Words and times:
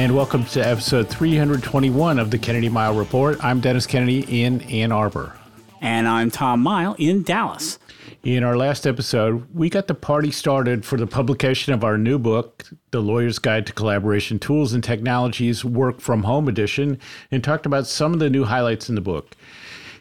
And 0.00 0.16
welcome 0.16 0.46
to 0.46 0.66
episode 0.66 1.10
321 1.10 2.18
of 2.18 2.30
the 2.30 2.38
Kennedy 2.38 2.70
Mighell 2.70 2.98
Report. 2.98 3.36
I'm 3.44 3.60
Dennis 3.60 3.86
Kennedy 3.86 4.42
in 4.42 4.62
Ann 4.62 4.92
Arbor. 4.92 5.36
And 5.82 6.08
I'm 6.08 6.30
Tom 6.30 6.64
Mighell 6.64 6.96
in 6.98 7.22
Dallas. 7.22 7.78
In 8.22 8.42
our 8.42 8.56
last 8.56 8.86
episode, 8.86 9.46
we 9.54 9.68
got 9.68 9.88
the 9.88 9.94
party 9.94 10.30
started 10.30 10.86
for 10.86 10.96
the 10.96 11.06
publication 11.06 11.74
of 11.74 11.84
our 11.84 11.98
new 11.98 12.18
book, 12.18 12.64
The 12.92 13.02
Lawyer's 13.02 13.38
Guide 13.38 13.66
to 13.66 13.74
Collaboration 13.74 14.38
Tools 14.38 14.72
and 14.72 14.82
Technologies 14.82 15.66
Work 15.66 16.00
from 16.00 16.22
Home 16.22 16.48
Edition, 16.48 16.98
and 17.30 17.44
talked 17.44 17.66
about 17.66 17.86
some 17.86 18.14
of 18.14 18.20
the 18.20 18.30
new 18.30 18.44
highlights 18.44 18.88
in 18.88 18.94
the 18.94 19.02
book. 19.02 19.36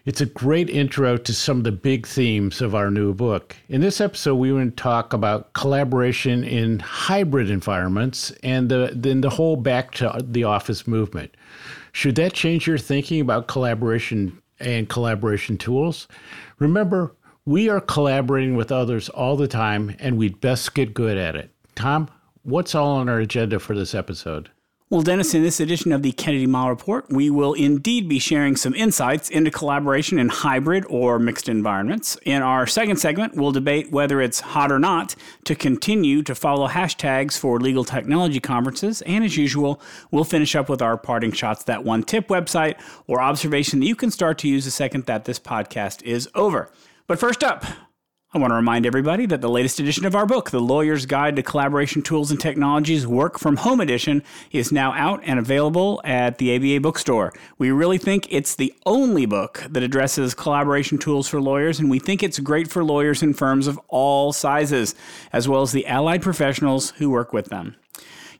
It's 0.10 0.22
a 0.22 0.26
great 0.26 0.72
intro 0.72 1.18
to 1.18 1.34
some 1.36 1.60
of 1.60 1.64
the 1.66 1.72
big 1.72 2.08
themes 2.08 2.64
of 2.64 2.74
our 2.74 2.90
new 2.90 3.14
book. 3.14 3.56
In 3.68 3.82
this 3.82 4.02
episode, 4.02 4.38
we 4.38 4.52
want 4.52 4.76
to 4.76 4.82
talk 4.82 5.14
about 5.14 5.54
collaboration 5.54 6.44
in 6.44 6.80
hybrid 6.80 7.52
environments 7.52 8.32
and 8.42 8.70
the, 8.70 8.92
then 8.96 9.22
the 9.22 9.30
whole 9.30 9.56
back 9.56 9.92
to 9.92 10.20
the 10.24 10.46
office 10.46 10.88
movement. 10.88 11.38
Should 11.92 12.16
that 12.16 12.34
change 12.34 12.66
your 12.66 12.80
thinking 12.80 13.22
about 13.22 13.48
collaboration 13.48 14.42
and 14.60 14.90
collaboration 14.90 15.60
tools? 15.60 16.08
Remember, 16.58 17.16
we 17.46 17.70
are 17.70 17.80
collaborating 17.80 18.56
with 18.56 18.72
others 18.72 19.10
all 19.10 19.36
the 19.36 19.48
time, 19.48 19.96
and 20.00 20.18
we'd 20.18 20.42
best 20.42 20.74
get 20.74 20.96
good 20.96 21.20
at 21.20 21.36
it. 21.36 21.54
Tom, 21.76 22.10
what's 22.42 22.74
all 22.74 22.96
on 22.96 23.10
our 23.10 23.20
agenda 23.20 23.60
for 23.60 23.76
this 23.76 23.94
episode? 23.94 24.50
Well, 24.92 25.04
Dennis, 25.04 25.36
in 25.36 25.44
this 25.44 25.60
edition 25.60 25.92
of 25.92 26.02
the 26.02 26.14
Kennedy 26.14 26.48
Mighell 26.48 26.70
Report, 26.70 27.06
we 27.12 27.30
will 27.30 27.54
indeed 27.54 28.10
be 28.10 28.18
sharing 28.18 28.56
some 28.56 28.74
insights 28.74 29.30
into 29.30 29.52
collaboration 29.52 30.18
in 30.18 30.30
hybrid 30.30 30.84
or 30.90 31.20
mixed 31.20 31.48
environments. 31.48 32.18
In 32.24 32.42
our 32.42 32.66
second 32.66 32.96
segment, 32.96 33.36
we'll 33.36 33.52
debate 33.52 33.92
whether 33.92 34.20
it's 34.20 34.40
hot 34.40 34.72
or 34.72 34.80
not 34.80 35.14
to 35.44 35.54
continue 35.54 36.24
to 36.24 36.34
follow 36.34 36.68
hashtags 36.68 37.38
for 37.38 37.60
legal 37.60 37.84
technology 37.84 38.40
conferences. 38.40 39.04
And 39.04 39.24
as 39.24 39.38
usual, 39.38 39.80
we'll 40.10 40.24
finish 40.24 40.56
up 40.56 40.70
with 40.70 40.82
our 40.82 40.98
parting 40.98 41.34
shots, 41.34 41.66
that 41.66 41.84
one 41.84 42.02
tip 42.02 42.28
website 42.28 42.82
or 43.06 43.22
observation 43.22 43.82
that 43.82 43.86
you 43.86 43.96
can 43.96 44.10
start 44.10 44.40
to 44.40 44.48
use 44.48 44.66
the 44.66 44.72
second 44.72 45.06
that 45.06 45.26
this 45.26 45.38
podcast 45.38 46.02
is 46.02 46.28
over. 46.34 46.72
But 47.06 47.20
first 47.20 47.44
up, 47.44 47.64
I 48.32 48.38
want 48.38 48.52
to 48.52 48.56
remind 48.56 48.86
everybody 48.86 49.26
that 49.26 49.42
the 49.42 49.50
latest 49.50 49.80
edition 49.80 50.06
of 50.06 50.14
our 50.14 50.28
book, 50.28 50.52
The 50.52 50.60
Lawyer's 50.60 51.08
Guide 51.08 51.36
to 51.38 51.42
Collaboration 51.42 52.04
Tools 52.04 52.30
and 52.30 52.40
Technologies 52.40 53.08
Work 53.08 53.40
from 53.40 53.56
Home 53.58 53.82
Edition, 53.82 54.22
is 54.52 54.72
now 54.72 54.94
out 54.94 55.22
and 55.26 55.40
available 55.40 56.00
at 56.04 56.38
the 56.38 56.56
ABA 56.56 56.82
bookstore. 56.82 57.34
We 57.58 57.72
really 57.72 57.98
think 57.98 58.28
it's 58.30 58.54
the 58.54 58.72
only 58.86 59.26
book 59.26 59.66
that 59.68 59.82
addresses 59.82 60.36
collaboration 60.36 61.00
tools 61.00 61.28
for 61.28 61.42
lawyers, 61.42 61.80
and 61.80 61.90
we 61.90 61.98
think 61.98 62.22
it's 62.22 62.38
great 62.38 62.70
for 62.70 62.84
lawyers 62.84 63.24
and 63.24 63.36
firms 63.36 63.66
of 63.66 63.80
all 63.88 64.32
sizes, 64.32 64.94
as 65.34 65.50
well 65.50 65.64
as 65.64 65.72
the 65.72 65.88
allied 65.88 66.22
professionals 66.22 66.92
who 66.92 67.10
work 67.10 67.34
with 67.34 67.46
them. 67.46 67.78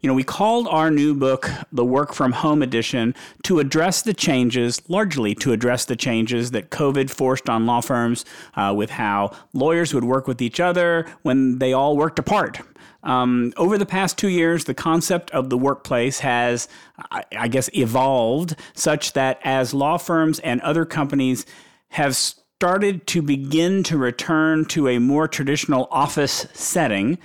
You 0.02 0.08
know, 0.08 0.14
we 0.14 0.24
called 0.24 0.66
our 0.70 0.90
new 0.90 1.14
book 1.14 1.50
the 1.74 1.84
Work 1.84 2.14
from 2.14 2.32
Home 2.32 2.62
Edition 2.62 3.14
to 3.44 3.60
address 3.60 4.02
the 4.02 4.14
changes, 4.14 4.82
largely 4.88 5.36
to 5.36 5.52
address 5.52 5.84
the 5.84 5.98
changes 5.98 6.52
that 6.52 6.70
COVID 6.70 7.10
forced 7.10 7.50
on 7.50 7.66
law 7.66 7.82
firms 7.82 8.24
uh, 8.56 8.74
with 8.76 8.92
how 8.92 9.32
lawyers 9.52 9.94
would 9.94 10.06
work 10.06 10.26
with 10.26 10.42
each 10.42 10.62
other 10.62 11.06
when 11.24 11.60
they 11.60 11.74
all 11.74 11.98
worked 11.98 12.18
apart. 12.18 12.62
Um, 13.04 13.52
over 13.58 13.78
the 13.78 13.86
past 13.86 14.18
two 14.18 14.30
years, 14.30 14.64
the 14.64 14.74
concept 14.74 15.32
of 15.32 15.50
the 15.50 15.58
workplace 15.58 16.20
has, 16.20 16.70
I, 17.12 17.26
I 17.38 17.48
guess, 17.50 17.70
evolved 17.74 18.56
such 18.74 19.12
that 19.14 19.42
as 19.44 19.74
law 19.74 19.98
firms 19.98 20.40
and 20.40 20.62
other 20.62 20.86
companies 20.86 21.46
have 21.90 22.16
started 22.16 23.06
to 23.08 23.22
begin 23.22 23.84
to 23.84 23.98
return 23.98 24.64
to 24.66 24.88
a 24.88 25.00
more 25.00 25.28
traditional 25.28 25.90
office 25.92 26.48
setting, 26.54 27.18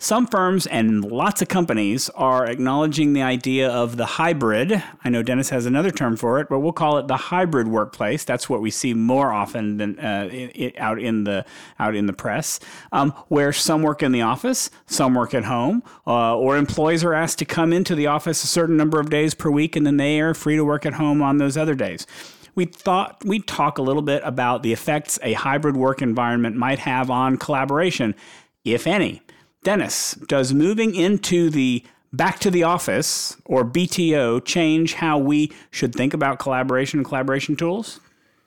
some 0.00 0.28
firms 0.28 0.64
and 0.68 1.04
lots 1.04 1.42
of 1.42 1.48
companies 1.48 2.08
are 2.10 2.46
acknowledging 2.46 3.14
the 3.14 3.22
idea 3.22 3.68
of 3.68 3.96
the 3.96 4.06
hybrid. 4.06 4.80
I 5.02 5.08
know 5.08 5.24
Dennis 5.24 5.50
has 5.50 5.66
another 5.66 5.90
term 5.90 6.16
for 6.16 6.38
it, 6.38 6.48
but 6.48 6.60
we'll 6.60 6.72
call 6.72 6.98
it 6.98 7.08
the 7.08 7.16
hybrid 7.16 7.66
workplace. 7.66 8.22
That's 8.22 8.48
what 8.48 8.60
we 8.60 8.70
see 8.70 8.94
more 8.94 9.32
often 9.32 9.78
than 9.78 9.98
uh, 9.98 10.28
it, 10.30 10.78
out 10.78 11.00
in 11.00 11.24
the 11.24 11.44
out 11.80 11.96
in 11.96 12.06
the 12.06 12.12
press, 12.12 12.60
um, 12.92 13.10
where 13.26 13.52
some 13.52 13.82
work 13.82 14.00
in 14.04 14.12
the 14.12 14.22
office, 14.22 14.70
some 14.86 15.14
work 15.14 15.34
at 15.34 15.44
home, 15.44 15.82
uh, 16.06 16.36
or 16.36 16.56
employees 16.56 17.02
are 17.02 17.14
asked 17.14 17.40
to 17.40 17.44
come 17.44 17.72
into 17.72 17.96
the 17.96 18.06
office 18.06 18.44
a 18.44 18.46
certain 18.46 18.76
number 18.76 19.00
of 19.00 19.10
days 19.10 19.34
per 19.34 19.50
week, 19.50 19.74
and 19.74 19.84
then 19.84 19.96
they 19.96 20.20
are 20.20 20.32
free 20.32 20.54
to 20.54 20.64
work 20.64 20.86
at 20.86 20.94
home 20.94 21.20
on 21.22 21.38
those 21.38 21.56
other 21.56 21.74
days 21.74 22.06
we 22.54 22.64
thought 22.64 23.24
we'd 23.24 23.46
talk 23.46 23.78
a 23.78 23.82
little 23.82 24.02
bit 24.02 24.20
about 24.24 24.64
the 24.64 24.72
effects 24.72 25.16
a 25.22 25.32
hybrid 25.34 25.76
work 25.76 26.02
environment 26.02 26.56
might 26.56 26.80
have 26.80 27.08
on 27.08 27.36
collaboration, 27.36 28.16
if 28.64 28.84
any. 28.84 29.22
Dennis, 29.68 30.14
does 30.28 30.54
moving 30.54 30.94
into 30.94 31.50
the 31.50 31.84
back 32.10 32.38
to 32.38 32.50
the 32.50 32.62
office 32.62 33.36
or 33.44 33.66
BTO 33.66 34.42
change 34.46 34.94
how 34.94 35.18
we 35.18 35.52
should 35.70 35.94
think 35.94 36.14
about 36.14 36.38
collaboration 36.38 37.00
and 37.00 37.06
collaboration 37.06 37.54
tools? 37.54 38.00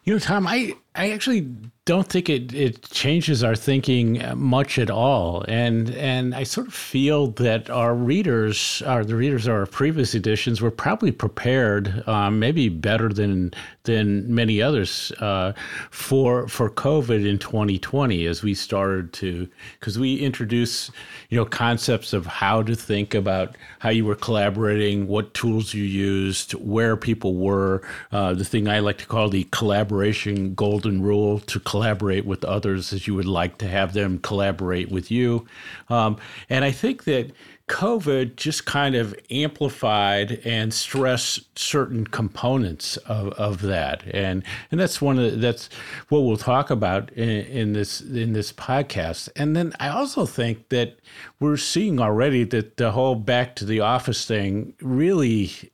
You 0.04 0.14
know, 0.14 0.20
Tom, 0.20 0.48
I, 0.48 0.74
I 0.94 1.12
actually 1.12 1.48
don't 1.86 2.08
think 2.08 2.30
it, 2.30 2.54
it 2.54 2.84
changes 2.92 3.44
our 3.44 3.56
thinking 3.56 4.24
much 4.36 4.78
at 4.78 4.92
all. 4.92 5.44
And 5.48 5.90
and 5.96 6.36
I 6.36 6.44
sort 6.44 6.68
of 6.68 6.74
feel 6.74 7.28
that 7.32 7.70
our 7.70 7.96
readers, 7.96 8.84
or 8.86 9.04
the 9.04 9.16
readers 9.16 9.48
of 9.48 9.54
our 9.54 9.66
previous 9.66 10.14
editions, 10.14 10.62
were 10.62 10.70
probably 10.70 11.12
prepared, 11.12 12.08
um, 12.08 12.40
maybe 12.40 12.70
better 12.70 13.10
than 13.10 13.54
than 13.84 14.34
many 14.34 14.62
others, 14.62 15.12
uh, 15.20 15.54
for 15.90 16.48
for 16.48 16.70
COVID 16.70 17.28
in 17.28 17.40
2020 17.40 18.26
as 18.28 18.44
we 18.44 18.54
started 18.54 19.12
to, 19.14 19.48
because 19.80 19.98
we 19.98 20.18
introduced, 20.18 20.92
you 21.30 21.38
know, 21.38 21.46
concepts 21.46 22.14
of 22.14 22.28
how 22.28 22.62
to 22.62 22.76
think 22.76 23.16
about 23.16 23.58
how 23.80 23.90
you 23.90 24.06
were 24.06 24.16
collaborating, 24.16 25.08
what 25.08 25.34
tools 25.34 25.74
you 25.74 25.84
used, 25.84 26.52
where 26.54 26.96
people 26.96 27.36
were, 27.36 27.82
uh, 28.12 28.34
the 28.36 28.46
thing 28.46 28.68
I 28.68 28.80
like 28.80 29.00
to 29.00 29.08
call 29.08 29.30
the 29.30 29.46
collaboration 29.46 30.54
golden 30.82 31.02
rule 31.02 31.40
to 31.40 31.60
collaborate 31.60 32.26
with 32.26 32.44
others 32.44 32.92
as 32.92 33.06
you 33.06 33.14
would 33.14 33.26
like 33.26 33.58
to 33.60 33.68
have 33.68 33.94
them 33.94 34.18
collaborate 34.20 34.90
with 34.90 35.12
you. 35.12 35.46
Um, 35.90 36.18
and 36.50 36.66
I 36.66 36.72
think 36.72 37.04
that 37.04 37.32
COVID 37.68 38.36
just 38.36 38.66
kind 38.66 38.96
of 38.96 39.16
amplified 39.30 40.42
and 40.44 40.74
stressed 40.74 41.58
certain 41.58 42.06
components 42.06 42.98
of, 42.98 43.30
of 43.34 43.62
that, 43.62 44.04
and 44.14 44.44
and 44.72 44.80
that's 44.80 45.02
one 45.02 45.18
of 45.20 45.32
the, 45.32 45.38
that's 45.38 45.70
what 46.10 46.22
we'll 46.22 46.36
talk 46.36 46.70
about 46.70 47.12
in, 47.14 47.30
in, 47.30 47.74
this 47.74 48.02
in 48.02 48.34
this 48.34 48.52
podcast. 48.52 49.30
And 49.38 49.56
then 49.56 49.72
I 49.80 49.88
also 49.88 50.26
think 50.26 50.68
that 50.70 50.98
we're 51.40 51.56
seeing 51.56 52.02
already 52.02 52.44
that 52.46 52.76
the 52.76 52.92
whole 52.92 53.16
back 53.16 53.56
to 53.58 53.66
the 53.66 53.80
office 53.80 54.26
thing 54.26 54.74
really 54.82 55.72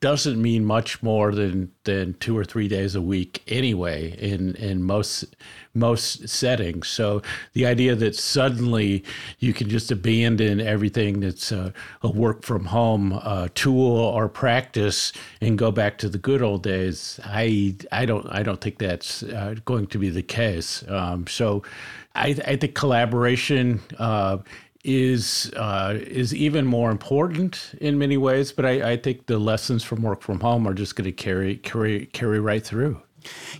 doesn't 0.00 0.40
mean 0.40 0.64
much 0.64 1.02
more 1.02 1.32
than 1.32 1.70
than 1.84 2.14
two 2.14 2.36
or 2.36 2.44
three 2.44 2.68
days 2.68 2.94
a 2.94 3.02
week 3.02 3.42
anyway 3.46 4.16
in 4.18 4.54
in 4.56 4.82
most 4.82 5.36
most 5.74 6.28
settings. 6.28 6.88
So 6.88 7.22
the 7.52 7.66
idea 7.66 7.94
that 7.94 8.16
suddenly 8.16 9.04
you 9.38 9.52
can 9.52 9.68
just 9.68 9.90
abandon 9.90 10.60
everything 10.60 11.20
that's 11.20 11.52
a, 11.52 11.72
a 12.02 12.10
work 12.10 12.42
from 12.42 12.64
home 12.64 13.20
uh, 13.22 13.48
tool 13.54 13.96
or 13.96 14.28
practice 14.28 15.12
and 15.40 15.58
go 15.58 15.70
back 15.70 15.98
to 15.98 16.08
the 16.08 16.18
good 16.18 16.42
old 16.42 16.62
days 16.62 17.20
i 17.24 17.76
i 17.92 18.04
don't 18.04 18.26
i 18.30 18.42
don't 18.42 18.60
think 18.60 18.78
that's 18.78 19.22
uh, 19.22 19.54
going 19.64 19.86
to 19.88 19.98
be 19.98 20.08
the 20.10 20.22
case. 20.22 20.82
Um, 20.88 21.26
so 21.26 21.62
I, 22.14 22.36
I 22.46 22.56
think 22.56 22.74
collaboration 22.74 23.80
uh, 23.98 24.38
is 24.84 25.52
uh, 25.56 25.98
is 25.98 26.34
even 26.34 26.66
more 26.66 26.90
important 26.90 27.72
in 27.80 27.98
many 27.98 28.16
ways. 28.16 28.52
But 28.52 28.66
I, 28.66 28.92
I 28.92 28.96
think 28.96 29.26
the 29.26 29.38
lessons 29.38 29.84
from 29.84 30.02
work 30.02 30.22
from 30.22 30.40
home 30.40 30.66
are 30.66 30.74
just 30.74 30.96
going 30.96 31.06
to 31.06 31.12
carry 31.12 31.56
carry 31.56 32.06
carry 32.06 32.40
right 32.40 32.64
through. 32.64 33.00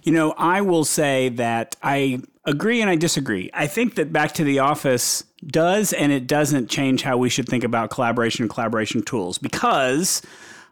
You 0.03 0.13
know, 0.13 0.33
I 0.39 0.63
will 0.63 0.85
say 0.85 1.29
that 1.31 1.77
I 1.83 2.21
agree 2.45 2.81
and 2.81 2.89
I 2.89 2.97
disagree. 2.97 3.51
I 3.53 3.67
think 3.67 3.95
that 3.97 4.13
back 4.13 4.33
to 4.35 4.45
the 4.45 4.61
office 4.61 5.25
does 5.47 5.93
and 5.93 6.13
it 6.13 6.27
doesn't 6.27 6.71
change 6.71 7.03
how 7.03 7.19
we 7.19 7.29
should 7.29 7.47
think 7.47 7.65
about 7.65 7.91
collaboration 7.91 8.45
and 8.45 8.51
collaboration 8.51 9.03
tools 9.03 9.37
because, 9.39 10.23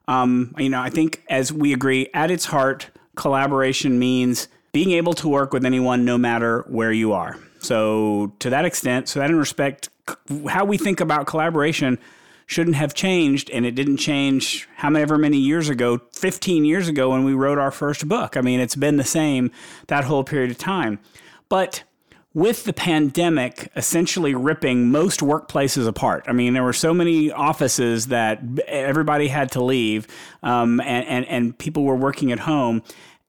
um, 0.06 0.54
you 0.58 0.70
know, 0.70 0.80
I 0.80 0.90
think 0.90 1.22
as 1.28 1.52
we 1.52 1.72
agree, 1.72 2.08
at 2.14 2.30
its 2.30 2.46
heart, 2.46 2.88
collaboration 3.14 3.98
means 3.98 4.48
being 4.72 4.92
able 4.92 5.12
to 5.14 5.28
work 5.28 5.52
with 5.52 5.64
anyone 5.64 6.04
no 6.04 6.16
matter 6.16 6.64
where 6.68 6.92
you 6.92 7.12
are. 7.12 7.38
So, 7.60 8.32
to 8.38 8.50
that 8.50 8.64
extent, 8.64 9.08
so 9.08 9.18
that 9.18 9.30
in 9.30 9.36
respect, 9.36 9.88
how 10.48 10.64
we 10.64 10.78
think 10.78 11.00
about 11.00 11.26
collaboration 11.26 11.98
shouldn't 12.46 12.76
have 12.76 12.94
changed, 12.94 13.50
and 13.50 13.66
it 13.66 13.74
didn't 13.74 13.98
change 13.98 14.66
however 14.76 15.18
many 15.18 15.36
years 15.36 15.68
ago, 15.68 16.00
15 16.12 16.64
years 16.64 16.88
ago 16.88 17.10
when 17.10 17.24
we 17.24 17.34
wrote 17.34 17.58
our 17.58 17.70
first 17.70 18.08
book. 18.08 18.36
I 18.36 18.40
mean, 18.40 18.58
it's 18.58 18.76
been 18.76 18.96
the 18.96 19.04
same 19.04 19.50
that 19.88 20.04
whole 20.04 20.24
period 20.24 20.50
of 20.50 20.58
time. 20.58 20.98
But 21.50 21.84
with 22.34 22.64
the 22.64 22.72
pandemic 22.72 23.70
essentially 23.74 24.34
ripping 24.34 24.90
most 24.90 25.20
workplaces 25.20 25.88
apart. 25.88 26.24
I 26.28 26.32
mean, 26.32 26.54
there 26.54 26.62
were 26.62 26.72
so 26.72 26.94
many 26.94 27.32
offices 27.32 28.06
that 28.06 28.40
everybody 28.66 29.28
had 29.28 29.50
to 29.52 29.62
leave, 29.62 30.06
um, 30.42 30.80
and, 30.80 31.06
and 31.06 31.26
and 31.26 31.58
people 31.58 31.84
were 31.84 31.96
working 31.96 32.30
at 32.30 32.38
home. 32.40 32.82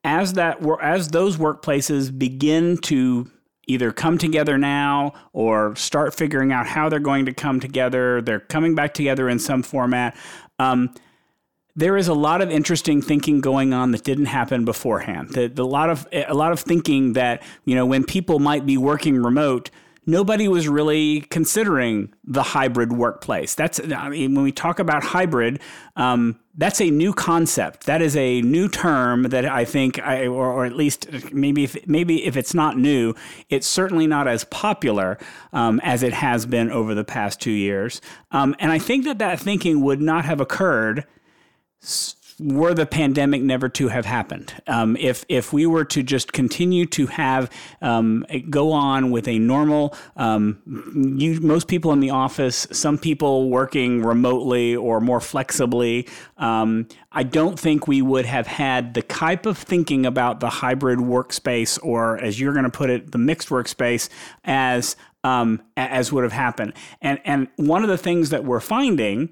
As 0.04 0.34
that 0.34 0.64
as 0.82 1.10
those 1.10 1.38
workplaces 1.38 2.18
begin 2.18 2.78
to 2.78 3.30
either 3.70 3.92
come 3.92 4.18
together 4.18 4.58
now 4.58 5.14
or 5.32 5.76
start 5.76 6.16
figuring 6.16 6.52
out 6.52 6.66
how 6.66 6.90
they're 6.90 7.00
going 7.00 7.26
to 7.26 7.34
come 7.34 7.60
together. 7.60 8.22
They're 8.22 8.40
coming 8.40 8.76
back 8.76 8.94
together 8.94 9.30
in 9.30 9.40
some 9.40 9.62
format. 9.64 10.18
Um, 10.58 10.94
there 11.76 11.96
is 11.96 12.08
a 12.08 12.14
lot 12.14 12.42
of 12.42 12.50
interesting 12.50 13.02
thinking 13.02 13.40
going 13.42 13.74
on 13.74 13.92
that 13.92 14.04
didn't 14.04 14.26
happen 14.26 14.66
beforehand. 14.66 15.30
The, 15.30 15.48
the, 15.48 15.64
a 15.64 15.66
lot 15.66 15.90
of 15.90 16.08
a 16.12 16.34
lot 16.34 16.52
of 16.52 16.60
thinking 16.60 17.14
that 17.14 17.44
you 17.64 17.76
know 17.76 17.86
when 17.86 18.04
people 18.04 18.40
might 18.40 18.66
be 18.66 18.76
working 18.76 19.22
remote, 19.22 19.70
nobody 20.06 20.48
was 20.48 20.68
really 20.68 21.22
considering 21.22 22.14
the 22.26 22.44
hybrid 22.44 22.92
workplace. 22.92 23.54
That's 23.56 23.80
I 23.80 24.10
mean, 24.10 24.36
when 24.36 24.44
we 24.44 24.52
talk 24.52 24.80
about 24.80 25.04
hybrid, 25.04 25.62
um, 25.96 26.40
that's 26.60 26.82
a 26.82 26.92
new 26.92 27.14
concept. 27.14 27.86
That 27.86 28.02
is 28.02 28.18
a 28.18 28.42
new 28.42 28.68
term 28.68 29.24
that 29.24 29.46
I 29.46 29.64
think, 29.64 29.98
I, 30.00 30.28
or, 30.28 30.52
or, 30.52 30.66
at 30.66 30.76
least 30.76 31.08
maybe 31.32 31.64
if 31.64 31.88
maybe 31.88 32.26
if 32.26 32.36
it's 32.36 32.54
not 32.54 32.78
new, 32.78 33.16
it's 33.50 33.66
certainly 33.66 34.08
not 34.08 34.28
as 34.28 34.44
popular 34.44 35.18
um, 35.54 35.80
as 35.86 36.04
it 36.04 36.12
has 36.12 36.46
been 36.46 36.70
over 36.70 36.94
the 36.94 37.06
past 37.06 37.40
two 37.40 37.52
years. 37.52 38.02
Um, 38.32 38.58
and 38.60 38.74
I 38.74 38.78
think 38.78 39.06
that 39.06 39.20
that 39.20 39.40
thinking 39.40 39.80
would 39.82 40.02
not 40.02 40.26
have 40.26 40.42
occurred 40.42 41.06
were 42.40 42.74
the 42.74 42.86
pandemic 42.86 43.42
never 43.42 43.68
to 43.70 43.90
have 43.90 44.06
happened, 44.06 44.54
um, 44.68 44.96
if 44.98 45.26
if 45.28 45.52
we 45.52 45.66
were 45.66 45.86
to 45.86 46.02
just 46.04 46.32
continue 46.34 46.86
to 46.86 47.08
have 47.08 47.50
um, 47.82 48.26
go 48.50 48.72
on 48.72 49.12
with 49.12 49.28
a 49.28 49.40
normal, 49.40 49.96
um, 50.16 50.62
you, 51.18 51.40
most 51.42 51.68
people 51.68 51.92
in 51.92 52.00
the 52.00 52.10
office, 52.10 52.68
some 52.72 52.98
people 52.98 53.50
working 53.50 54.02
remotely 54.02 54.76
or 54.76 55.02
more 55.02 55.20
flexibly, 55.20 56.08
um, 56.38 56.88
I 57.12 57.24
don't 57.24 57.60
think 57.60 57.88
we 57.88 58.02
would 58.02 58.26
have 58.26 58.48
had 58.48 58.94
the 58.94 59.02
type 59.02 59.46
of 59.46 59.58
thinking 59.58 60.06
about 60.06 60.40
the 60.40 60.50
hybrid 60.50 61.00
workspace, 61.00 61.80
or 61.84 62.18
as 62.18 62.40
you're 62.40 62.54
going 62.54 62.66
to 62.66 62.70
put 62.70 62.90
it, 62.90 63.12
the 63.12 63.18
mixed 63.18 63.50
workspace, 63.50 64.10
as 64.46 64.96
um, 65.24 65.62
as 65.76 66.14
would 66.14 66.24
have 66.24 66.34
happened. 66.34 66.74
And 67.02 67.20
and 67.26 67.48
one 67.58 67.84
of 67.84 67.90
the 67.90 67.98
things 67.98 68.30
that 68.30 68.46
we're 68.46 68.60
finding 68.62 69.30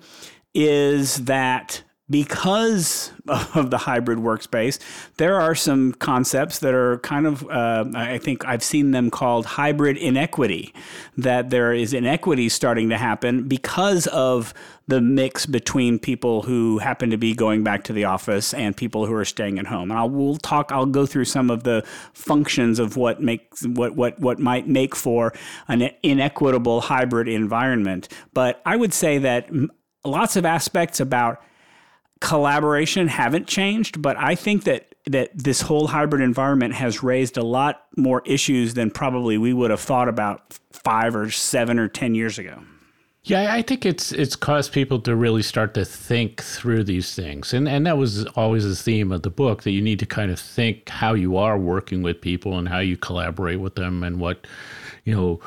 is 0.53 1.25
that 1.25 1.83
because 2.09 3.11
of 3.27 3.69
the 3.69 3.77
hybrid 3.77 4.19
workspace, 4.19 4.79
there 5.17 5.39
are 5.39 5.53
some 5.53 5.91
concepts 5.93 6.59
that 6.59 6.73
are 6.73 6.99
kind 6.99 7.27
of, 7.27 7.47
uh, 7.49 7.85
I 7.93 8.17
think 8.17 8.45
I've 8.45 8.63
seen 8.63 8.91
them 8.91 9.11
called 9.11 9.45
hybrid 9.45 9.97
inequity, 9.97 10.73
that 11.17 11.49
there 11.49 11.73
is 11.73 11.93
inequity 11.93 12.47
starting 12.49 12.89
to 12.89 12.97
happen 12.97 13.47
because 13.47 14.07
of 14.07 14.53
the 14.87 15.01
mix 15.01 15.45
between 15.45 15.99
people 15.99 16.43
who 16.43 16.77
happen 16.77 17.09
to 17.09 17.17
be 17.17 17.35
going 17.35 17.61
back 17.61 17.83
to 17.83 17.93
the 17.93 18.05
office 18.05 18.53
and 18.53 18.75
people 18.75 19.05
who 19.05 19.13
are 19.13 19.25
staying 19.25 19.59
at 19.59 19.67
home. 19.67 19.91
And 19.91 19.99
I'll 19.99 20.09
we'll 20.09 20.37
talk. 20.37 20.71
I'll 20.71 20.85
go 20.85 21.05
through 21.05 21.25
some 21.25 21.49
of 21.51 21.63
the 21.63 21.83
functions 22.13 22.79
of 22.79 22.95
what 22.95 23.21
makes 23.21 23.67
what 23.67 23.97
what 23.97 24.17
what 24.19 24.39
might 24.39 24.65
make 24.65 24.95
for 24.95 25.33
an 25.67 25.89
inequitable 26.03 26.79
hybrid 26.79 27.27
environment. 27.27 28.07
But 28.33 28.61
I 28.65 28.77
would 28.77 28.93
say 28.93 29.17
that 29.17 29.49
lots 30.05 30.37
of 30.37 30.45
aspects 30.45 31.01
about 31.01 31.41
collaboration 32.19 33.07
haven't 33.07 33.47
changed, 33.47 34.01
but 34.01 34.17
I 34.17 34.35
think 34.35 34.63
that 34.63 34.95
that 35.05 35.31
this 35.33 35.61
whole 35.61 35.87
hybrid 35.87 36.21
environment 36.21 36.73
has 36.73 37.01
raised 37.01 37.37
a 37.37 37.43
lot 37.43 37.85
more 37.95 38.21
issues 38.25 38.73
than 38.73 38.91
probably 38.91 39.37
we 39.37 39.53
would 39.53 39.71
have 39.71 39.79
thought 39.79 40.09
about 40.09 40.59
five 40.71 41.15
or 41.15 41.31
seven 41.31 41.79
or 41.79 41.87
ten 41.87 42.13
years 42.13 42.37
ago. 42.37 42.61
Yeah, 43.23 43.53
I 43.53 43.61
think 43.61 43.85
it's 43.85 44.13
it's 44.13 44.37
caused 44.37 44.71
people 44.71 45.01
to 45.01 45.13
really 45.13 45.41
start 45.41 45.73
to 45.73 45.83
think 45.83 46.41
through 46.41 46.85
these 46.85 47.13
things, 47.13 47.53
and 47.53 47.67
and 47.67 47.85
that 47.85 47.97
was 47.97 48.25
always 48.27 48.63
the 48.63 48.75
theme 48.75 49.11
of 49.11 49.23
the 49.23 49.29
book 49.29 49.63
that 49.63 49.71
you 49.71 49.81
need 49.81 49.99
to 49.99 50.05
kind 50.05 50.31
of 50.31 50.39
think 50.39 50.87
how 50.87 51.13
you 51.13 51.35
are 51.35 51.57
working 51.57 52.01
with 52.01 52.21
people 52.21 52.57
and 52.57 52.69
how 52.69 52.79
you 52.79 52.95
collaborate 52.95 53.59
with 53.59 53.75
them 53.75 54.01
and 54.01 54.19
what 54.19 54.47
you 55.03 55.13
know 55.13 55.41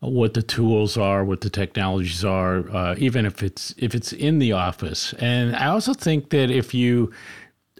what 0.00 0.34
the 0.34 0.42
tools 0.42 0.96
are, 0.96 1.24
what 1.24 1.42
the 1.42 1.50
technologies 1.50 2.24
are, 2.24 2.68
uh, 2.74 2.94
even 2.98 3.26
if 3.26 3.42
it's 3.42 3.74
if 3.76 3.94
it's 3.94 4.12
in 4.12 4.38
the 4.38 4.52
office. 4.52 5.12
And 5.14 5.54
I 5.54 5.66
also 5.66 5.92
think 5.94 6.30
that 6.30 6.50
if 6.50 6.74
you 6.74 7.12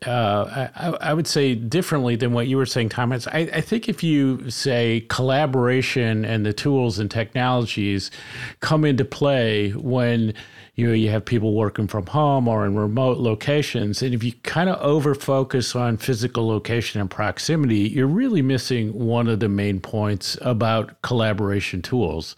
uh, 0.06 0.70
I, 0.74 1.10
I, 1.10 1.14
would 1.14 1.26
say 1.26 1.54
differently 1.54 2.16
than 2.16 2.32
what 2.32 2.46
you 2.46 2.56
were 2.56 2.64
saying, 2.64 2.88
Thomas. 2.88 3.26
I, 3.26 3.50
I, 3.52 3.60
think 3.60 3.86
if 3.86 4.02
you 4.02 4.48
say 4.50 5.04
collaboration 5.10 6.24
and 6.24 6.46
the 6.46 6.54
tools 6.54 6.98
and 6.98 7.10
technologies 7.10 8.10
come 8.60 8.86
into 8.86 9.04
play 9.04 9.72
when 9.72 10.32
you 10.74 10.86
know 10.86 10.92
you 10.92 11.10
have 11.10 11.24
people 11.24 11.54
working 11.54 11.86
from 11.86 12.06
home 12.06 12.48
or 12.48 12.64
in 12.64 12.74
remote 12.76 13.18
locations 13.18 14.02
and 14.02 14.14
if 14.14 14.22
you 14.22 14.32
kind 14.42 14.68
of 14.68 14.80
over 14.80 15.14
focus 15.14 15.74
on 15.74 15.96
physical 15.96 16.46
location 16.46 17.00
and 17.00 17.10
proximity 17.10 17.88
you're 17.88 18.06
really 18.06 18.42
missing 18.42 18.92
one 18.92 19.28
of 19.28 19.40
the 19.40 19.48
main 19.48 19.80
points 19.80 20.36
about 20.40 21.00
collaboration 21.02 21.82
tools. 21.82 22.36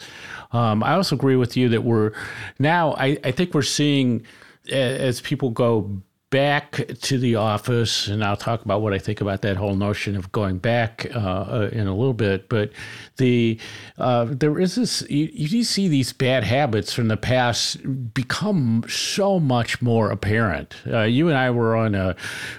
Um, 0.52 0.82
i 0.82 0.92
also 0.92 1.16
agree 1.16 1.36
with 1.36 1.56
you 1.56 1.68
that 1.70 1.82
we're 1.82 2.12
now 2.58 2.94
I, 2.94 3.18
I 3.24 3.32
think 3.32 3.54
we're 3.54 3.62
seeing 3.62 4.24
as 4.70 5.20
people 5.20 5.50
go 5.50 6.02
back 6.32 6.88
to 7.02 7.18
the 7.18 7.36
office, 7.36 8.08
and 8.08 8.24
I'll 8.24 8.38
talk 8.38 8.64
about 8.64 8.80
what 8.80 8.94
I 8.94 8.98
think 8.98 9.20
about 9.20 9.42
that 9.42 9.58
whole 9.58 9.76
notion 9.76 10.16
of 10.16 10.32
going 10.32 10.58
back 10.58 11.06
uh, 11.14 11.18
uh, 11.18 11.70
in 11.70 11.86
a 11.86 11.94
little 11.94 12.14
bit. 12.14 12.48
But 12.48 12.72
the 13.18 13.60
uh, 13.98 14.26
there 14.30 14.58
is 14.58 14.74
this 14.74 15.02
you, 15.08 15.28
you, 15.30 15.62
see 15.62 15.86
these 15.88 16.12
bad 16.12 16.42
habits 16.42 16.92
from 16.92 17.08
the 17.08 17.18
past 17.18 17.76
become 18.14 18.84
so 18.88 19.38
much 19.38 19.82
more 19.82 20.10
apparent. 20.10 20.74
Uh, 20.90 21.02
you 21.02 21.28
and 21.28 21.36
I 21.36 21.50
were 21.50 21.76
on 21.76 21.94
a 21.94 22.16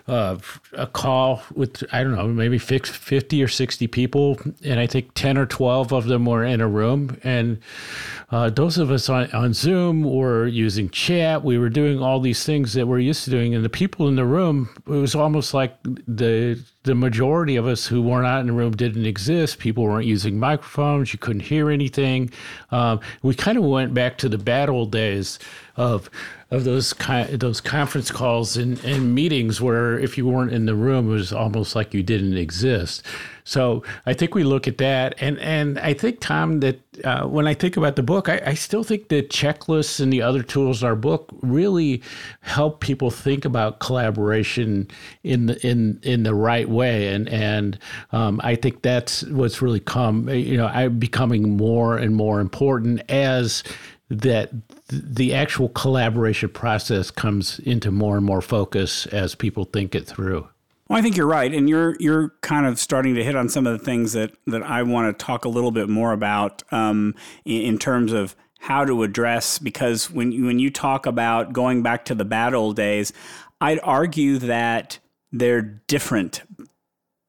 uh, 0.07 0.37
a 0.75 0.87
call 0.87 1.41
with 1.53 1.83
I 1.91 2.03
don't 2.03 2.15
know 2.15 2.27
maybe 2.27 2.57
fifty 2.57 3.43
or 3.43 3.47
sixty 3.47 3.87
people, 3.87 4.39
and 4.63 4.79
I 4.79 4.87
think 4.87 5.13
ten 5.13 5.37
or 5.37 5.45
twelve 5.45 5.91
of 5.91 6.05
them 6.05 6.25
were 6.25 6.43
in 6.43 6.61
a 6.61 6.67
room, 6.67 7.19
and 7.23 7.59
uh, 8.31 8.49
those 8.49 8.77
of 8.77 8.91
us 8.91 9.09
on, 9.09 9.31
on 9.31 9.53
Zoom 9.53 10.03
were 10.03 10.47
using 10.47 10.89
chat. 10.89 11.43
We 11.43 11.57
were 11.57 11.69
doing 11.69 12.01
all 12.01 12.19
these 12.19 12.43
things 12.43 12.73
that 12.73 12.87
we're 12.87 12.99
used 12.99 13.23
to 13.25 13.29
doing, 13.29 13.53
and 13.55 13.63
the 13.63 13.69
people 13.69 14.07
in 14.07 14.15
the 14.15 14.25
room, 14.25 14.69
it 14.87 14.91
was 14.91 15.15
almost 15.15 15.53
like 15.53 15.75
the 15.83 16.61
the 16.83 16.95
majority 16.95 17.55
of 17.55 17.65
us 17.65 17.87
who 17.87 18.01
were 18.01 18.21
not 18.21 18.41
in 18.41 18.47
the 18.47 18.53
room 18.53 18.75
didn't 18.75 19.05
exist. 19.05 19.59
People 19.59 19.85
weren't 19.85 20.05
using 20.05 20.37
microphones. 20.37 21.13
You 21.13 21.19
couldn't 21.19 21.41
hear 21.43 21.69
anything. 21.69 22.29
Um, 22.71 22.99
we 23.21 23.33
kind 23.35 23.57
of 23.57 23.63
went 23.63 23.93
back 23.93 24.17
to 24.19 24.29
the 24.29 24.37
bad 24.37 24.69
old 24.69 24.91
days 24.91 25.39
of 25.77 26.09
of 26.53 26.65
those 26.65 26.93
those 27.31 27.59
conference 27.59 28.11
calls 28.11 28.55
and, 28.55 28.81
and 28.85 29.15
meetings 29.15 29.59
where 29.59 29.97
if 29.97 30.19
you 30.19 30.27
weren't 30.27 30.53
in 30.53 30.67
the 30.67 30.75
room, 30.75 31.09
it 31.09 31.13
was 31.13 31.33
almost 31.33 31.75
like 31.75 31.95
you 31.95 32.03
didn't 32.03 32.37
exist. 32.37 33.03
So 33.43 33.81
I 34.05 34.13
think 34.13 34.35
we 34.35 34.43
look 34.43 34.67
at 34.67 34.77
that, 34.77 35.15
and 35.17 35.39
and 35.39 35.79
I 35.79 35.93
think 35.95 36.19
Tom 36.19 36.59
that 36.59 36.79
uh, 37.03 37.25
when 37.25 37.47
I 37.47 37.55
think 37.55 37.75
about 37.75 37.95
the 37.95 38.03
book, 38.03 38.29
I, 38.29 38.39
I, 38.45 38.53
still 38.53 38.83
think 38.83 39.09
the 39.09 39.23
checklists 39.23 39.99
and 39.99 40.13
the 40.13 40.21
other 40.21 40.43
tools 40.43 40.83
in 40.83 40.87
our 40.87 40.95
book 40.95 41.29
really 41.41 42.03
help 42.41 42.81
people 42.81 43.09
think 43.09 43.45
about 43.45 43.79
collaboration 43.79 44.87
in 45.23 45.47
the 45.47 45.67
in 45.67 45.99
in 46.03 46.21
the 46.21 46.35
right 46.35 46.69
way, 46.69 47.07
and 47.07 47.27
and 47.29 47.79
um, 48.11 48.39
I 48.43 48.55
think 48.55 48.83
that's 48.83 49.23
what's 49.23 49.59
really 49.61 49.79
come 49.79 50.29
you 50.29 50.55
know 50.55 50.67
I 50.67 50.87
becoming 50.87 51.57
more 51.57 51.97
and 51.97 52.15
more 52.15 52.39
important 52.39 53.01
as 53.09 53.63
that 54.09 54.51
the 55.01 55.33
actual 55.33 55.69
collaboration 55.69 56.49
process 56.49 57.11
comes 57.11 57.59
into 57.59 57.91
more 57.91 58.17
and 58.17 58.25
more 58.25 58.41
focus 58.41 59.05
as 59.07 59.35
people 59.35 59.65
think 59.65 59.95
it 59.95 60.05
through. 60.05 60.47
Well, 60.89 60.99
I 60.99 61.01
think 61.01 61.17
you're 61.17 61.27
right, 61.27 61.53
and 61.53 61.69
you're 61.69 61.95
you're 61.99 62.33
kind 62.41 62.65
of 62.65 62.79
starting 62.79 63.15
to 63.15 63.23
hit 63.23 63.35
on 63.35 63.49
some 63.49 63.65
of 63.65 63.77
the 63.77 63.83
things 63.83 64.13
that 64.13 64.31
that 64.47 64.63
I 64.63 64.83
want 64.83 65.17
to 65.17 65.25
talk 65.25 65.45
a 65.45 65.49
little 65.49 65.71
bit 65.71 65.89
more 65.89 66.11
about 66.11 66.61
um, 66.71 67.15
in, 67.45 67.61
in 67.61 67.77
terms 67.77 68.11
of 68.11 68.35
how 68.59 68.85
to 68.85 69.03
address 69.03 69.59
because 69.59 70.09
when 70.09 70.31
you, 70.31 70.45
when 70.45 70.57
you 70.57 70.69
talk 70.69 71.05
about 71.05 71.51
going 71.51 71.83
back 71.83 72.05
to 72.05 72.15
the 72.15 72.23
bad 72.23 72.53
old 72.53 72.77
days, 72.77 73.11
I'd 73.59 73.79
argue 73.83 74.37
that 74.37 74.99
they're 75.31 75.61
different 75.61 76.43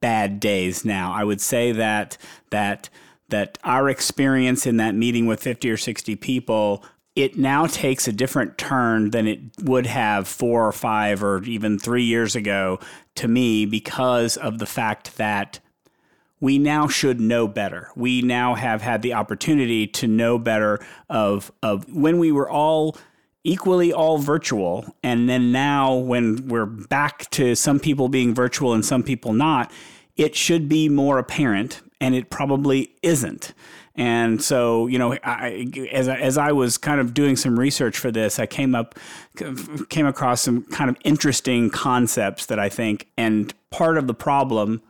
bad 0.01 0.39
days 0.39 0.85
now. 0.85 1.13
I 1.13 1.25
would 1.25 1.41
say 1.41 1.73
that 1.73 2.19
that 2.51 2.91
that 3.31 3.59
our 3.65 3.89
experience 3.89 4.67
in 4.67 4.77
that 4.77 4.95
meeting 4.95 5.27
with 5.27 5.43
50 5.43 5.71
or 5.71 5.77
60 5.77 6.15
people 6.17 6.85
it 7.17 7.39
now 7.39 7.67
takes 7.67 8.09
a 8.09 8.13
different 8.13 8.59
turn 8.59 9.11
than 9.11 9.27
it 9.27 9.41
would 9.63 9.87
have 9.87 10.27
four 10.27 10.67
or 10.67 10.73
five 10.73 11.23
or 11.23 11.43
even 11.45 11.79
three 11.79 12.03
years 12.03 12.35
ago 12.35 12.79
to 13.15 13.29
me 13.29 13.67
because 13.67 14.37
of 14.37 14.59
the 14.59 14.67
fact 14.67 15.17
that 15.17 15.61
we 16.41 16.59
now 16.59 16.89
should 16.89 17.21
know 17.21 17.47
better. 17.47 17.91
We 17.95 18.21
now 18.21 18.55
have 18.55 18.83
had 18.83 19.03
the 19.03 19.15
opportunity 19.15 19.87
to 19.87 20.09
know 20.09 20.39
better 20.39 20.85
of, 21.09 21.53
of 21.63 21.91
when 21.95 22.19
we 22.19 22.33
were 22.33 22.51
all 22.51 22.97
equally 23.45 23.93
all 23.93 24.19
virtual. 24.19 24.85
And 25.03 25.29
then 25.29 25.53
now, 25.53 25.95
when 25.95 26.49
we're 26.49 26.67
back 26.67 27.31
to 27.31 27.55
some 27.55 27.79
people 27.79 28.09
being 28.09 28.35
virtual 28.35 28.73
and 28.73 28.85
some 28.85 29.03
people 29.03 29.33
not, 29.33 29.71
it 30.17 30.35
should 30.35 30.69
be 30.69 30.89
more 30.89 31.19
apparent, 31.19 31.83
and 32.01 32.15
it 32.15 32.31
probably 32.31 32.95
isn't. 33.03 33.53
And 33.97 34.43
so, 34.43 34.89
you 34.89 34.99
know, 34.99 35.13
I, 35.23 35.69
as 35.93 36.09
as 36.09 36.37
I 36.37 36.51
was 36.53 36.79
kind 36.79 37.01
of 37.01 37.15
doing 37.15 37.37
some 37.37 37.59
research 37.59 37.97
for 37.97 38.11
this, 38.11 38.39
I 38.39 38.47
came 38.47 38.75
up 38.75 38.99
came 39.89 40.07
across 40.07 40.43
some 40.43 40.63
kind 40.65 40.91
of 40.91 40.97
interesting 41.05 41.71
concepts 41.71 42.47
that 42.47 42.59
I 42.59 42.69
think, 42.69 43.07
and 43.17 43.55
part 43.71 43.97
of 43.97 44.07
the 44.07 44.15
problem 44.15 44.83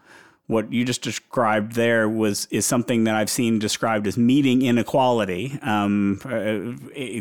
what 0.46 0.70
you 0.70 0.84
just 0.84 1.00
described 1.00 1.72
there 1.72 2.06
was 2.06 2.46
is 2.50 2.66
something 2.66 3.04
that 3.04 3.14
I've 3.14 3.30
seen 3.30 3.58
described 3.58 4.06
as 4.06 4.18
meeting 4.18 4.60
inequality. 4.60 5.58
Um, 5.62 6.20
uh, 6.24 6.76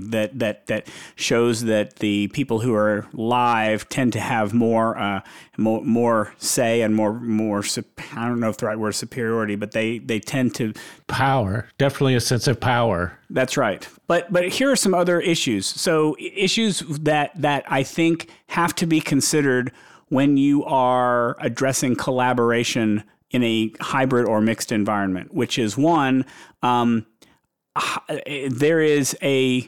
that 0.10 0.32
that 0.34 0.68
that 0.68 0.88
shows 1.15 1.63
that 1.63 1.98
the 1.98 2.27
people 2.30 2.60
who 2.60 2.74
are 2.74 3.08
live 3.13 3.88
tend 3.88 4.12
to 4.13 4.20
have 4.20 4.53
more 4.53 4.98
uh, 4.98 5.22
more, 5.58 5.82
more 5.84 6.34
say 6.38 6.82
and 6.82 6.96
more 6.96 7.13
more. 7.13 7.63
I 8.13 8.27
don't 8.27 8.42
know 8.42 8.50
if 8.50 8.58
the 8.58 8.65
right 8.65 8.77
word 8.77 8.89
is 8.89 8.98
superiority, 8.98 9.56
but 9.56 9.72
they 9.72 10.00
they 10.00 10.20
tend 10.20 10.56
to 10.56 10.74
power. 11.08 11.70
Definitely 11.77 12.15
a 12.15 12.22
sense 12.22 12.48
of 12.48 12.60
power. 12.60 13.18
That's 13.30 13.56
right. 13.56 13.88
But 14.08 14.34
but 14.34 14.50
here 14.50 14.70
are 14.70 14.75
some 14.75 14.94
other 14.94 15.22
issues. 15.22 15.65
So 15.65 16.18
issues 16.20 16.80
that 16.80 17.32
that 17.42 17.63
I 17.72 17.84
think 17.84 18.30
have 18.48 18.75
to 18.75 18.86
be 18.86 19.00
considered 19.00 19.72
when 20.13 20.38
you 20.38 20.63
are 20.65 21.36
addressing 21.39 21.96
collaboration 21.96 23.03
in 23.32 23.43
a 23.43 23.74
hybrid 23.82 24.27
or 24.27 24.41
mixed 24.41 24.72
environment, 24.72 25.34
which 25.34 25.58
is 25.58 25.75
one, 25.75 26.24
um, 26.62 27.05
there 28.48 28.79
is 28.79 29.17
a 29.24 29.67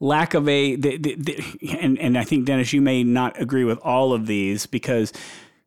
lack 0.00 0.32
of 0.32 0.48
a, 0.48 0.76
the, 0.76 0.96
the, 0.96 1.14
the, 1.16 1.78
and, 1.78 1.98
and 1.98 2.16
I 2.16 2.24
think, 2.24 2.46
Dennis, 2.46 2.72
you 2.72 2.80
may 2.80 3.04
not 3.04 3.38
agree 3.40 3.64
with 3.64 3.78
all 3.80 4.14
of 4.14 4.26
these 4.26 4.64
because 4.64 5.12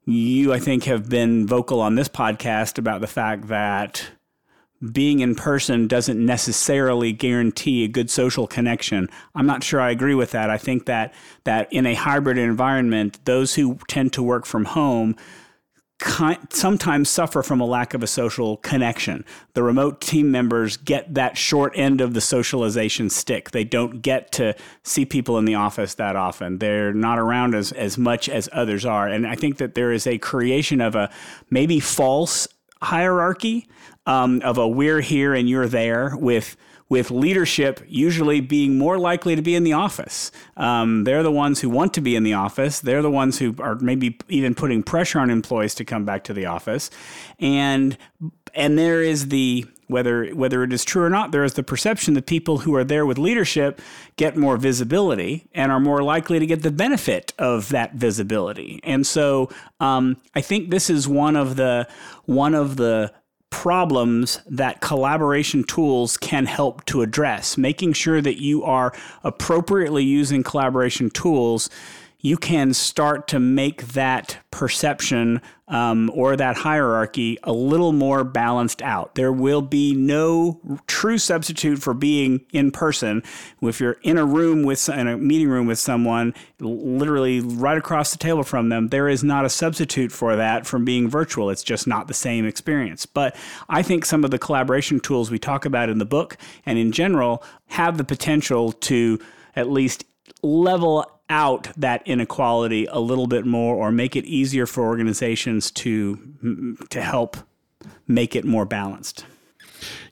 you, 0.06 0.52
I 0.52 0.60
think, 0.60 0.86
have 0.86 1.08
been 1.08 1.46
vocal 1.46 1.80
on 1.80 1.94
this 1.94 2.10
podcast 2.10 2.80
about 2.80 3.02
the 3.02 3.08
fact 3.08 3.48
that 3.50 4.08
being 4.92 5.20
in 5.20 5.36
person 5.36 5.88
doesn't 5.88 6.24
necessarily 6.24 7.12
guarantee 7.12 7.84
a 7.84 7.88
good 7.88 8.10
social 8.10 8.46
connection. 8.46 9.10
I'm 9.34 9.46
not 9.46 9.64
sure 9.64 9.80
I 9.80 9.92
agree 9.92 10.16
with 10.16 10.32
that. 10.32 10.50
I 10.50 10.58
think 10.58 10.86
that 10.86 11.14
that 11.44 11.72
in 11.72 11.86
a 11.86 11.94
hybrid 11.94 12.38
environment, 12.38 13.20
those 13.26 13.56
who 13.56 13.80
tend 13.88 14.14
to 14.14 14.24
work 14.24 14.46
from 14.46 14.66
home 14.66 15.16
sometimes 16.50 17.10
suffer 17.10 17.42
from 17.42 17.62
a 17.62 17.66
lack 17.66 17.94
of 17.94 18.04
a 18.04 18.08
social 18.08 18.58
connection. 18.58 19.24
The 19.54 19.64
remote 19.64 20.02
team 20.02 20.30
members 20.30 20.76
get 20.76 21.14
that 21.14 21.38
short 21.38 21.72
end 21.76 22.02
of 22.02 22.14
the 22.14 22.22
socialization 22.22 23.10
stick. 23.10 23.52
They 23.52 23.64
don't 23.64 24.02
get 24.02 24.32
to 24.34 24.56
see 24.84 25.06
people 25.06 25.38
in 25.38 25.46
the 25.46 25.56
office 25.56 25.96
that 25.96 26.18
often. 26.18 26.60
They're 26.60 26.94
not 26.94 27.18
around 27.18 27.56
as, 27.56 27.72
as 27.72 27.98
much 27.98 28.28
as 28.28 28.50
others 28.52 28.86
are. 28.86 29.08
And 29.08 29.26
I 29.26 29.36
think 29.36 29.58
that 29.58 29.76
there 29.76 29.94
is 29.94 30.06
a 30.06 30.18
creation 30.18 30.82
of 30.82 30.96
a 30.96 31.10
maybe 31.50 31.80
false 31.80 32.48
hierarchy 32.82 33.68
um, 34.06 34.42
of 34.44 34.58
a 34.58 34.68
we're 34.68 35.02
here 35.02 35.34
and 35.34 35.50
you're 35.50 35.68
there 35.68 36.16
with 36.16 36.56
with 36.88 37.10
leadership 37.10 37.82
usually 37.88 38.40
being 38.42 38.78
more 38.78 39.00
likely 39.00 39.36
to 39.36 39.42
be 39.42 39.56
in 39.56 39.64
the 39.64 39.74
office. 39.74 40.32
Um, 40.56 41.04
they're 41.04 41.24
the 41.24 41.32
ones 41.32 41.62
who 41.62 41.70
want 41.70 41.96
to 41.96 42.02
be 42.02 42.16
in 42.16 42.24
the 42.24 42.34
office. 42.34 42.80
They're 42.80 43.02
the 43.02 43.10
ones 43.10 43.40
who 43.40 43.56
are 43.60 43.76
maybe 43.76 44.18
even 44.30 44.54
putting 44.54 44.84
pressure 44.84 45.20
on 45.20 45.30
employees 45.30 45.74
to 45.76 45.86
come 45.86 46.06
back 46.06 46.24
to 46.26 46.34
the 46.34 46.46
office. 46.46 46.92
And 47.40 47.98
and 48.54 48.78
there 48.78 49.02
is 49.02 49.30
the 49.30 49.66
whether 49.88 50.28
whether 50.30 50.64
it 50.64 50.74
is 50.74 50.84
true 50.84 51.04
or 51.04 51.10
not, 51.10 51.32
there 51.32 51.44
is 51.44 51.54
the 51.54 51.64
perception 51.64 52.14
that 52.16 52.26
people 52.26 52.60
who 52.60 52.76
are 52.76 52.84
there 52.84 53.06
with 53.06 53.18
leadership 53.18 53.82
get 54.16 54.38
more 54.38 54.58
visibility 54.58 55.48
and 55.54 55.72
are 55.72 55.80
more 55.80 56.04
likely 56.04 56.40
to 56.40 56.46
get 56.46 56.62
the 56.62 56.72
benefit 56.72 57.34
of 57.38 57.70
that 57.70 57.94
visibility. 57.94 58.80
And 58.84 59.06
so 59.06 59.50
um, 59.80 60.18
I 60.36 60.42
think 60.42 60.70
this 60.70 60.90
is 60.90 61.08
one 61.08 61.36
of 61.36 61.56
the 61.56 61.88
one 62.26 62.54
of 62.56 62.78
the 62.78 63.12
problems 63.62 64.42
that 64.48 64.82
collaboration 64.82 65.64
tools 65.64 66.18
can 66.18 66.46
help 66.46 66.84
to 66.84 67.02
address, 67.02 67.58
making 67.58 67.94
sure 67.94 68.20
that 68.22 68.36
you 68.36 68.62
are 68.66 68.94
appropriately 69.24 70.04
using 70.04 70.44
collaboration 70.44 71.10
tools 71.10 71.70
you 72.26 72.38
can 72.38 72.74
start 72.74 73.28
to 73.28 73.40
make 73.40 73.90
that 73.90 74.36
perception 74.50 75.40
um, 75.68 76.10
or 76.12 76.36
that 76.36 76.58
hierarchy 76.58 77.38
a 77.44 77.54
little 77.54 77.92
more 77.92 78.24
balanced 78.24 78.82
out. 78.82 79.14
There 79.14 79.32
will 79.32 79.62
be 79.62 79.94
no 79.94 80.60
true 80.88 81.20
substitute 81.20 81.84
for 81.84 81.94
being 81.94 82.44
in 82.52 82.72
person. 82.72 83.22
If 83.62 83.80
you're 83.80 83.98
in 84.02 84.18
a 84.18 84.26
room 84.26 84.64
with 84.64 84.90
in 84.90 85.08
a 85.08 85.18
meeting 85.18 85.50
room 85.50 85.68
with 85.68 85.78
someone, 85.78 86.34
literally 86.60 87.42
right 87.42 87.78
across 87.78 88.12
the 88.12 88.18
table 88.18 88.42
from 88.42 88.70
them, 88.70 88.88
there 88.88 89.08
is 89.08 89.24
not 89.24 89.46
a 89.46 89.50
substitute 89.50 90.12
for 90.12 90.36
that 90.36 90.66
from 90.66 90.84
being 90.84 91.08
virtual. 91.08 91.52
It's 91.52 91.64
just 91.64 91.86
not 91.86 92.08
the 92.08 92.16
same 92.16 92.48
experience. 92.48 93.06
But 93.06 93.36
I 93.70 93.84
think 93.84 94.04
some 94.04 94.24
of 94.24 94.32
the 94.32 94.40
collaboration 94.40 95.00
tools 95.00 95.30
we 95.30 95.38
talk 95.38 95.64
about 95.64 95.90
in 95.90 96.00
the 96.00 96.06
book 96.06 96.38
and 96.66 96.80
in 96.80 96.92
general 96.92 97.44
have 97.68 98.00
the 98.00 98.04
potential 98.04 98.72
to 98.72 99.20
at 99.56 99.70
least 99.70 100.06
level 100.42 101.06
out 101.30 101.70
that 101.76 102.04
inequality 102.06 102.86
a 102.86 103.00
little 103.00 103.28
bit 103.28 103.46
more 103.46 103.76
or 103.76 103.92
make 103.92 104.16
it 104.16 104.26
easier 104.26 104.66
for 104.66 104.84
organizations 104.86 105.72
to 105.72 106.78
to 106.90 107.02
help 107.02 107.38
make 108.08 108.36
it 108.36 108.46
more 108.46 108.66
balanced? 108.66 109.26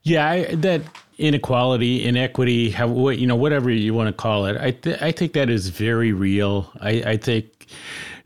Yeah 0.02 0.28
I, 0.28 0.56
that 0.56 0.82
inequality 1.18 2.04
inequity 2.04 2.72
have 2.72 2.90
what 2.90 3.20
you 3.20 3.28
know 3.28 3.36
whatever 3.36 3.70
you 3.70 3.94
want 3.94 4.08
to 4.08 4.14
call 4.14 4.48
it 4.48 4.58
i 4.60 4.72
th- 4.72 5.00
i 5.00 5.12
think 5.12 5.34
that 5.34 5.48
is 5.48 5.70
very 5.70 6.12
real. 6.12 6.72
I 6.82 6.92
i 7.06 7.18
think 7.18 7.68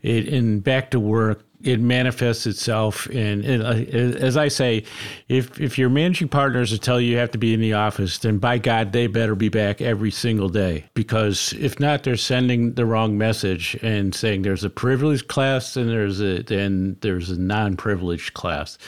it 0.00 0.26
in 0.26 0.60
back 0.60 0.90
to 0.92 1.00
work 1.00 1.44
it 1.62 1.80
manifests 1.80 2.46
itself 2.46 3.08
in, 3.08 3.44
in 3.44 3.62
uh, 3.62 3.72
as 3.72 4.36
I 4.36 4.48
say, 4.48 4.84
if 5.28 5.60
if 5.60 5.76
your 5.76 5.88
managing 5.88 6.28
partners 6.28 6.72
are 6.72 6.78
telling 6.78 7.06
you 7.06 7.12
you 7.12 7.18
have 7.18 7.32
to 7.32 7.38
be 7.38 7.52
in 7.52 7.60
the 7.60 7.72
office, 7.72 8.18
then 8.18 8.38
by 8.38 8.58
God 8.58 8.92
they 8.92 9.08
better 9.08 9.34
be 9.34 9.48
back 9.48 9.80
every 9.80 10.10
single 10.10 10.48
day 10.48 10.84
because 10.94 11.52
if 11.58 11.80
not, 11.80 12.04
they're 12.04 12.16
sending 12.16 12.74
the 12.74 12.86
wrong 12.86 13.18
message 13.18 13.76
and 13.82 14.14
saying 14.14 14.42
there's 14.42 14.62
a 14.62 14.70
privileged 14.70 15.26
class 15.28 15.76
and 15.76 15.88
there's 15.90 16.20
a 16.20 16.42
then 16.42 16.96
there's 17.00 17.30
a 17.30 17.38
non-privileged 17.38 18.34
class. 18.34 18.78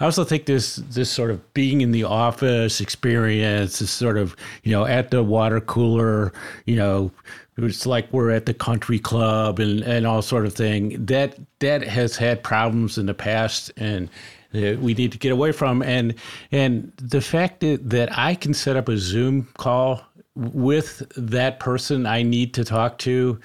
I 0.00 0.06
also 0.06 0.24
think 0.24 0.46
this 0.46 0.76
this 0.76 1.10
sort 1.10 1.30
of 1.30 1.52
being 1.52 1.82
in 1.82 1.92
the 1.92 2.04
office 2.04 2.80
experience, 2.80 3.80
this 3.80 3.90
sort 3.90 4.16
of 4.16 4.34
you 4.62 4.72
know 4.72 4.86
at 4.86 5.10
the 5.10 5.22
water 5.22 5.60
cooler, 5.60 6.32
you 6.64 6.76
know 6.76 7.10
it's 7.56 7.86
like 7.86 8.12
we're 8.12 8.30
at 8.30 8.46
the 8.46 8.54
country 8.54 8.98
club 8.98 9.58
and, 9.58 9.82
and 9.82 10.06
all 10.06 10.22
sort 10.22 10.46
of 10.46 10.54
thing. 10.54 11.04
That 11.04 11.38
that 11.60 11.82
has 11.82 12.16
had 12.16 12.42
problems 12.42 12.98
in 12.98 13.06
the 13.06 13.14
past, 13.14 13.70
and 13.76 14.10
we 14.52 14.94
need 14.94 15.12
to 15.12 15.18
get 15.18 15.32
away 15.32 15.52
from. 15.52 15.82
And 15.82 16.14
and 16.52 16.92
the 16.96 17.20
fact 17.20 17.60
that, 17.60 17.90
that 17.90 18.16
I 18.16 18.34
can 18.34 18.54
set 18.54 18.76
up 18.76 18.88
a 18.88 18.96
Zoom 18.96 19.48
call 19.56 20.02
with 20.36 21.02
that 21.16 21.60
person 21.60 22.06
I 22.06 22.22
need 22.22 22.54
to 22.54 22.64
talk 22.64 22.98
to 22.98 23.38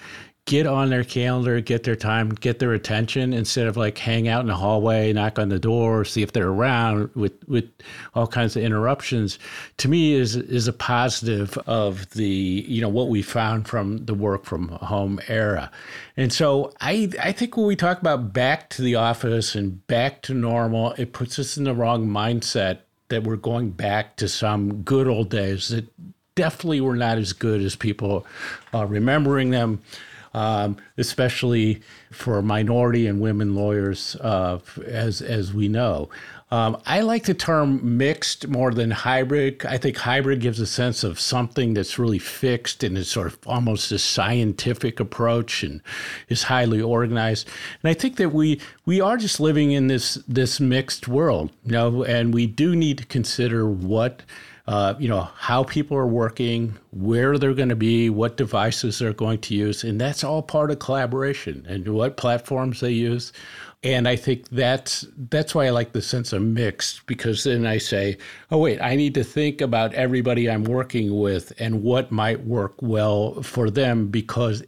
get 0.49 0.65
on 0.65 0.89
their 0.89 1.03
calendar, 1.03 1.61
get 1.61 1.83
their 1.83 1.95
time, 1.95 2.29
get 2.29 2.57
their 2.57 2.73
attention 2.73 3.33
instead 3.33 3.67
of 3.67 3.77
like 3.77 3.99
hang 3.99 4.27
out 4.27 4.41
in 4.41 4.47
the 4.47 4.55
hallway, 4.55 5.13
knock 5.13 5.37
on 5.37 5.49
the 5.49 5.59
door, 5.59 6.03
see 6.03 6.23
if 6.23 6.33
they're 6.33 6.49
around 6.49 7.11
with 7.13 7.33
with 7.47 7.69
all 8.15 8.25
kinds 8.25 8.55
of 8.55 8.63
interruptions. 8.63 9.37
To 9.77 9.87
me, 9.87 10.13
is 10.13 10.35
is 10.35 10.67
a 10.67 10.73
positive 10.73 11.55
of 11.67 12.09
the 12.13 12.65
you 12.67 12.81
know 12.81 12.89
what 12.89 13.09
we 13.09 13.21
found 13.21 13.67
from 13.67 14.05
the 14.05 14.15
work 14.15 14.43
from 14.43 14.69
home 14.69 15.19
era, 15.27 15.69
and 16.17 16.33
so 16.33 16.73
I 16.81 17.11
I 17.21 17.31
think 17.31 17.55
when 17.55 17.67
we 17.67 17.75
talk 17.75 18.01
about 18.01 18.33
back 18.33 18.71
to 18.71 18.81
the 18.81 18.95
office 18.95 19.53
and 19.53 19.85
back 19.85 20.23
to 20.23 20.33
normal, 20.33 20.93
it 20.93 21.13
puts 21.13 21.37
us 21.37 21.57
in 21.57 21.65
the 21.65 21.75
wrong 21.75 22.07
mindset 22.07 22.79
that 23.09 23.23
we're 23.23 23.35
going 23.35 23.69
back 23.69 24.15
to 24.15 24.27
some 24.27 24.81
good 24.81 25.07
old 25.07 25.29
days 25.29 25.69
that 25.69 25.85
definitely 26.33 26.81
were 26.81 26.95
not 26.95 27.19
as 27.19 27.33
good 27.33 27.61
as 27.61 27.75
people 27.75 28.25
are 28.73 28.87
remembering 28.87 29.51
them 29.51 29.79
um, 30.33 30.77
especially 30.97 31.81
for 32.11 32.41
minority 32.41 33.07
and 33.07 33.19
women 33.19 33.55
lawyers, 33.55 34.15
uh, 34.17 34.59
as 34.85 35.21
as 35.21 35.53
we 35.53 35.67
know. 35.67 36.09
Um, 36.51 36.81
I 36.87 37.01
like 37.01 37.25
the 37.25 37.35
term 37.35 37.97
mixed 37.97 38.47
more 38.47 38.71
than 38.71 38.89
hybrid. 38.89 39.63
I 39.67 39.77
think 39.77 39.97
hybrid 39.97 40.39
gives 40.39 40.59
a 40.59 40.65
sense 40.65 41.03
of 41.03 41.19
something 41.19 41.75
that's 41.75 41.99
really 41.99 42.17
fixed 42.17 42.83
and 42.83 42.97
is 42.97 43.07
sort 43.07 43.27
of 43.27 43.37
almost 43.45 43.91
a 43.91 43.99
scientific 43.99 44.99
approach 44.99 45.61
and 45.61 45.81
is 46.27 46.43
highly 46.43 46.81
organized. 46.81 47.47
And 47.83 47.91
I 47.91 47.93
think 47.93 48.15
that 48.15 48.33
we 48.33 48.59
we 48.85 48.99
are 48.99 49.17
just 49.17 49.39
living 49.39 49.71
in 49.71 49.87
this 49.87 50.15
this 50.27 50.59
mixed 50.59 51.07
world, 51.07 51.51
you 51.65 51.73
know, 51.73 52.03
and 52.03 52.33
we 52.33 52.47
do 52.47 52.75
need 52.75 52.97
to 52.97 53.05
consider 53.05 53.69
what 53.69 54.23
uh, 54.69 54.93
you 54.99 55.07
know, 55.07 55.27
how 55.35 55.63
people 55.63 55.97
are 55.97 56.05
working, 56.05 56.77
where 56.91 57.39
they're 57.39 57.55
going 57.55 57.69
to 57.69 57.75
be, 57.75 58.07
what 58.07 58.37
devices 58.37 58.99
they're 58.99 59.13
going 59.13 59.39
to 59.39 59.55
use. 59.55 59.83
And 59.83 59.99
that's 59.99 60.23
all 60.23 60.43
part 60.43 60.69
of 60.69 60.77
collaboration 60.77 61.65
and 61.67 61.87
what 61.87 62.17
platforms 62.17 62.79
they 62.79 62.91
use. 62.91 63.33
And 63.81 64.07
I 64.07 64.15
think 64.15 64.47
that's 64.49 65.07
that's 65.17 65.55
why 65.55 65.65
I 65.65 65.69
like 65.71 65.93
the 65.93 66.03
sense 66.03 66.33
of 66.33 66.43
mixed 66.43 67.07
because 67.07 67.45
then 67.45 67.65
I 67.65 67.79
say, 67.79 68.19
oh 68.51 68.59
wait, 68.59 68.79
I 68.79 68.95
need 68.95 69.15
to 69.15 69.23
think 69.23 69.59
about 69.59 69.95
everybody 69.95 70.47
I'm 70.47 70.65
working 70.65 71.19
with 71.19 71.51
and 71.57 71.81
what 71.81 72.11
might 72.11 72.45
work 72.45 72.79
well 72.79 73.41
for 73.41 73.71
them 73.71 74.09
because 74.09 74.61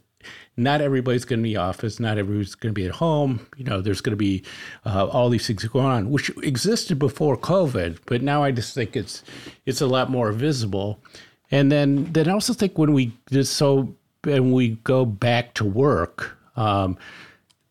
not 0.56 0.80
everybody's 0.80 1.24
going 1.24 1.40
to 1.40 1.42
be 1.42 1.56
office, 1.56 1.98
not 1.98 2.18
everybody's 2.18 2.54
going 2.54 2.74
to 2.74 2.78
be 2.78 2.86
at 2.86 2.92
home. 2.92 3.46
You 3.56 3.64
know, 3.64 3.80
there's 3.80 4.00
going 4.00 4.12
to 4.12 4.16
be 4.16 4.44
uh, 4.84 5.06
all 5.06 5.30
these 5.30 5.46
things 5.46 5.64
going 5.64 5.86
on, 5.86 6.10
which 6.10 6.30
existed 6.42 6.98
before 6.98 7.36
COVID, 7.36 7.98
but 8.06 8.22
now 8.22 8.42
I 8.42 8.50
just 8.50 8.74
think 8.74 8.96
it's 8.96 9.22
it's 9.66 9.80
a 9.80 9.86
lot 9.86 10.10
more 10.10 10.32
visible. 10.32 11.00
And 11.50 11.72
then 11.72 12.12
then 12.12 12.28
I 12.28 12.32
also 12.32 12.52
think 12.52 12.78
when 12.78 12.92
we 12.92 13.12
just 13.30 13.54
so 13.54 13.94
and 14.24 14.52
we 14.52 14.70
go 14.84 15.04
back 15.04 15.54
to 15.54 15.64
work. 15.64 16.36
Um, 16.56 16.98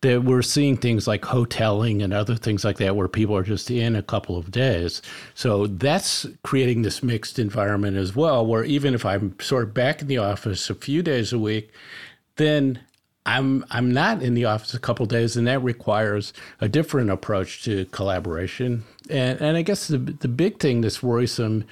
that 0.02 0.24
we're 0.24 0.42
seeing 0.42 0.76
things 0.76 1.06
like 1.06 1.22
hoteling 1.22 2.02
and 2.02 2.12
other 2.12 2.34
things 2.34 2.64
like 2.64 2.76
that 2.78 2.96
where 2.96 3.08
people 3.08 3.36
are 3.36 3.44
just 3.44 3.70
in 3.70 3.94
a 3.94 4.02
couple 4.02 4.36
of 4.36 4.50
days. 4.50 5.00
So 5.34 5.68
that's 5.68 6.26
creating 6.42 6.82
this 6.82 7.02
mixed 7.02 7.38
environment 7.38 7.96
as 7.96 8.14
well, 8.14 8.44
where 8.44 8.64
even 8.64 8.94
if 8.94 9.06
I'm 9.06 9.38
sort 9.40 9.62
of 9.62 9.74
back 9.74 10.02
in 10.02 10.08
the 10.08 10.18
office 10.18 10.68
a 10.68 10.74
few 10.74 11.02
days 11.02 11.32
a 11.32 11.38
week, 11.38 11.70
then 12.42 12.80
I'm 13.24 13.64
I'm 13.70 13.92
not 13.92 14.22
in 14.22 14.34
the 14.34 14.46
office 14.46 14.74
a 14.74 14.80
couple 14.80 15.06
days, 15.06 15.36
and 15.36 15.46
that 15.46 15.62
requires 15.62 16.32
a 16.60 16.68
different 16.68 17.10
approach 17.10 17.62
to 17.64 17.84
collaboration. 17.86 18.84
And 19.08 19.40
and 19.40 19.56
I 19.56 19.62
guess 19.62 19.88
the 19.88 19.98
the 19.98 20.28
big 20.28 20.58
thing 20.58 20.80
that's 20.80 21.02
worrisome 21.02 21.64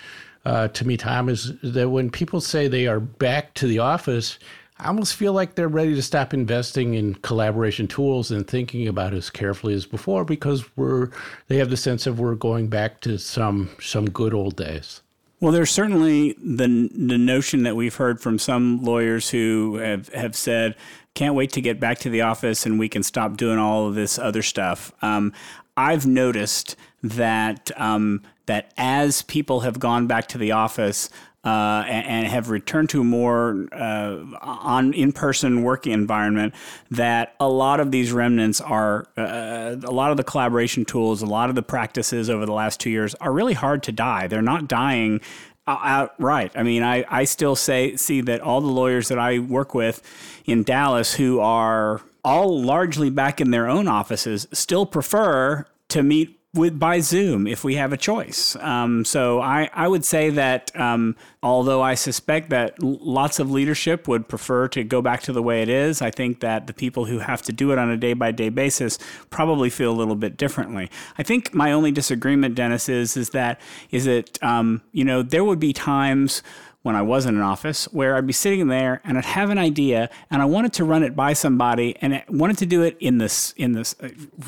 uh, 0.44 0.68
to 0.68 0.86
me, 0.86 0.96
Tom, 0.96 1.28
is 1.28 1.52
that 1.62 1.90
when 1.90 2.10
people 2.10 2.40
say 2.40 2.66
they 2.66 2.86
are 2.86 3.00
back 3.00 3.52
to 3.54 3.66
the 3.66 3.78
office, 3.78 4.38
I 4.78 4.86
almost 4.86 5.14
feel 5.14 5.34
like 5.34 5.54
they're 5.54 5.68
ready 5.68 5.94
to 5.94 6.02
stop 6.02 6.32
investing 6.32 6.94
in 6.94 7.14
collaboration 7.16 7.86
tools 7.86 8.30
and 8.30 8.46
thinking 8.46 8.88
about 8.88 9.12
as 9.12 9.28
carefully 9.28 9.74
as 9.74 9.84
before 9.84 10.24
because 10.24 10.64
we're 10.76 11.10
they 11.48 11.56
have 11.58 11.68
the 11.68 11.76
sense 11.76 12.06
of 12.06 12.18
we're 12.18 12.34
going 12.36 12.68
back 12.68 13.00
to 13.02 13.18
some 13.18 13.70
some 13.80 14.08
good 14.08 14.32
old 14.32 14.56
days. 14.56 15.02
Well, 15.40 15.52
there's 15.52 15.70
certainly 15.70 16.34
the 16.34 16.90
the 16.94 17.16
notion 17.16 17.62
that 17.62 17.74
we've 17.74 17.94
heard 17.94 18.20
from 18.20 18.38
some 18.38 18.82
lawyers 18.82 19.30
who 19.30 19.76
have, 19.76 20.08
have 20.10 20.36
said, 20.36 20.76
"Can't 21.14 21.34
wait 21.34 21.50
to 21.52 21.62
get 21.62 21.80
back 21.80 21.98
to 22.00 22.10
the 22.10 22.20
office 22.20 22.66
and 22.66 22.78
we 22.78 22.90
can 22.90 23.02
stop 23.02 23.38
doing 23.38 23.58
all 23.58 23.88
of 23.88 23.94
this 23.94 24.18
other 24.18 24.42
stuff." 24.42 24.92
Um, 25.00 25.32
I've 25.78 26.06
noticed 26.06 26.76
that 27.02 27.70
um, 27.76 28.22
that 28.44 28.74
as 28.76 29.22
people 29.22 29.60
have 29.60 29.78
gone 29.78 30.06
back 30.06 30.28
to 30.28 30.38
the 30.38 30.52
office, 30.52 31.08
uh, 31.44 31.84
and, 31.88 32.06
and, 32.06 32.26
have 32.26 32.50
returned 32.50 32.90
to 32.90 33.00
a 33.00 33.04
more 33.04 33.66
uh, 33.72 34.18
on 34.42 34.92
in-person 34.92 35.62
working 35.62 35.92
environment 35.92 36.52
that 36.90 37.34
a 37.40 37.48
lot 37.48 37.80
of 37.80 37.90
these 37.90 38.12
remnants 38.12 38.60
are 38.60 39.06
uh, 39.16 39.74
a 39.82 39.90
lot 39.90 40.10
of 40.10 40.18
the 40.18 40.24
collaboration 40.24 40.84
tools 40.84 41.22
a 41.22 41.26
lot 41.26 41.48
of 41.48 41.54
the 41.54 41.62
practices 41.62 42.28
over 42.28 42.44
the 42.44 42.52
last 42.52 42.78
two 42.78 42.90
years 42.90 43.14
are 43.16 43.32
really 43.32 43.54
hard 43.54 43.82
to 43.82 43.90
die. 43.90 44.26
They're 44.26 44.42
not 44.42 44.68
dying 44.68 45.20
outright. 45.66 46.52
I 46.54 46.62
mean 46.62 46.82
I, 46.82 47.04
I 47.08 47.24
still 47.24 47.56
say 47.56 47.96
see 47.96 48.20
that 48.22 48.40
all 48.40 48.60
the 48.60 48.66
lawyers 48.66 49.08
that 49.08 49.18
i 49.18 49.38
work 49.38 49.72
with 49.72 50.02
in 50.44 50.64
dallas 50.64 51.14
who 51.14 51.38
are 51.38 52.02
all 52.24 52.60
largely 52.60 53.08
back 53.08 53.40
in 53.40 53.50
their 53.50 53.68
own 53.68 53.88
offices 53.88 54.46
still 54.52 54.84
prefer 54.84 55.66
to 55.88 56.02
meet 56.02 56.39
with 56.52 56.80
by 56.80 56.98
Zoom 56.98 57.46
if 57.46 57.62
we 57.62 57.76
have 57.76 57.92
a 57.92 57.96
choice. 57.96 58.56
Um, 58.56 59.04
so 59.04 59.40
I, 59.40 59.70
I 59.72 59.86
would 59.86 60.04
say 60.04 60.30
that 60.30 60.72
um, 60.74 61.14
although 61.44 61.80
I 61.80 61.94
suspect 61.94 62.50
that 62.50 62.82
lots 62.82 63.38
of 63.38 63.50
leadership 63.50 64.08
would 64.08 64.28
prefer 64.28 64.66
to 64.68 64.82
go 64.82 65.00
back 65.00 65.22
to 65.22 65.32
the 65.32 65.42
way 65.42 65.62
it 65.62 65.68
is, 65.68 66.02
I 66.02 66.10
think 66.10 66.40
that 66.40 66.66
the 66.66 66.72
people 66.72 67.04
who 67.04 67.20
have 67.20 67.40
to 67.42 67.52
do 67.52 67.70
it 67.70 67.78
on 67.78 67.88
a 67.88 67.96
day 67.96 68.14
by 68.14 68.32
day 68.32 68.48
basis 68.48 68.98
probably 69.30 69.70
feel 69.70 69.92
a 69.92 69.94
little 69.94 70.16
bit 70.16 70.36
differently. 70.36 70.90
I 71.18 71.22
think 71.22 71.54
my 71.54 71.70
only 71.70 71.92
disagreement, 71.92 72.56
Dennis, 72.56 72.88
is 72.88 73.16
is 73.16 73.30
that 73.30 73.60
is 73.92 74.06
it 74.06 74.42
um, 74.42 74.82
you 74.92 75.04
know 75.04 75.22
there 75.22 75.44
would 75.44 75.60
be 75.60 75.72
times 75.72 76.42
when 76.82 76.96
I 76.96 77.02
was 77.02 77.26
in 77.26 77.36
an 77.36 77.42
office 77.42 77.84
where 77.92 78.16
I'd 78.16 78.26
be 78.26 78.32
sitting 78.32 78.68
there 78.68 79.02
and 79.04 79.18
I'd 79.18 79.24
have 79.26 79.50
an 79.50 79.58
idea 79.58 80.08
and 80.30 80.40
I 80.40 80.46
wanted 80.46 80.72
to 80.74 80.84
run 80.84 81.02
it 81.02 81.14
by 81.14 81.34
somebody 81.34 81.94
and 82.00 82.14
I 82.14 82.24
wanted 82.28 82.56
to 82.58 82.66
do 82.66 82.82
it 82.82 82.96
in 83.00 83.18
this 83.18 83.52
in 83.56 83.72
this 83.72 83.94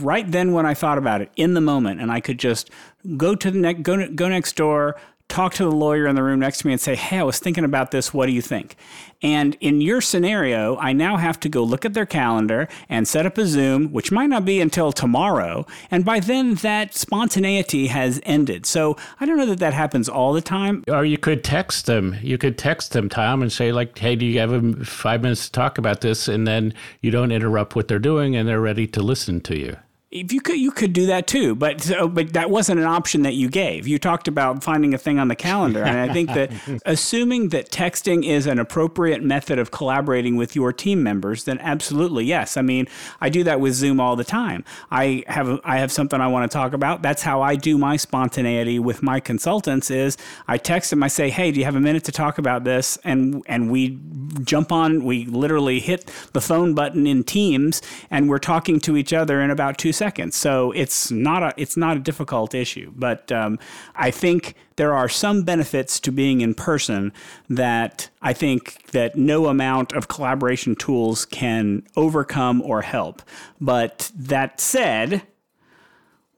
right 0.01 0.31
then 0.31 0.53
when 0.53 0.65
I 0.65 0.73
thought 0.73 0.97
about 0.97 1.21
it 1.21 1.31
in 1.37 1.55
the 1.55 1.61
moment. 1.61 2.01
And 2.01 2.11
I 2.11 2.21
could 2.21 2.39
just 2.39 2.71
go 3.17 3.35
to 3.35 3.51
the 3.51 3.59
next 3.59 3.83
go 3.83 4.09
go 4.09 4.29
next 4.29 4.57
door 4.57 4.97
talk 5.33 5.55
to 5.55 5.65
the 5.65 5.71
lawyer 5.71 6.07
in 6.07 6.15
the 6.15 6.23
room 6.23 6.41
next 6.41 6.59
to 6.59 6.67
me 6.67 6.75
and 6.75 6.81
say, 6.81 6.95
Hey, 6.95 7.19
I 7.19 7.23
was 7.23 7.39
thinking 7.39 7.65
about 7.65 7.91
this. 7.91 8.13
What 8.13 8.27
do 8.27 8.33
you 8.33 8.43
think? 8.43 8.77
And 9.23 9.57
in 9.61 9.81
your 9.81 10.01
scenario, 10.01 10.77
I 10.77 10.93
now 10.93 11.17
have 11.17 11.41
to 11.41 11.49
go 11.49 11.63
look 11.63 11.85
at 11.85 11.95
their 11.95 12.07
calendar 12.07 12.69
and 12.89 13.09
set 13.09 13.25
up 13.25 13.39
a 13.39 13.47
Zoom, 13.47 13.93
which 13.93 14.13
might 14.13 14.27
not 14.27 14.45
be 14.45 14.61
until 14.61 14.93
tomorrow. 14.93 15.65
And 15.91 16.05
by 16.05 16.21
then, 16.21 16.55
that 16.57 16.95
spontaneity 16.95 17.87
has 17.87 18.21
ended. 18.25 18.67
So 18.67 18.97
I 19.21 19.27
don't 19.27 19.39
know 19.39 19.47
that 19.47 19.61
that 19.61 19.75
happens 19.75 20.09
all 20.09 20.33
the 20.33 20.41
time. 20.41 20.85
Or 20.89 21.05
you 21.05 21.19
could 21.19 21.45
text 21.45 21.87
them. 21.87 22.17
You 22.21 22.37
could 22.37 22.59
text 22.59 22.93
them, 22.93 23.09
Tom, 23.09 23.43
and 23.43 23.51
say, 23.51 23.73
like, 23.73 23.97
Hey, 23.97 24.17
do 24.17 24.27
you 24.27 24.39
have 24.41 24.87
five 24.87 25.23
minutes 25.23 25.47
to 25.47 25.53
talk 25.53 25.79
about 25.79 26.03
this? 26.03 26.29
And 26.29 26.47
then 26.47 26.75
you 27.01 27.11
don't 27.11 27.33
interrupt 27.33 27.75
what 27.75 27.89
they're 27.89 27.99
doing 27.99 28.37
and 28.37 28.47
they're 28.47 28.61
ready 28.61 28.87
to 28.89 29.03
listen 29.03 29.41
to 29.43 29.59
you 29.59 29.77
if 30.13 30.31
you 30.31 30.43
could 30.43 30.59
you 30.59 30.71
could 30.71 30.93
do 30.93 31.07
that 31.07 31.27
too 31.27 31.55
but 31.55 31.81
so, 31.81 32.07
but 32.07 32.35
that 32.35 32.51
wasn't 32.51 32.79
an 32.79 32.85
option 32.85 33.23
that 33.23 33.33
you 33.33 33.49
gave. 33.49 33.89
You 33.89 33.99
talked 33.99 34.29
about 34.29 34.63
finding 34.63 34.93
a 34.93 34.99
thing 34.99 35.19
on 35.19 35.29
the 35.29 35.35
calendar 35.35 35.83
and 35.83 35.99
i 35.99 36.13
think 36.13 36.29
that 36.35 36.53
assuming 36.87 37.49
that 37.49 37.71
texting 37.71 38.25
is 38.25 38.47
an 38.47 38.59
appropriate 38.59 39.23
method 39.23 39.59
of 39.59 39.71
collaborating 39.71 40.37
with 40.37 40.55
your 40.55 40.73
team 40.73 41.03
members 41.03 41.45
then 41.45 41.59
absolutely 41.61 42.25
yes. 42.27 42.57
I 42.57 42.63
mean 42.63 42.87
i 43.21 43.31
do 43.31 43.43
that 43.45 43.59
with 43.61 43.73
zoom 43.73 44.01
all 44.01 44.15
the 44.15 44.25
time. 44.25 44.65
I 44.91 45.25
have 45.27 45.61
i 45.65 45.79
have 45.79 45.91
something 45.91 46.21
i 46.21 46.27
want 46.27 46.51
to 46.51 46.55
talk 46.55 46.75
about. 46.75 47.01
That's 47.03 47.23
how 47.23 47.41
i 47.41 47.57
do 47.57 47.79
my 47.79 47.97
spontaneity 47.97 48.79
with 48.79 49.03
my 49.03 49.19
consultants 49.19 49.91
is 49.91 50.19
i 50.47 50.59
text 50.59 50.91
them 50.91 51.03
i 51.03 51.09
say 51.09 51.31
hey 51.31 51.51
do 51.51 51.59
you 51.59 51.65
have 51.65 51.77
a 51.77 51.81
minute 51.81 52.05
to 52.05 52.13
talk 52.13 52.37
about 52.37 52.65
this? 52.65 52.99
And 53.03 53.43
and 53.47 53.71
we 53.71 53.99
jump 54.45 54.73
on 54.73 55.05
we 55.05 55.25
literally 55.25 55.81
hit 55.81 56.13
the 56.35 56.41
phone 56.41 56.75
button 56.75 57.07
in 57.07 57.25
teams 57.25 57.81
and 58.11 58.29
we're 58.29 58.39
talking 58.39 58.79
to 58.81 58.97
each 58.97 59.15
other 59.15 59.41
in 59.41 59.51
about 59.51 59.79
2 59.79 59.93
seconds. 60.03 60.35
So 60.35 60.73
it's 60.73 61.13
not 61.13 61.43
a 61.45 61.55
it's 61.57 61.77
not 61.77 61.97
a 61.97 62.01
difficult 62.01 62.55
issue. 62.55 62.93
But 62.97 63.31
um, 63.31 63.59
I 63.95 64.11
think 64.11 64.57
there 64.75 64.93
are 64.95 65.09
some 65.09 65.45
benefits 65.45 66.01
to 66.01 66.11
being 66.11 66.41
in 66.41 66.55
person 66.55 67.13
that 67.49 68.11
I 68.21 68.33
think 68.33 68.91
that 68.91 69.15
no 69.15 69.47
amount 69.47 69.93
of 69.93 70.09
collaboration 70.09 70.75
tools 70.75 71.25
can 71.25 71.85
overcome 71.95 72.63
or 72.63 72.83
help. 72.83 73.23
But 73.61 74.11
that 74.17 74.61
said, 74.61 75.23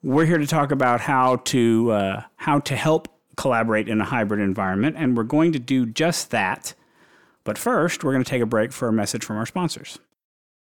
we're 0.02 0.26
here 0.26 0.38
to 0.38 0.46
talk 0.46 0.70
about 0.70 1.00
how 1.00 1.36
to 1.52 1.90
uh, 1.92 2.22
how 2.36 2.60
to 2.60 2.76
help 2.76 3.08
collaborate 3.36 3.88
in 3.88 3.98
a 4.00 4.04
hybrid 4.04 4.40
environment, 4.40 4.96
and 4.98 5.16
we're 5.16 5.30
going 5.38 5.52
to 5.52 5.58
do 5.58 5.86
just 5.86 6.30
that. 6.30 6.74
But 7.44 7.56
first, 7.56 8.04
we're 8.04 8.12
going 8.12 8.24
to 8.24 8.30
take 8.30 8.42
a 8.42 8.46
break 8.46 8.72
for 8.72 8.88
a 8.88 8.92
message 8.92 9.24
from 9.24 9.36
our 9.38 9.46
sponsors. 9.46 9.98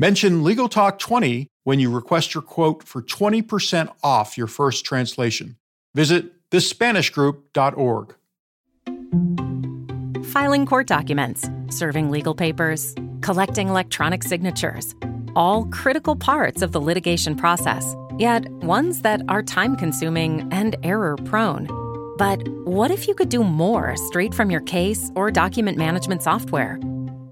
Mention 0.00 0.42
Legal 0.44 0.66
Talk 0.66 0.98
20 0.98 1.46
when 1.64 1.78
you 1.78 1.90
request 1.90 2.32
your 2.32 2.40
quote 2.40 2.82
for 2.84 3.02
20% 3.02 3.92
off 4.02 4.38
your 4.38 4.46
first 4.46 4.86
translation. 4.86 5.58
Visit 5.94 6.48
thespanishgroup.org. 6.50 8.14
Filing 10.24 10.64
court 10.64 10.86
documents, 10.86 11.50
serving 11.68 12.10
legal 12.10 12.34
papers, 12.34 12.94
collecting 13.20 13.68
electronic 13.68 14.22
signatures, 14.22 14.94
all 15.36 15.66
critical 15.66 16.16
parts 16.16 16.62
of 16.62 16.72
the 16.72 16.80
litigation 16.80 17.36
process, 17.36 17.94
yet 18.16 18.48
ones 18.64 19.02
that 19.02 19.20
are 19.28 19.42
time 19.42 19.76
consuming 19.76 20.48
and 20.50 20.76
error 20.82 21.18
prone. 21.26 21.68
But 22.16 22.48
what 22.64 22.90
if 22.90 23.06
you 23.06 23.14
could 23.14 23.28
do 23.28 23.44
more 23.44 23.96
straight 23.96 24.32
from 24.32 24.50
your 24.50 24.62
case 24.62 25.10
or 25.14 25.30
document 25.30 25.76
management 25.76 26.22
software? 26.22 26.78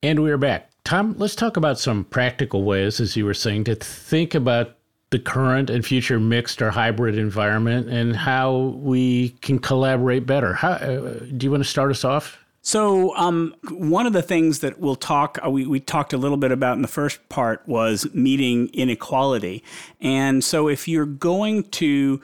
And 0.00 0.22
we're 0.22 0.38
back. 0.38 0.70
Tom, 0.84 1.16
let's 1.18 1.34
talk 1.34 1.56
about 1.56 1.76
some 1.76 2.04
practical 2.04 2.62
ways, 2.62 3.00
as 3.00 3.16
you 3.16 3.24
were 3.24 3.34
saying, 3.34 3.64
to 3.64 3.74
think 3.74 4.32
about 4.32 4.76
the 5.10 5.18
current 5.18 5.70
and 5.70 5.84
future 5.84 6.20
mixed 6.20 6.62
or 6.62 6.70
hybrid 6.70 7.18
environment 7.18 7.88
and 7.88 8.14
how 8.14 8.76
we 8.76 9.30
can 9.40 9.58
collaborate 9.58 10.24
better. 10.24 10.54
How, 10.54 10.72
uh, 10.72 11.18
do 11.36 11.46
you 11.46 11.50
want 11.50 11.64
to 11.64 11.68
start 11.68 11.90
us 11.90 12.04
off? 12.04 12.38
So, 12.62 13.16
um, 13.16 13.56
one 13.70 14.06
of 14.06 14.12
the 14.12 14.22
things 14.22 14.60
that 14.60 14.78
we'll 14.78 14.94
talk, 14.94 15.36
uh, 15.44 15.50
we, 15.50 15.66
we 15.66 15.80
talked 15.80 16.12
a 16.12 16.18
little 16.18 16.36
bit 16.36 16.52
about 16.52 16.76
in 16.76 16.82
the 16.82 16.88
first 16.88 17.28
part 17.28 17.66
was 17.66 18.06
meeting 18.14 18.68
inequality. 18.72 19.64
And 20.00 20.44
so, 20.44 20.68
if 20.68 20.86
you're 20.86 21.06
going 21.06 21.64
to 21.70 22.20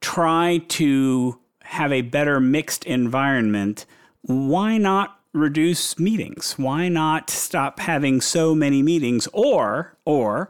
try 0.00 0.62
to 0.68 1.38
have 1.64 1.92
a 1.92 2.00
better 2.00 2.40
mixed 2.40 2.86
environment, 2.86 3.84
why 4.22 4.78
not 4.78 5.20
reduce 5.34 5.98
meetings? 5.98 6.54
Why 6.56 6.88
not 6.88 7.28
stop 7.28 7.80
having 7.80 8.20
so 8.22 8.54
many 8.54 8.82
meetings? 8.82 9.28
Or, 9.32 9.98
or, 10.06 10.48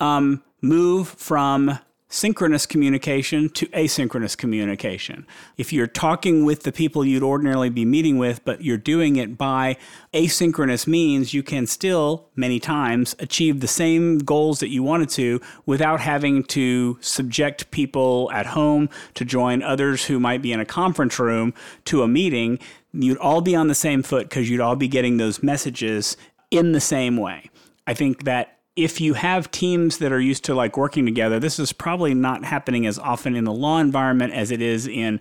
um, 0.00 0.42
move 0.60 1.08
from 1.08 1.78
synchronous 2.12 2.66
communication 2.66 3.48
to 3.48 3.66
asynchronous 3.68 4.36
communication. 4.36 5.26
If 5.56 5.72
you're 5.72 5.86
talking 5.86 6.44
with 6.44 6.62
the 6.62 6.70
people 6.70 7.06
you'd 7.06 7.22
ordinarily 7.22 7.70
be 7.70 7.86
meeting 7.86 8.18
with, 8.18 8.44
but 8.44 8.62
you're 8.62 8.76
doing 8.76 9.16
it 9.16 9.38
by 9.38 9.78
asynchronous 10.12 10.86
means, 10.86 11.32
you 11.32 11.42
can 11.42 11.66
still, 11.66 12.28
many 12.36 12.60
times, 12.60 13.16
achieve 13.18 13.60
the 13.60 13.66
same 13.66 14.18
goals 14.18 14.60
that 14.60 14.68
you 14.68 14.82
wanted 14.82 15.08
to 15.10 15.40
without 15.64 16.00
having 16.00 16.44
to 16.44 16.98
subject 17.00 17.70
people 17.70 18.30
at 18.30 18.44
home 18.44 18.90
to 19.14 19.24
join 19.24 19.62
others 19.62 20.04
who 20.04 20.20
might 20.20 20.42
be 20.42 20.52
in 20.52 20.60
a 20.60 20.66
conference 20.66 21.18
room 21.18 21.54
to 21.86 22.02
a 22.02 22.08
meeting. 22.08 22.58
You'd 22.92 23.16
all 23.16 23.40
be 23.40 23.56
on 23.56 23.68
the 23.68 23.74
same 23.74 24.02
foot 24.02 24.28
because 24.28 24.50
you'd 24.50 24.60
all 24.60 24.76
be 24.76 24.86
getting 24.86 25.16
those 25.16 25.42
messages 25.42 26.18
in 26.50 26.72
the 26.72 26.80
same 26.80 27.16
way. 27.16 27.48
I 27.86 27.94
think 27.94 28.24
that 28.24 28.58
if 28.76 29.00
you 29.00 29.14
have 29.14 29.50
teams 29.50 29.98
that 29.98 30.12
are 30.12 30.20
used 30.20 30.44
to 30.44 30.54
like 30.54 30.76
working 30.76 31.04
together, 31.04 31.38
this 31.38 31.58
is 31.58 31.72
probably 31.72 32.14
not 32.14 32.44
happening 32.44 32.86
as 32.86 32.98
often 32.98 33.36
in 33.36 33.44
the 33.44 33.52
law 33.52 33.78
environment 33.78 34.32
as 34.32 34.50
it 34.50 34.62
is 34.62 34.86
in 34.86 35.20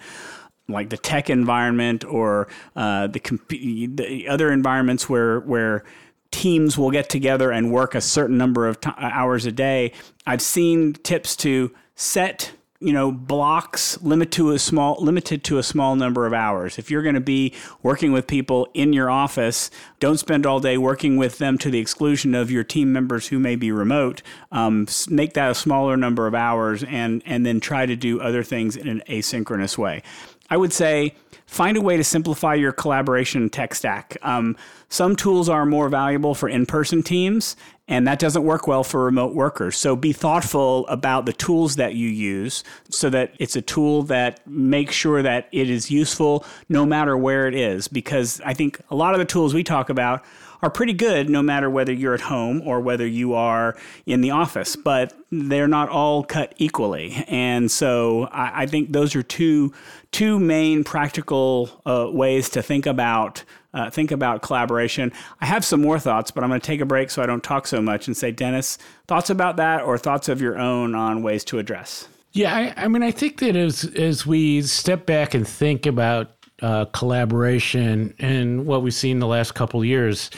like 0.70 0.90
the 0.90 0.98
tech 0.98 1.30
environment 1.30 2.06
or 2.06 2.48
uh, 2.76 3.08
the, 3.08 3.20
comp- 3.20 3.50
the 3.50 4.28
other 4.30 4.52
environments 4.52 5.10
where 5.10 5.42
where 5.42 5.84
teams 6.32 6.78
will 6.78 6.92
get 6.92 7.10
together 7.10 7.52
and 7.52 7.72
work 7.74 7.94
a 7.94 8.00
certain 8.00 8.38
number 8.38 8.68
of 8.68 8.80
t- 8.80 8.90
hours 8.98 9.46
a 9.46 9.52
day. 9.52 9.92
I've 10.26 10.42
seen 10.42 10.94
tips 10.94 11.36
to 11.38 11.76
set 11.96 12.54
you 12.82 12.92
know 12.92 13.12
blocks 13.12 14.02
limit 14.02 14.32
to 14.32 14.52
a 14.52 14.60
small 14.60 14.98
limited 15.00 15.44
to 15.46 15.58
a 15.60 15.64
small 15.64 15.96
number 15.96 16.26
of 16.26 16.34
hours. 16.34 16.78
If 16.80 16.90
you're 16.92 17.04
going 17.04 17.16
to 17.16 17.22
be 17.22 17.54
working 17.84 18.12
with 18.12 18.28
people 18.28 18.68
in 18.74 18.92
your 18.92 19.10
office 19.10 19.70
don't 20.00 20.18
spend 20.18 20.46
all 20.46 20.60
day 20.60 20.78
working 20.78 21.16
with 21.16 21.38
them 21.38 21.58
to 21.60 21.70
the 21.70 21.80
exclusion 21.80 22.34
of 22.34 22.50
your 22.50 22.64
team 22.64 22.92
members 22.92 23.28
who 23.28 23.40
may 23.40 23.56
be 23.56 23.72
remote. 23.72 24.24
Um, 24.52 24.88
make 25.10 25.34
that 25.34 25.52
a 25.52 25.56
smaller 25.56 25.96
number 25.96 26.28
of 26.28 26.36
hours 26.36 26.84
and 26.84 27.22
and 27.26 27.46
then 27.46 27.60
try 27.60 27.86
to 27.86 27.96
do 27.96 28.20
other 28.20 28.44
things 28.44 28.76
in 28.76 28.88
an 28.88 29.04
asynchronous 29.08 29.78
way. 29.78 30.02
I 30.50 30.58
would 30.58 30.74
say 30.74 31.16
find 31.46 31.78
a 31.78 31.82
way 31.82 31.98
to 31.98 32.04
simplify 32.04 32.56
your 32.56 32.72
collaboration 32.72 33.50
tech 33.50 33.76
stack. 33.76 34.18
Um, 34.22 34.58
some 34.90 35.16
tools 35.16 35.48
are 35.48 35.66
more 35.66 35.88
valuable 35.88 36.36
for 36.36 36.50
in 36.50 36.66
person 36.66 37.04
teams, 37.04 37.56
and 37.92 38.08
that 38.08 38.20
doesn't 38.20 38.46
work 38.46 38.68
well 38.68 38.86
for 38.86 39.04
remote 39.04 39.36
workers. 39.36 39.76
So 39.76 39.98
be 39.98 40.14
thoughtful 40.14 40.88
about 40.88 41.26
the 41.26 41.34
tools 41.34 41.76
that 41.76 41.94
you 41.94 42.08
use 42.08 42.64
so 42.90 43.10
that 43.10 43.34
it's 43.38 43.58
a 43.58 43.62
tool 43.62 44.04
that 44.04 44.48
makes 44.48 44.96
sure 44.96 45.22
that 45.22 45.50
it 45.52 45.70
is 45.70 45.92
useful 45.92 46.46
no 46.70 46.86
matter 46.86 47.18
where 47.18 47.50
it 47.50 47.54
is. 47.54 47.90
Because 47.90 48.40
I 48.46 48.54
think 48.54 48.80
a 48.90 48.96
lot 48.96 49.14
of 49.14 49.20
the 49.20 49.26
tools 49.26 49.54
we 49.54 49.62
talk 49.62 49.90
about 49.90 50.24
are 50.62 50.70
pretty 50.70 50.94
good 50.94 51.30
no 51.30 51.42
matter 51.42 51.70
whether 51.70 51.92
you're 51.92 52.14
at 52.14 52.22
home 52.22 52.62
or 52.66 52.80
whether 52.80 53.06
you 53.06 53.34
are 53.34 53.76
in 54.06 54.22
the 54.22 54.32
office, 54.32 54.78
but 54.78 55.14
they're 55.30 55.68
not 55.68 55.90
all 55.90 56.24
cut 56.24 56.54
equally. 56.58 57.26
And 57.28 57.70
so 57.70 58.30
I, 58.32 58.64
I 58.64 58.66
think 58.68 58.94
those 58.94 59.18
are 59.18 59.24
two 59.24 59.74
two 60.12 60.40
main 60.40 60.86
practical 60.86 61.82
uh, 61.86 62.08
ways 62.10 62.50
to 62.52 62.62
think 62.62 62.86
about 62.86 63.44
uh, 63.74 63.90
think 63.90 64.12
about 64.12 64.42
collaboration. 64.42 65.12
I 65.40 65.46
have 65.46 65.64
some 65.64 65.82
more 65.82 66.00
thoughts, 66.00 66.32
but 66.32 66.44
I'm 66.44 66.50
going 66.50 66.62
to 66.62 66.68
take 66.68 66.82
a 66.82 66.86
break 66.86 67.10
so 67.10 67.22
I 67.22 67.26
don't 67.26 67.44
talk 67.44 67.68
so 67.68 67.82
much 67.82 68.08
and 68.08 68.16
say, 68.16 68.32
Dennis, 68.32 68.78
thoughts 69.08 69.30
about 69.30 69.58
that 69.58 69.84
or 69.84 69.98
thoughts 69.98 70.30
of 70.30 70.42
your 70.42 70.58
own 70.58 70.96
on 70.96 71.24
ways 71.24 71.44
to 71.46 71.60
address? 71.60 72.08
Yeah, 72.34 72.56
I, 72.56 72.86
I 72.86 72.88
mean, 72.88 73.04
I 73.04 73.12
think 73.12 73.40
that 73.40 73.56
as 73.56 73.84
as 73.84 74.26
we 74.26 74.62
step 74.62 75.06
back 75.06 75.34
and 75.34 75.46
think 75.46 75.86
about 75.86 76.32
uh, 76.62 76.86
collaboration 76.86 78.14
and 78.20 78.66
what 78.66 78.84
we've 78.84 78.94
seen 78.94 79.20
the 79.20 79.28
last 79.28 79.54
couple 79.54 79.84
years. 79.84 80.30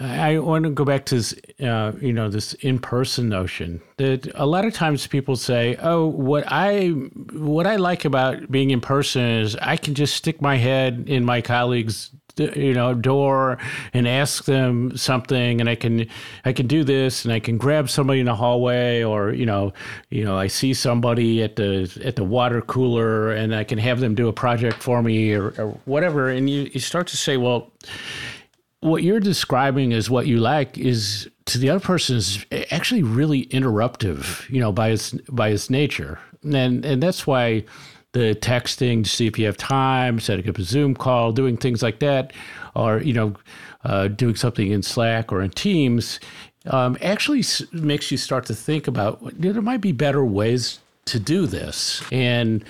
I 0.00 0.38
want 0.38 0.64
to 0.64 0.70
go 0.70 0.84
back 0.84 1.06
to 1.06 1.14
this, 1.14 1.34
uh, 1.62 1.92
you 2.00 2.12
know, 2.12 2.28
this 2.28 2.54
in-person 2.54 3.28
notion 3.28 3.80
that 3.96 4.28
a 4.34 4.44
lot 4.44 4.64
of 4.64 4.74
times 4.74 5.06
people 5.06 5.36
say, 5.36 5.76
"Oh, 5.80 6.06
what 6.06 6.44
I 6.48 6.88
what 6.88 7.66
I 7.66 7.76
like 7.76 8.04
about 8.04 8.50
being 8.50 8.70
in 8.70 8.80
person 8.80 9.22
is 9.22 9.54
I 9.56 9.76
can 9.76 9.94
just 9.94 10.16
stick 10.16 10.42
my 10.42 10.56
head 10.56 11.04
in 11.06 11.24
my 11.24 11.40
colleagues' 11.40 12.10
you 12.36 12.74
know 12.74 12.94
door 12.94 13.58
and 13.92 14.08
ask 14.08 14.44
them 14.44 14.96
something 14.96 15.60
and 15.60 15.70
i 15.70 15.74
can 15.74 16.06
i 16.44 16.52
can 16.52 16.66
do 16.66 16.82
this 16.82 17.24
and 17.24 17.32
i 17.32 17.38
can 17.38 17.56
grab 17.56 17.88
somebody 17.88 18.18
in 18.18 18.26
the 18.26 18.34
hallway 18.34 19.04
or 19.04 19.32
you 19.32 19.46
know 19.46 19.72
you 20.10 20.24
know 20.24 20.36
i 20.36 20.46
see 20.48 20.74
somebody 20.74 21.42
at 21.42 21.56
the 21.56 21.88
at 22.04 22.16
the 22.16 22.24
water 22.24 22.60
cooler 22.60 23.30
and 23.30 23.54
i 23.54 23.62
can 23.62 23.78
have 23.78 24.00
them 24.00 24.14
do 24.14 24.26
a 24.26 24.32
project 24.32 24.82
for 24.82 25.02
me 25.02 25.32
or, 25.32 25.54
or 25.58 25.78
whatever. 25.84 26.28
And 26.28 26.48
you, 26.48 26.70
you 26.72 26.80
start 26.80 27.06
to 27.08 27.16
say 27.16 27.36
well 27.36 27.70
what 28.80 29.02
you're 29.02 29.20
describing 29.20 29.92
is 29.92 30.10
what 30.10 30.26
you 30.26 30.38
like 30.38 30.76
is 30.76 31.30
to 31.46 31.58
the 31.58 31.70
other 31.70 31.80
person 31.80 32.16
is 32.16 32.44
actually 32.70 33.02
really 33.02 33.46
interruptive 33.46 34.48
you 34.50 34.60
know 34.60 34.72
by 34.72 34.88
its 34.90 35.12
by 35.30 35.48
its 35.48 35.70
nature. 35.70 36.18
And 36.42 36.84
and 36.84 37.02
that's 37.02 37.26
why 37.26 37.64
the 38.14 38.34
texting 38.36 39.04
to 39.04 39.10
see 39.10 39.26
if 39.26 39.38
you 39.38 39.44
have 39.44 39.56
time, 39.56 40.18
setting 40.18 40.48
up 40.48 40.56
a 40.56 40.62
Zoom 40.62 40.94
call, 40.94 41.32
doing 41.32 41.56
things 41.56 41.82
like 41.82 41.98
that, 41.98 42.32
or 42.74 43.00
you 43.00 43.12
know, 43.12 43.34
uh, 43.84 44.08
doing 44.08 44.36
something 44.36 44.70
in 44.70 44.82
Slack 44.82 45.30
or 45.32 45.42
in 45.42 45.50
Teams, 45.50 46.20
um, 46.66 46.96
actually 47.02 47.44
makes 47.72 48.10
you 48.10 48.16
start 48.16 48.46
to 48.46 48.54
think 48.54 48.86
about 48.86 49.20
you 49.20 49.48
know, 49.48 49.52
there 49.52 49.62
might 49.62 49.80
be 49.80 49.92
better 49.92 50.24
ways 50.24 50.78
to 51.06 51.20
do 51.20 51.46
this. 51.46 52.02
And 52.10 52.64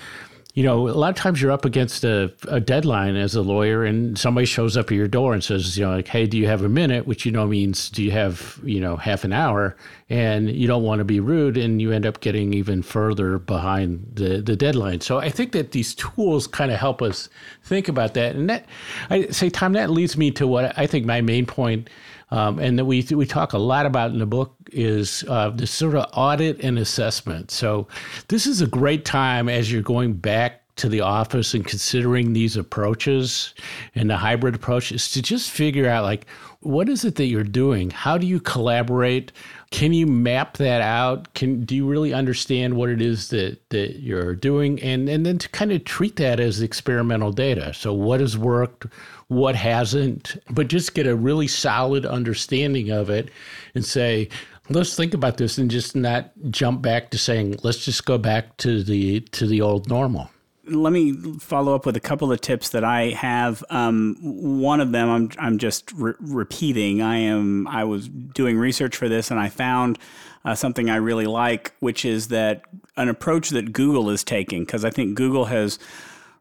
you 0.55 0.63
know, 0.63 0.87
a 0.87 0.91
lot 0.91 1.09
of 1.09 1.15
times 1.17 1.41
you're 1.41 1.51
up 1.51 1.65
against 1.65 2.05
a, 2.05 2.31
a, 2.47 2.61
deadline 2.61 3.17
as 3.17 3.35
a 3.35 3.41
lawyer, 3.41 3.83
and 3.83 4.17
somebody 4.17 4.45
shows 4.45 4.77
up 4.77 4.85
at 4.85 4.91
your 4.93 5.07
door 5.07 5.33
and 5.33 5.43
says, 5.43 5.77
you 5.77 5.83
know, 5.83 5.93
like, 5.93 6.07
hey, 6.07 6.25
do 6.25 6.37
you 6.37 6.47
have 6.47 6.63
a 6.63 6.69
minute? 6.69 7.05
Which, 7.05 7.25
you 7.25 7.31
know, 7.33 7.45
means 7.45 7.89
do 7.89 8.01
you 8.01 8.11
have, 8.11 8.57
you 8.63 8.79
know, 8.79 8.95
half 8.95 9.25
an 9.25 9.33
hour? 9.33 9.75
And 10.09 10.49
you 10.49 10.65
don't 10.65 10.83
want 10.83 10.99
to 10.99 11.03
be 11.03 11.19
rude, 11.19 11.57
and 11.57 11.81
you 11.81 11.91
end 11.91 12.05
up 12.05 12.21
getting 12.21 12.53
even 12.53 12.83
further 12.83 13.37
behind 13.37 14.13
the, 14.13 14.41
the 14.41 14.55
deadline. 14.55 15.01
So 15.01 15.17
I 15.17 15.29
think 15.29 15.51
that 15.51 15.73
these 15.73 15.93
tools 15.93 16.47
kind 16.47 16.71
of 16.71 16.79
help 16.79 17.01
us 17.01 17.27
think 17.61 17.89
about 17.89 18.13
that. 18.13 18.37
And 18.37 18.49
that, 18.49 18.65
I 19.09 19.27
say, 19.27 19.49
Tom, 19.49 19.73
that 19.73 19.89
leads 19.89 20.15
me 20.15 20.31
to 20.31 20.47
what 20.47 20.77
I 20.79 20.87
think 20.87 21.05
my 21.05 21.19
main 21.19 21.45
point 21.45 21.89
um, 22.31 22.59
and 22.59 22.77
that 22.79 22.85
we 22.85 23.05
we 23.11 23.25
talk 23.25 23.53
a 23.53 23.57
lot 23.57 23.85
about 23.85 24.11
in 24.11 24.19
the 24.19 24.25
book 24.25 24.55
is 24.71 25.23
uh, 25.27 25.49
this 25.49 25.71
sort 25.71 25.95
of 25.95 26.05
audit 26.13 26.59
and 26.63 26.77
assessment. 26.79 27.51
So 27.51 27.87
this 28.27 28.47
is 28.47 28.61
a 28.61 28.67
great 28.67 29.05
time 29.05 29.49
as 29.49 29.71
you're 29.71 29.81
going 29.81 30.13
back 30.13 30.61
to 30.77 30.89
the 30.89 31.01
office 31.01 31.53
and 31.53 31.65
considering 31.65 32.33
these 32.33 32.57
approaches 32.57 33.53
and 33.95 34.09
the 34.09 34.17
hybrid 34.17 34.55
approaches 34.55 35.09
to 35.11 35.21
just 35.21 35.49
figure 35.49 35.87
out 35.87 36.03
like 36.03 36.25
what 36.65 36.89
is 36.89 37.05
it 37.05 37.15
that 37.15 37.25
you're 37.25 37.43
doing? 37.43 37.91
How 37.91 38.17
do 38.17 38.25
you 38.25 38.39
collaborate? 38.39 39.31
Can 39.69 39.93
you 39.93 40.07
map 40.07 40.57
that 40.57 40.81
out? 40.81 41.31
Can 41.35 41.63
do 41.63 41.75
you 41.75 41.85
really 41.87 42.11
understand 42.11 42.75
what 42.75 42.89
it 42.89 43.01
is 43.01 43.29
that 43.29 43.69
that 43.69 43.99
you're 43.99 44.33
doing? 44.35 44.81
And 44.81 45.07
and 45.07 45.25
then 45.25 45.37
to 45.37 45.49
kind 45.49 45.71
of 45.71 45.83
treat 45.85 46.15
that 46.15 46.39
as 46.39 46.61
experimental 46.61 47.31
data. 47.31 47.73
So 47.73 47.93
what 47.93 48.19
has 48.19 48.35
worked 48.35 48.87
what 49.27 49.55
hasn't, 49.55 50.37
but 50.49 50.67
just 50.67 50.93
get 50.93 51.07
a 51.07 51.15
really 51.15 51.47
solid 51.47 52.05
understanding 52.05 52.91
of 52.91 53.09
it 53.09 53.29
and 53.73 53.83
say, 53.83 54.29
let's 54.69 54.95
think 54.95 55.13
about 55.13 55.37
this 55.37 55.57
and 55.57 55.69
just 55.69 55.95
not 55.95 56.31
jump 56.49 56.81
back 56.81 57.11
to 57.11 57.17
saying, 57.17 57.57
let's 57.63 57.83
just 57.83 58.05
go 58.05 58.17
back 58.17 58.57
to 58.57 58.83
the 58.83 59.21
to 59.21 59.47
the 59.47 59.61
old 59.61 59.89
normal 59.89 60.29
let 60.67 60.91
me 60.91 61.13
follow 61.39 61.75
up 61.75 61.85
with 61.85 61.95
a 61.95 61.99
couple 61.99 62.31
of 62.31 62.41
tips 62.41 62.69
that 62.69 62.83
I 62.83 63.09
have. 63.11 63.63
Um, 63.69 64.17
one 64.19 64.79
of 64.79 64.91
them 64.91 65.09
I'm 65.09 65.29
I'm 65.37 65.57
just 65.57 65.91
re- 65.93 66.13
repeating. 66.19 67.01
I 67.01 67.17
am 67.17 67.67
I 67.67 67.83
was 67.83 68.07
doing 68.07 68.57
research 68.57 68.95
for 68.95 69.07
this 69.07 69.31
and 69.31 69.39
I 69.39 69.49
found 69.49 69.99
uh, 70.43 70.55
something 70.55 70.89
I 70.89 70.97
really 70.97 71.27
like, 71.27 71.73
which 71.79 72.05
is 72.05 72.29
that 72.29 72.63
an 72.97 73.09
approach 73.09 73.49
that 73.49 73.73
Google 73.73 74.09
is 74.09 74.23
taking 74.23 74.63
because 74.65 74.85
I 74.85 74.89
think 74.89 75.15
Google 75.15 75.45
has 75.45 75.79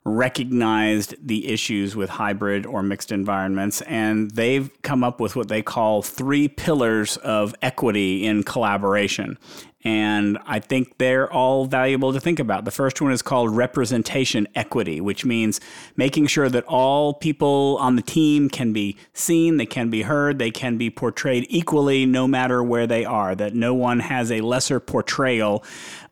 recognized 0.04 1.14
the 1.26 1.48
issues 1.48 1.96
with 1.96 2.10
hybrid 2.10 2.66
or 2.66 2.82
mixed 2.82 3.10
environments, 3.10 3.80
and 3.82 4.30
they've 4.32 4.70
come 4.82 5.02
up 5.02 5.18
with 5.18 5.34
what 5.34 5.48
they 5.48 5.62
call 5.62 6.02
three 6.02 6.46
pillars 6.46 7.16
of 7.18 7.54
equity 7.62 8.26
in 8.26 8.42
collaboration. 8.42 9.38
And 9.84 10.38
I 10.46 10.60
think 10.60 10.96
they're 10.96 11.30
all 11.30 11.66
valuable 11.66 12.14
to 12.14 12.20
think 12.20 12.38
about. 12.38 12.64
The 12.64 12.70
first 12.70 13.02
one 13.02 13.12
is 13.12 13.20
called 13.20 13.54
representation 13.54 14.48
equity, 14.54 14.98
which 14.98 15.26
means 15.26 15.60
making 15.94 16.28
sure 16.28 16.48
that 16.48 16.64
all 16.64 17.12
people 17.12 17.76
on 17.80 17.96
the 17.96 18.02
team 18.02 18.48
can 18.48 18.72
be 18.72 18.96
seen, 19.12 19.58
they 19.58 19.66
can 19.66 19.90
be 19.90 20.02
heard, 20.02 20.38
they 20.38 20.50
can 20.50 20.78
be 20.78 20.88
portrayed 20.88 21.44
equally 21.50 22.06
no 22.06 22.26
matter 22.26 22.62
where 22.62 22.86
they 22.86 23.04
are, 23.04 23.34
that 23.34 23.54
no 23.54 23.74
one 23.74 24.00
has 24.00 24.32
a 24.32 24.40
lesser 24.40 24.80
portrayal 24.80 25.62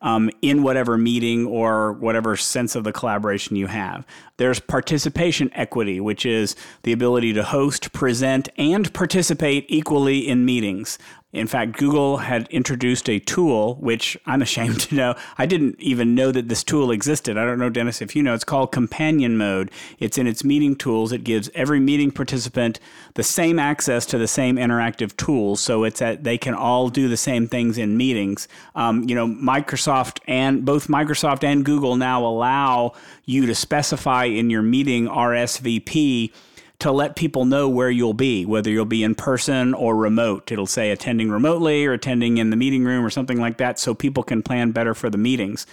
um, 0.01 0.29
in 0.43 0.61
whatever 0.61 0.95
meeting 0.95 1.47
or 1.47 1.93
whatever 1.93 2.37
sense 2.37 2.75
of 2.75 2.83
the 2.83 2.93
collaboration 2.93 3.55
you 3.55 3.67
have. 3.67 4.05
There's 4.37 4.59
participation 4.59 5.49
equity, 5.53 5.99
which 5.99 6.25
is 6.25 6.55
the 6.83 6.91
ability 6.91 7.33
to 7.33 7.43
host, 7.43 7.91
present, 7.91 8.49
and 8.57 8.93
participate 8.93 9.65
equally 9.69 10.27
in 10.27 10.45
meetings. 10.45 10.99
In 11.33 11.47
fact, 11.47 11.77
Google 11.77 12.17
had 12.17 12.47
introduced 12.49 13.09
a 13.09 13.19
tool, 13.19 13.75
which 13.75 14.15
I'm 14.25 14.41
ashamed 14.47 14.79
to 14.81 14.95
know. 14.95 15.15
I 15.37 15.45
didn't 15.45 15.79
even 15.79 16.15
know 16.15 16.31
that 16.31 16.47
this 16.47 16.63
tool 16.63 16.91
existed. 16.91 17.37
I 17.37 17.43
don't 17.43 17.59
know, 17.59 17.69
Dennis, 17.69 18.01
if 18.01 18.15
you 18.15 18.21
know. 18.21 18.35
It's 18.35 18.43
called 18.43 18.71
Companion 18.71 19.37
Mode. 19.37 19.71
It's 19.99 20.17
in 20.17 20.27
its 20.27 20.43
meeting 20.43 20.75
tools. 20.75 21.11
It 21.11 21.23
gives 21.23 21.49
every 21.55 21.79
meeting 21.79 22.11
participant 22.11 22.79
the 23.15 23.23
same 23.23 23.57
access 23.57 24.05
to 24.07 24.17
the 24.17 24.27
same 24.27 24.57
interactive 24.57 25.17
tools, 25.17 25.59
so 25.59 25.83
it's 25.83 25.99
that 25.99 26.23
they 26.23 26.37
can 26.37 26.53
all 26.53 26.89
do 26.89 27.07
the 27.07 27.17
same 27.17 27.47
things 27.47 27.77
in 27.77 27.97
meetings. 27.97 28.47
Um, 28.75 29.07
you 29.09 29.15
know, 29.15 29.27
Microsoft 29.27 30.19
and 30.27 30.63
both 30.63 30.87
Microsoft 30.87 31.43
and 31.43 31.65
Google 31.65 31.95
now 31.95 32.25
allow 32.25 32.93
you 33.25 33.45
to 33.47 33.55
specify 33.55 34.25
in 34.25 34.49
your 34.49 34.61
meeting 34.61 35.07
RSVP 35.07 36.31
to 36.83 36.91
let 36.91 37.15
people 37.15 37.45
know 37.45 37.69
where 37.69 37.89
you'll 37.89 38.13
be, 38.13 38.45
whether 38.45 38.69
you'll 38.69 38.83
be 38.83 39.05
in 39.05 39.15
person 39.15 39.73
or 39.73 39.95
remote. 39.95 40.51
It'll 40.51 40.67
say 40.67 40.91
attending 40.91 41.31
remotely 41.31 41.85
or 41.85 41.93
attending 41.93 42.39
in 42.39 42.49
the 42.49 42.57
meeting 42.57 42.83
room 42.83 43.05
or 43.05 43.09
something 43.09 43.39
like 43.39 43.57
that 43.59 43.79
so 43.79 43.95
people 43.95 44.21
can 44.21 44.43
plan 44.43 44.71
better 44.71 44.93
for 44.93 45.09
the 45.09 45.17
meetings. 45.17 45.65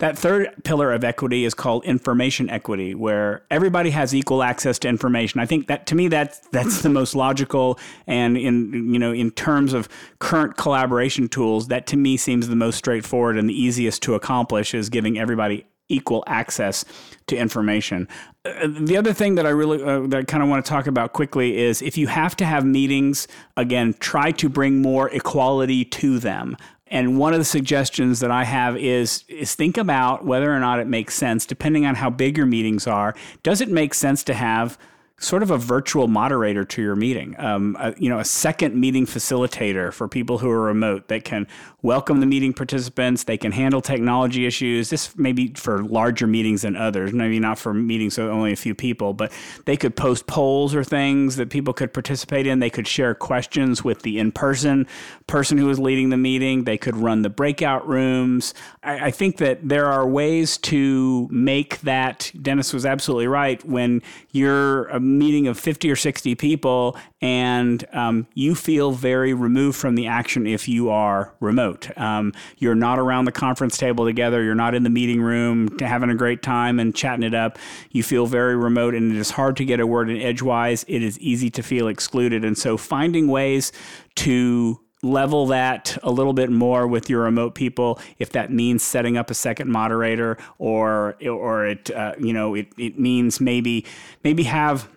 That 0.00 0.18
third 0.18 0.52
pillar 0.62 0.92
of 0.92 1.02
equity 1.02 1.46
is 1.46 1.54
called 1.54 1.86
information 1.86 2.50
equity, 2.50 2.94
where 2.94 3.42
everybody 3.50 3.88
has 3.88 4.14
equal 4.14 4.42
access 4.42 4.78
to 4.80 4.88
information. 4.88 5.40
I 5.40 5.46
think 5.46 5.66
that 5.68 5.86
to 5.86 5.94
me 5.94 6.08
that's 6.08 6.40
that's 6.52 6.82
the 6.82 6.90
most 6.90 7.14
logical 7.14 7.78
and 8.06 8.36
in 8.36 8.92
you 8.92 8.98
know 8.98 9.12
in 9.12 9.30
terms 9.30 9.72
of 9.72 9.88
current 10.18 10.58
collaboration 10.58 11.28
tools, 11.28 11.68
that 11.68 11.86
to 11.86 11.96
me 11.96 12.18
seems 12.18 12.48
the 12.48 12.56
most 12.56 12.76
straightforward 12.76 13.38
and 13.38 13.48
the 13.48 13.58
easiest 13.58 14.02
to 14.02 14.14
accomplish 14.14 14.74
is 14.74 14.90
giving 14.90 15.18
everybody 15.18 15.64
equal 15.90 16.24
access 16.26 16.84
to 17.26 17.36
information. 17.36 18.08
Uh, 18.44 18.68
the 18.68 18.96
other 18.96 19.12
thing 19.12 19.34
that 19.34 19.46
I 19.46 19.50
really 19.50 19.82
uh, 19.82 20.06
that 20.08 20.18
I 20.20 20.22
kind 20.24 20.42
of 20.42 20.48
want 20.48 20.64
to 20.64 20.68
talk 20.68 20.86
about 20.86 21.12
quickly 21.12 21.58
is 21.58 21.82
if 21.82 21.98
you 21.98 22.06
have 22.06 22.34
to 22.36 22.44
have 22.44 22.64
meetings, 22.64 23.28
again, 23.56 23.94
try 24.00 24.30
to 24.32 24.48
bring 24.48 24.80
more 24.80 25.10
equality 25.10 25.84
to 25.84 26.18
them. 26.18 26.56
And 26.92 27.18
one 27.18 27.32
of 27.32 27.38
the 27.38 27.44
suggestions 27.44 28.18
that 28.20 28.30
I 28.30 28.44
have 28.44 28.76
is 28.76 29.24
is 29.28 29.54
think 29.54 29.76
about 29.76 30.24
whether 30.24 30.54
or 30.54 30.58
not 30.58 30.80
it 30.80 30.86
makes 30.86 31.14
sense, 31.14 31.46
depending 31.46 31.86
on 31.86 31.94
how 31.94 32.10
big 32.10 32.36
your 32.36 32.46
meetings 32.46 32.86
are. 32.86 33.14
Does 33.42 33.60
it 33.60 33.68
make 33.68 33.94
sense 33.94 34.24
to 34.24 34.34
have 34.34 34.78
sort 35.20 35.42
of 35.42 35.50
a 35.50 35.58
virtual 35.58 36.08
moderator 36.08 36.64
to 36.64 36.80
your 36.80 36.96
meeting, 36.96 37.38
um, 37.38 37.76
a, 37.78 37.94
you 37.98 38.08
know, 38.08 38.18
a 38.18 38.24
second 38.24 38.74
meeting 38.74 39.04
facilitator 39.04 39.92
for 39.92 40.08
people 40.08 40.38
who 40.38 40.48
are 40.50 40.62
remote 40.62 41.08
that 41.08 41.24
can 41.24 41.46
welcome 41.82 42.20
the 42.20 42.26
meeting 42.26 42.54
participants. 42.54 43.24
They 43.24 43.36
can 43.36 43.52
handle 43.52 43.82
technology 43.82 44.46
issues. 44.46 44.88
This 44.88 45.16
may 45.18 45.32
be 45.32 45.52
for 45.54 45.84
larger 45.84 46.26
meetings 46.26 46.62
than 46.62 46.74
others, 46.74 47.12
maybe 47.12 47.38
not 47.38 47.58
for 47.58 47.74
meetings 47.74 48.16
with 48.16 48.28
only 48.28 48.52
a 48.52 48.56
few 48.56 48.74
people, 48.74 49.12
but 49.12 49.30
they 49.66 49.76
could 49.76 49.94
post 49.94 50.26
polls 50.26 50.74
or 50.74 50.82
things 50.82 51.36
that 51.36 51.50
people 51.50 51.74
could 51.74 51.92
participate 51.92 52.46
in. 52.46 52.58
They 52.58 52.70
could 52.70 52.88
share 52.88 53.14
questions 53.14 53.84
with 53.84 54.00
the 54.02 54.18
in 54.18 54.32
person 54.32 54.86
person 55.26 55.58
who 55.58 55.68
is 55.70 55.78
leading 55.78 56.08
the 56.08 56.16
meeting. 56.16 56.64
They 56.64 56.78
could 56.78 56.96
run 56.96 57.22
the 57.22 57.30
breakout 57.30 57.86
rooms. 57.86 58.54
I, 58.82 59.06
I 59.06 59.10
think 59.10 59.36
that 59.36 59.68
there 59.68 59.86
are 59.86 60.06
ways 60.06 60.56
to 60.58 61.28
make 61.30 61.80
that. 61.82 62.32
Dennis 62.40 62.72
was 62.72 62.86
absolutely 62.86 63.26
right. 63.26 63.62
When 63.64 64.02
you're 64.32 64.86
a 64.86 64.98
meeting 65.18 65.46
of 65.46 65.58
50 65.58 65.90
or 65.90 65.96
60 65.96 66.34
people 66.34 66.96
and 67.20 67.84
um, 67.92 68.26
you 68.34 68.54
feel 68.54 68.92
very 68.92 69.34
removed 69.34 69.78
from 69.78 69.94
the 69.94 70.06
action 70.06 70.46
if 70.46 70.68
you 70.68 70.88
are 70.88 71.34
remote. 71.40 71.96
Um, 71.98 72.32
you're 72.58 72.74
not 72.74 72.98
around 72.98 73.26
the 73.26 73.32
conference 73.32 73.76
table 73.76 74.04
together, 74.04 74.42
you're 74.42 74.54
not 74.54 74.74
in 74.74 74.82
the 74.82 74.90
meeting 74.90 75.20
room 75.20 75.78
having 75.80 76.10
a 76.10 76.14
great 76.14 76.42
time 76.42 76.78
and 76.78 76.94
chatting 76.94 77.22
it 77.22 77.34
up. 77.34 77.58
You 77.90 78.02
feel 78.02 78.26
very 78.26 78.56
remote, 78.56 78.94
and 78.94 79.12
it 79.12 79.18
is 79.18 79.30
hard 79.30 79.56
to 79.58 79.64
get 79.64 79.80
a 79.80 79.86
word 79.86 80.08
in 80.10 80.20
edgewise. 80.20 80.84
It 80.88 81.02
is 81.02 81.18
easy 81.18 81.50
to 81.50 81.62
feel 81.62 81.88
excluded. 81.88 82.44
And 82.44 82.56
so, 82.56 82.76
finding 82.76 83.28
ways 83.28 83.72
to 84.16 84.80
level 85.02 85.46
that 85.46 85.96
a 86.02 86.10
little 86.10 86.34
bit 86.34 86.50
more 86.50 86.86
with 86.86 87.08
your 87.08 87.22
remote 87.22 87.54
people 87.54 87.98
if 88.18 88.32
that 88.32 88.52
means 88.52 88.82
setting 88.82 89.16
up 89.16 89.30
a 89.30 89.34
second 89.34 89.70
moderator 89.70 90.36
or 90.58 91.16
or 91.26 91.66
it 91.66 91.90
uh, 91.92 92.12
you 92.18 92.34
know 92.34 92.54
it, 92.54 92.68
it 92.76 92.98
means 92.98 93.40
maybe 93.40 93.86
maybe 94.24 94.42
have 94.42 94.90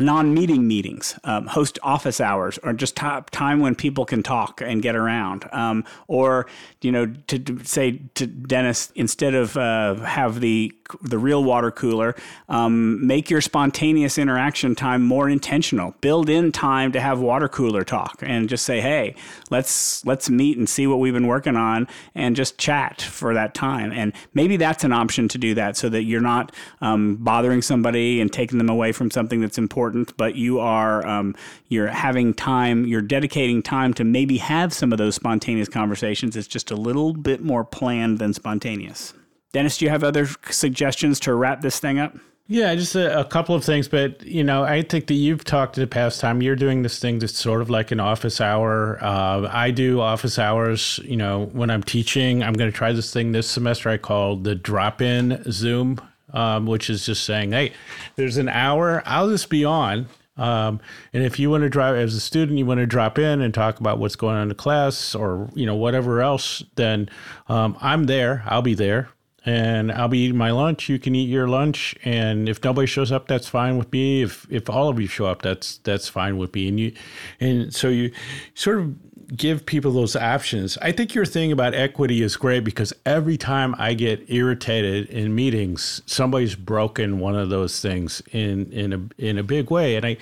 non-meeting 0.00 0.66
meetings, 0.66 1.18
um, 1.24 1.46
host 1.46 1.78
office 1.82 2.20
hours, 2.20 2.58
or 2.62 2.72
just 2.72 2.96
time 2.96 3.60
when 3.60 3.74
people 3.74 4.04
can 4.04 4.22
talk 4.22 4.60
and 4.60 4.82
get 4.82 4.96
around, 4.96 5.48
um, 5.52 5.84
or 6.08 6.46
you 6.80 6.90
know, 6.90 7.06
to, 7.26 7.38
to, 7.38 7.64
say 7.64 8.00
to 8.14 8.26
Dennis, 8.26 8.90
instead 8.94 9.34
of 9.34 9.56
uh, 9.56 9.94
have 9.96 10.40
the 10.40 10.72
the 11.02 11.18
real 11.18 11.44
water 11.44 11.70
cooler, 11.70 12.16
um, 12.48 13.06
make 13.06 13.30
your 13.30 13.40
spontaneous 13.40 14.18
interaction 14.18 14.74
time 14.74 15.02
more 15.02 15.28
intentional. 15.28 15.94
Build 16.00 16.28
in 16.28 16.50
time 16.50 16.90
to 16.92 17.00
have 17.00 17.20
water 17.20 17.48
cooler 17.48 17.84
talk, 17.84 18.20
and 18.22 18.48
just 18.48 18.64
say, 18.64 18.80
hey, 18.80 19.14
let's 19.50 20.04
let's 20.04 20.30
meet 20.30 20.58
and 20.58 20.68
see 20.68 20.86
what 20.86 20.98
we've 20.98 21.14
been 21.14 21.26
working 21.26 21.56
on, 21.56 21.86
and 22.14 22.34
just 22.34 22.58
chat 22.58 23.02
for 23.02 23.34
that 23.34 23.54
time. 23.54 23.92
And 23.92 24.12
maybe 24.34 24.56
that's 24.56 24.84
an 24.84 24.92
option 24.92 25.28
to 25.28 25.38
do 25.38 25.54
that, 25.54 25.76
so 25.76 25.88
that 25.90 26.04
you're 26.04 26.20
not 26.20 26.54
um, 26.80 27.16
bothering 27.16 27.62
somebody 27.62 28.20
and 28.20 28.32
taking 28.32 28.58
them 28.58 28.68
away 28.68 28.92
from 28.92 29.10
something 29.10 29.40
that's 29.40 29.58
important, 29.58 29.89
but 30.16 30.36
you 30.36 30.58
are 30.60 31.06
um, 31.06 31.34
you're 31.68 31.88
having 31.88 32.34
time, 32.34 32.86
you're 32.86 33.02
dedicating 33.02 33.62
time 33.62 33.94
to 33.94 34.04
maybe 34.04 34.38
have 34.38 34.72
some 34.72 34.92
of 34.92 34.98
those 34.98 35.14
spontaneous 35.14 35.68
conversations. 35.68 36.36
It's 36.36 36.48
just 36.48 36.70
a 36.70 36.76
little 36.76 37.12
bit 37.12 37.42
more 37.42 37.64
planned 37.64 38.18
than 38.18 38.34
spontaneous. 38.34 39.14
Dennis, 39.52 39.78
do 39.78 39.84
you 39.84 39.90
have 39.90 40.04
other 40.04 40.28
suggestions 40.50 41.18
to 41.20 41.34
wrap 41.34 41.60
this 41.60 41.80
thing 41.80 41.98
up? 41.98 42.16
Yeah, 42.52 42.74
just 42.74 42.96
a, 42.96 43.20
a, 43.20 43.24
couple 43.24 43.54
of 43.54 43.64
things, 43.64 43.86
but 43.86 44.24
you 44.26 44.42
know, 44.42 44.64
I 44.64 44.82
think 44.82 45.06
that 45.06 45.14
you've 45.14 45.44
talked 45.44 45.78
in 45.78 45.82
the 45.82 45.86
past 45.86 46.20
time. 46.20 46.42
You're 46.42 46.56
doing 46.56 46.82
this 46.82 46.98
thing 46.98 47.20
that's 47.20 47.38
sort 47.38 47.62
of 47.62 47.70
like 47.70 47.92
an 47.92 48.00
office 48.00 48.40
hour. 48.40 48.98
Uh, 49.00 49.48
I 49.52 49.70
do 49.70 50.00
office 50.00 50.36
hours. 50.36 50.98
You 51.04 51.16
know, 51.16 51.44
when 51.52 51.70
I'm 51.70 51.84
teaching, 51.84 52.42
I'm 52.42 52.54
going 52.54 52.68
to 52.68 52.76
try 52.76 52.92
this 52.92 53.12
thing 53.12 53.30
this 53.30 53.48
semester. 53.48 53.88
I 53.88 53.98
call 53.98 54.34
the 54.34 54.56
drop-in 54.56 55.44
Zoom, 55.52 56.00
um, 56.32 56.66
which 56.66 56.90
is 56.90 57.06
just 57.06 57.24
saying, 57.24 57.52
hey, 57.52 57.72
there's 58.16 58.36
an 58.36 58.48
hour. 58.48 59.02
I'll 59.06 59.28
just 59.28 59.50
be 59.50 59.64
on. 59.64 60.06
Um, 60.36 60.80
and 61.12 61.22
if 61.22 61.38
you 61.38 61.50
want 61.50 61.64
to 61.64 61.68
drive 61.68 61.96
as 61.96 62.14
a 62.14 62.20
student, 62.20 62.58
you 62.58 62.64
want 62.64 62.80
to 62.80 62.86
drop 62.86 63.18
in 63.18 63.42
and 63.42 63.52
talk 63.52 63.78
about 63.78 63.98
what's 63.98 64.16
going 64.16 64.36
on 64.36 64.42
in 64.42 64.48
the 64.48 64.54
class 64.54 65.14
or 65.14 65.50
you 65.54 65.66
know 65.66 65.74
whatever 65.74 66.22
else, 66.22 66.62
then 66.76 67.10
um, 67.48 67.76
I'm 67.80 68.04
there. 68.04 68.42
I'll 68.46 68.62
be 68.62 68.74
there 68.74 69.10
and 69.44 69.90
I'll 69.90 70.08
be 70.08 70.18
eating 70.18 70.36
my 70.36 70.50
lunch. 70.50 70.88
You 70.88 70.98
can 70.98 71.14
eat 71.14 71.28
your 71.28 71.48
lunch, 71.48 71.94
and 72.04 72.48
if 72.48 72.62
nobody 72.62 72.86
shows 72.86 73.10
up, 73.10 73.26
that's 73.26 73.48
fine 73.48 73.78
with 73.78 73.90
me. 73.92 74.22
If 74.22 74.46
if 74.50 74.68
all 74.68 74.88
of 74.88 75.00
you 75.00 75.06
show 75.06 75.26
up, 75.26 75.42
that's 75.42 75.78
that's 75.78 76.08
fine 76.08 76.36
with 76.38 76.54
me. 76.54 76.68
And 76.68 76.80
you, 76.80 76.92
and 77.38 77.74
so 77.74 77.88
you 77.88 78.12
sort 78.54 78.80
of 78.80 78.94
give 79.36 79.66
people 79.66 79.92
those 79.92 80.16
options. 80.16 80.76
I 80.78 80.92
think 80.92 81.14
your 81.14 81.24
thing 81.24 81.52
about 81.52 81.74
equity 81.74 82.22
is 82.22 82.36
great 82.36 82.64
because 82.64 82.92
every 83.06 83.36
time 83.36 83.74
I 83.78 83.94
get 83.94 84.30
irritated 84.30 85.08
in 85.08 85.34
meetings, 85.34 86.02
somebody's 86.06 86.54
broken 86.54 87.18
one 87.18 87.36
of 87.36 87.48
those 87.50 87.80
things 87.80 88.22
in 88.32 88.72
in 88.72 88.92
a 88.92 89.00
in 89.18 89.38
a 89.38 89.42
big 89.42 89.70
way, 89.70 89.96
and 89.96 90.06
I. 90.06 90.16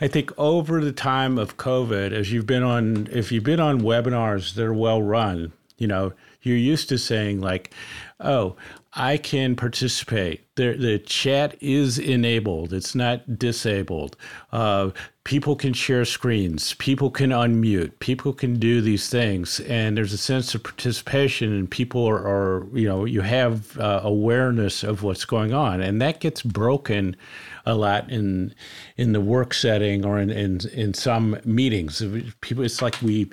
I 0.00 0.06
think 0.06 0.30
over 0.38 0.80
the 0.80 0.92
time 0.92 1.38
of 1.38 1.56
COVID, 1.56 2.12
as 2.12 2.30
you've 2.30 2.46
been 2.46 2.62
on, 2.62 3.08
if 3.10 3.32
you've 3.32 3.42
been 3.42 3.58
on 3.58 3.80
webinars 3.80 4.54
that 4.54 4.64
are 4.64 4.72
well 4.72 5.02
run, 5.02 5.52
you 5.76 5.88
know, 5.88 6.12
you're 6.42 6.56
used 6.56 6.88
to 6.90 6.98
saying 6.98 7.40
like, 7.40 7.72
oh, 8.20 8.56
I 8.94 9.16
can 9.16 9.56
participate. 9.56 10.44
The, 10.56 10.74
the 10.76 10.98
chat 10.98 11.56
is 11.60 11.98
enabled, 11.98 12.72
it's 12.72 12.94
not 12.94 13.38
disabled. 13.38 14.16
Uh, 14.52 14.90
people 15.24 15.54
can 15.54 15.72
share 15.72 16.04
screens, 16.04 16.74
people 16.74 17.10
can 17.10 17.30
unmute, 17.30 17.92
people 18.00 18.32
can 18.32 18.58
do 18.58 18.80
these 18.80 19.08
things. 19.08 19.60
And 19.60 19.96
there's 19.96 20.12
a 20.12 20.18
sense 20.18 20.54
of 20.54 20.64
participation, 20.64 21.52
and 21.52 21.70
people 21.70 22.08
are, 22.08 22.18
are 22.18 22.66
you 22.72 22.88
know, 22.88 23.04
you 23.04 23.20
have 23.20 23.78
uh, 23.78 24.00
awareness 24.02 24.82
of 24.82 25.02
what's 25.02 25.24
going 25.24 25.52
on. 25.52 25.80
And 25.80 26.00
that 26.02 26.20
gets 26.20 26.42
broken 26.42 27.16
a 27.64 27.74
lot 27.74 28.10
in 28.10 28.52
in 28.96 29.12
the 29.12 29.20
work 29.20 29.54
setting 29.54 30.04
or 30.04 30.18
in, 30.18 30.30
in, 30.30 30.60
in 30.72 30.94
some 30.94 31.38
meetings. 31.44 32.02
People, 32.40 32.64
it's 32.64 32.82
like 32.82 33.00
we 33.00 33.30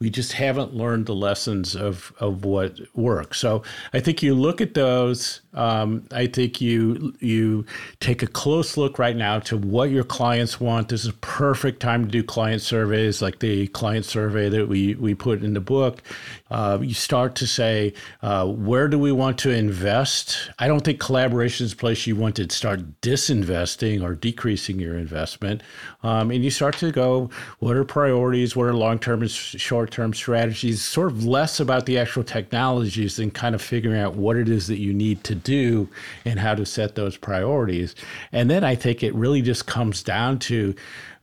we 0.00 0.10
just 0.10 0.32
haven't 0.32 0.74
learned 0.74 1.06
the 1.06 1.14
lessons 1.14 1.76
of, 1.76 2.12
of 2.18 2.44
what 2.44 2.80
works. 2.94 3.38
So 3.38 3.62
I 3.92 4.00
think 4.00 4.22
you 4.22 4.34
look 4.34 4.60
at 4.60 4.74
those 4.74 5.42
Um, 5.52 6.06
I 6.12 6.28
think 6.28 6.60
you 6.60 7.12
you 7.18 7.64
take 7.98 8.22
a 8.22 8.26
close 8.28 8.76
look 8.76 8.98
right 9.00 9.16
now 9.16 9.40
to 9.40 9.56
what 9.56 9.90
your 9.90 10.04
clients 10.04 10.60
want. 10.60 10.88
This 10.88 11.02
is 11.02 11.10
a 11.10 11.14
perfect 11.14 11.80
time 11.80 12.04
to 12.04 12.10
do 12.10 12.22
client 12.22 12.62
surveys, 12.62 13.20
like 13.20 13.40
the 13.40 13.66
client 13.68 14.04
survey 14.04 14.48
that 14.48 14.68
we 14.68 14.94
we 14.94 15.14
put 15.14 15.42
in 15.42 15.54
the 15.54 15.60
book. 15.60 16.02
Uh, 16.50 16.78
you 16.80 16.94
start 16.94 17.34
to 17.36 17.46
say, 17.46 17.92
uh, 18.22 18.46
where 18.46 18.88
do 18.88 18.98
we 18.98 19.12
want 19.12 19.38
to 19.38 19.50
invest? 19.50 20.50
I 20.58 20.68
don't 20.68 20.84
think 20.84 21.00
collaboration 21.00 21.66
is 21.66 21.72
a 21.72 21.76
place 21.76 22.06
you 22.06 22.14
want 22.16 22.36
to 22.36 22.48
start 22.50 23.00
disinvesting 23.00 24.02
or 24.02 24.14
decreasing 24.14 24.78
your 24.78 24.96
investment. 24.96 25.62
Um, 26.02 26.30
and 26.30 26.44
you 26.44 26.50
start 26.50 26.76
to 26.78 26.92
go, 26.92 27.30
what 27.58 27.76
are 27.76 27.84
priorities? 27.84 28.54
What 28.54 28.66
are 28.66 28.74
long 28.74 28.98
term 29.00 29.22
and 29.22 29.30
short 29.30 29.89
term 29.90 30.14
strategies? 30.14 30.82
Sort 30.82 31.12
of 31.12 31.24
less 31.24 31.60
about 31.60 31.86
the 31.86 31.98
actual 31.98 32.24
technologies 32.24 33.18
and 33.18 33.32
kind 33.32 33.54
of 33.54 33.62
figuring 33.62 33.98
out 33.98 34.14
what 34.14 34.36
it 34.36 34.48
is 34.48 34.66
that 34.68 34.78
you 34.78 34.92
need 34.92 35.24
to 35.24 35.34
do 35.34 35.88
and 36.24 36.38
how 36.38 36.54
to 36.54 36.64
set 36.64 36.94
those 36.94 37.16
priorities. 37.16 37.94
And 38.32 38.50
then 38.50 38.64
I 38.64 38.74
think 38.74 39.02
it 39.02 39.14
really 39.14 39.42
just 39.42 39.66
comes 39.66 40.02
down 40.02 40.38
to 40.40 40.74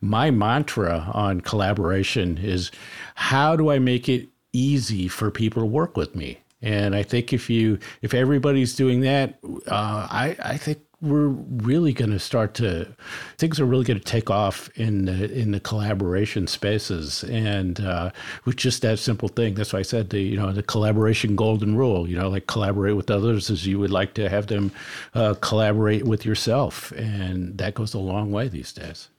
my 0.02 0.32
mantra 0.32 1.10
on 1.14 1.42
collaboration 1.42 2.38
is 2.38 2.72
how 3.16 3.56
do 3.56 3.72
I 3.72 3.80
make 3.80 4.08
it 4.08 4.30
easy 4.54 5.08
for 5.08 5.32
people 5.32 5.62
to 5.62 5.66
work 5.66 5.98
with 5.98 6.16
me? 6.16 6.40
And 6.62 6.96
I 6.96 7.04
think 7.04 7.34
if 7.34 7.50
you 7.50 7.78
if 8.02 8.14
everybody's 8.14 8.76
doing 8.76 9.02
that, 9.02 9.40
uh, 9.68 10.08
I 10.10 10.36
I 10.44 10.58
think 10.58 10.80
we're 11.02 11.28
really 11.28 11.94
going 11.94 12.10
to 12.10 12.20
start 12.20 12.56
to 12.56 12.88
things 13.38 13.60
are 13.60 13.66
really 13.66 13.86
going 13.86 14.00
to 14.00 14.04
take 14.04 14.32
off 14.32 14.70
in 14.76 15.06
the, 15.06 15.32
in 15.32 15.52
the 15.52 15.60
collaboration 15.60 16.48
spaces 16.48 17.24
and 17.26 17.80
uh, 17.82 18.10
with 18.46 18.56
just 18.56 18.82
that 18.82 18.98
simple 18.98 19.30
thing 19.30 19.54
that's 19.54 19.74
why 19.74 19.80
i 19.80 19.84
said 19.84 20.10
the 20.10 20.20
you 20.20 20.36
know 20.36 20.52
the 20.52 20.64
collaboration 20.64 21.36
golden 21.36 21.76
rule 21.76 22.10
you 22.10 22.18
know 22.18 22.30
like 22.30 22.48
collaborate 22.48 22.96
with 22.96 23.12
others 23.12 23.52
as 23.52 23.68
you 23.68 23.78
would 23.78 23.92
like 23.92 24.16
to 24.16 24.28
have 24.28 24.48
them 24.48 24.72
uh, 25.14 25.36
collaborate 25.36 26.06
with 26.06 26.26
yourself 26.26 26.92
and 26.94 27.58
that 27.58 27.76
goes 27.76 27.94
a 27.94 28.00
long 28.00 28.32
way 28.32 28.48
these 28.48 28.74
days 28.74 29.10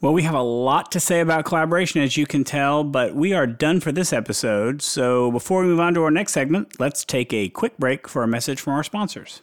well, 0.00 0.12
we 0.12 0.22
have 0.22 0.34
a 0.34 0.42
lot 0.42 0.92
to 0.92 1.00
say 1.00 1.20
about 1.20 1.44
collaboration, 1.44 2.00
as 2.00 2.16
you 2.16 2.24
can 2.24 2.44
tell, 2.44 2.84
but 2.84 3.14
we 3.14 3.32
are 3.32 3.46
done 3.46 3.80
for 3.80 3.92
this 3.92 4.12
episode. 4.12 4.80
So 4.80 5.30
before 5.30 5.62
we 5.62 5.66
move 5.66 5.80
on 5.80 5.92
to 5.94 6.04
our 6.04 6.10
next 6.10 6.32
segment, 6.32 6.78
let's 6.78 7.04
take 7.04 7.32
a 7.32 7.48
quick 7.48 7.76
break 7.76 8.08
for 8.08 8.22
a 8.22 8.28
message 8.28 8.60
from 8.60 8.74
our 8.74 8.84
sponsors. 8.84 9.42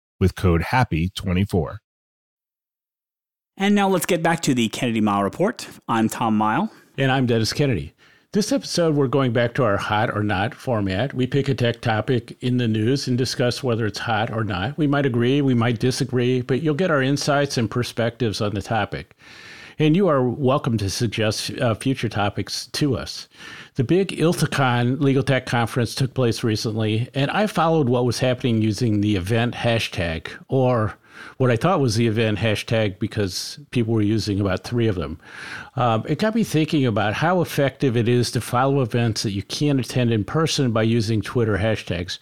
with 0.21 0.35
code 0.35 0.61
HAPPY24. 0.61 1.79
And 3.57 3.75
now 3.75 3.89
let's 3.89 4.05
get 4.05 4.23
back 4.23 4.39
to 4.43 4.53
the 4.53 4.69
Kennedy 4.69 5.01
Mighell 5.01 5.23
Report. 5.23 5.67
I'm 5.89 6.07
Tom 6.07 6.39
Mighell. 6.39 6.71
And 6.97 7.11
I'm 7.11 7.25
Dennis 7.25 7.51
Kennedy. 7.51 7.93
This 8.33 8.53
episode, 8.53 8.95
we're 8.95 9.07
going 9.07 9.33
back 9.33 9.53
to 9.55 9.65
our 9.65 9.75
hot 9.75 10.09
or 10.15 10.23
not 10.23 10.55
format. 10.55 11.13
We 11.13 11.27
pick 11.27 11.49
a 11.49 11.53
tech 11.53 11.81
topic 11.81 12.37
in 12.39 12.55
the 12.55 12.67
news 12.67 13.09
and 13.09 13.17
discuss 13.17 13.61
whether 13.61 13.85
it's 13.85 13.99
hot 13.99 14.31
or 14.31 14.45
not. 14.45 14.77
We 14.77 14.87
might 14.87 15.05
agree, 15.05 15.41
we 15.41 15.53
might 15.53 15.81
disagree, 15.81 16.41
but 16.41 16.61
you'll 16.61 16.75
get 16.75 16.91
our 16.91 17.01
insights 17.01 17.57
and 17.57 17.69
perspectives 17.69 18.39
on 18.39 18.53
the 18.53 18.61
topic. 18.61 19.17
And 19.79 19.95
you 19.95 20.07
are 20.07 20.27
welcome 20.27 20.77
to 20.77 20.89
suggest 20.89 21.51
uh, 21.59 21.73
future 21.75 22.09
topics 22.09 22.67
to 22.67 22.97
us. 22.97 23.27
The 23.75 23.83
big 23.83 24.09
ILTACon 24.09 24.99
Legal 24.99 25.23
Tech 25.23 25.45
Conference 25.45 25.95
took 25.95 26.13
place 26.13 26.43
recently, 26.43 27.09
and 27.13 27.31
I 27.31 27.47
followed 27.47 27.87
what 27.87 28.05
was 28.05 28.19
happening 28.19 28.61
using 28.61 29.01
the 29.01 29.15
event 29.15 29.55
hashtag, 29.55 30.29
or 30.49 30.97
what 31.37 31.51
I 31.51 31.55
thought 31.55 31.79
was 31.79 31.95
the 31.95 32.07
event 32.07 32.37
hashtag 32.37 32.99
because 32.99 33.59
people 33.71 33.93
were 33.93 34.01
using 34.01 34.39
about 34.39 34.63
three 34.63 34.87
of 34.87 34.95
them. 34.95 35.19
Um, 35.75 36.03
it 36.07 36.19
got 36.19 36.35
me 36.35 36.43
thinking 36.43 36.85
about 36.85 37.13
how 37.13 37.41
effective 37.41 37.95
it 37.95 38.07
is 38.07 38.31
to 38.31 38.41
follow 38.41 38.81
events 38.81 39.23
that 39.23 39.31
you 39.31 39.43
can't 39.43 39.79
attend 39.79 40.11
in 40.11 40.23
person 40.23 40.71
by 40.71 40.83
using 40.83 41.21
Twitter 41.21 41.57
hashtags. 41.57 42.19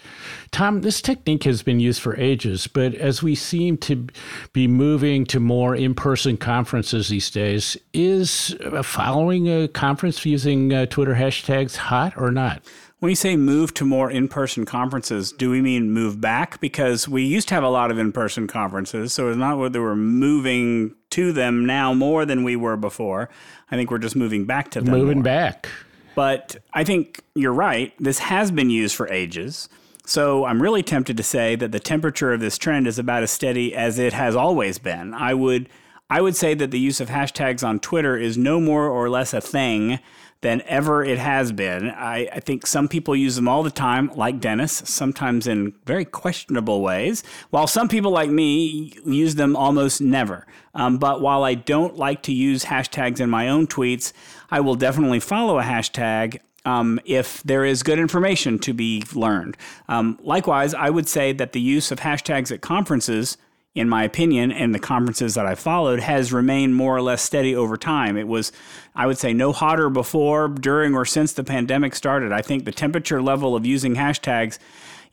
Tom, 0.52 0.82
this 0.82 1.02
technique 1.02 1.44
has 1.44 1.64
been 1.64 1.80
used 1.80 2.02
for 2.02 2.16
ages, 2.18 2.68
but 2.68 2.94
as 2.96 3.24
we 3.24 3.36
seem 3.36 3.78
to 3.78 4.08
be 4.54 4.68
moving 4.68 5.26
to 5.26 5.40
more 5.40 5.76
in 5.76 5.94
person 5.94 6.38
conferences 6.38 7.10
these 7.10 7.30
days, 7.30 7.78
is 7.94 8.56
following 8.84 9.48
a 9.48 9.68
conference 9.68 10.26
using 10.26 10.74
uh, 10.74 10.86
Twitter 10.86 11.16
hashtags 11.16 11.76
hot 11.76 12.14
or 12.18 12.32
not? 12.32 12.64
When 13.00 13.10
you 13.10 13.16
say 13.16 13.38
move 13.38 13.74
to 13.76 13.86
more 13.86 14.12
in 14.12 14.28
person 14.28 14.66
conferences, 14.66 15.32
do 15.32 15.50
we 15.50 15.62
mean 15.62 15.92
move 15.92 16.20
back? 16.20 16.60
Because 16.60 17.08
we 17.08 17.24
used 17.24 17.48
to 17.48 17.54
have 17.54 17.64
a 17.64 17.70
lot 17.70 17.92
of 17.92 17.98
in 17.98 18.12
person 18.12 18.46
conferences, 18.46 19.14
so 19.14 19.30
it's 19.30 19.38
not 19.38 19.58
whether 19.58 19.82
we're 19.82 19.96
moving 19.96 20.96
to 21.12 21.32
them 21.32 21.66
now 21.66 21.94
more 21.94 22.26
than 22.26 22.44
we 22.44 22.58
were 22.58 22.76
before. 22.76 23.30
I 23.72 23.78
think 23.78 23.90
we're 23.90 24.00
just 24.00 24.18
moving 24.18 24.44
back 24.44 24.70
to 24.72 24.82
them. 24.82 24.94
Moving 24.94 25.20
more. 25.20 25.24
back. 25.24 25.70
But 26.14 26.58
I 26.74 26.84
think 26.84 27.22
you're 27.36 27.54
right. 27.54 27.94
This 28.00 28.20
has 28.20 28.52
been 28.52 28.70
used 28.70 28.98
for 28.98 29.08
ages. 29.08 29.70
So 30.06 30.44
I'm 30.44 30.62
really 30.62 30.84
tempted 30.84 31.16
to 31.16 31.24
say 31.24 31.56
that 31.56 31.72
the 31.72 31.80
temperature 31.80 32.34
of 32.34 32.42
this 32.42 32.58
trend 32.58 32.86
is 32.86 33.00
about 33.00 33.24
as 33.24 33.32
steady 33.32 33.74
as 33.74 33.98
it 33.98 34.12
has 34.12 34.36
always 34.36 34.78
been. 34.78 35.14
I 35.14 35.34
would 35.34 35.70
I 36.10 36.20
would 36.20 36.36
say 36.36 36.54
that 36.56 36.72
the 36.72 36.80
use 36.80 37.00
of 37.00 37.08
hashtags 37.08 37.66
on 37.66 37.80
Twitter 37.80 38.18
is 38.18 38.38
no 38.38 38.60
more 38.60 38.88
or 38.88 39.10
less 39.10 39.34
a 39.34 39.40
thing 39.40 40.00
than 40.42 40.62
ever 40.66 41.04
it 41.04 41.18
has 41.18 41.52
been. 41.52 41.90
I, 41.90 42.28
I, 42.32 42.40
think 42.40 42.66
some 42.66 42.88
people 42.88 43.16
use 43.16 43.36
them 43.36 43.50
all 43.50 43.62
the 43.62 43.72
time, 43.72 44.10
like 44.16 44.40
Dennis, 44.40 44.72
sometimes 44.86 45.48
in 45.48 45.74
very 45.86 46.06
questionable 46.06 46.82
ways, 46.82 47.24
while 47.50 47.68
some 47.68 47.90
people 47.90 48.12
like 48.12 48.30
me 48.30 48.94
use 49.06 49.36
them 49.36 49.56
almost 49.56 50.00
never. 50.00 50.48
Um, 50.74 50.98
but 50.98 51.20
while 51.22 51.44
I 51.44 51.56
don't 51.56 51.98
like 51.98 52.24
to 52.24 52.34
use 52.34 52.66
hashtags 52.66 53.20
in 53.20 53.30
my 53.30 53.50
own 53.50 53.68
tweets, 53.68 54.14
I 54.50 54.62
will 54.62 54.76
definitely 54.76 55.20
follow 55.20 55.60
a 55.60 55.64
hashtag. 55.64 56.40
Um, 56.66 57.00
if 57.06 57.42
there 57.44 57.64
is 57.64 57.84
good 57.84 58.00
information 58.00 58.60
to 58.60 58.74
be 58.74 59.02
learned. 59.16 59.56
Um, 59.88 60.20
likewise, 60.22 60.74
I 60.74 60.90
would 60.90 61.08
say 61.08 61.32
that 61.32 61.54
the 61.54 61.62
use 61.62 61.90
of 61.90 62.02
hashtags 62.02 62.52
at 62.52 62.60
conferences 62.60 63.38
in 63.80 63.88
my 63.88 64.04
opinion, 64.04 64.52
and 64.52 64.76
the 64.76 64.80
conferences 64.80 65.36
that 65.36 65.46
I 65.46 65.56
followed, 65.56 66.02
has 66.02 66.34
remained 66.34 66.76
more 66.76 66.98
or 66.98 67.02
less 67.02 67.22
steady 67.22 67.56
over 67.56 67.78
time. 67.78 68.18
It 68.18 68.28
was, 68.28 68.52
I 68.94 69.08
would 69.08 69.18
say, 69.18 69.32
no 69.32 69.54
hotter 69.54 69.90
before, 69.90 70.50
during, 70.50 70.94
or 70.94 71.06
since 71.06 71.32
the 71.32 71.46
pandemic 71.46 71.96
started. 71.96 72.34
I 72.34 72.42
think 72.42 72.66
the 72.66 72.74
temperature 72.74 73.22
level 73.22 73.56
of 73.56 73.66
using 73.66 73.96
hashtags, 73.96 74.60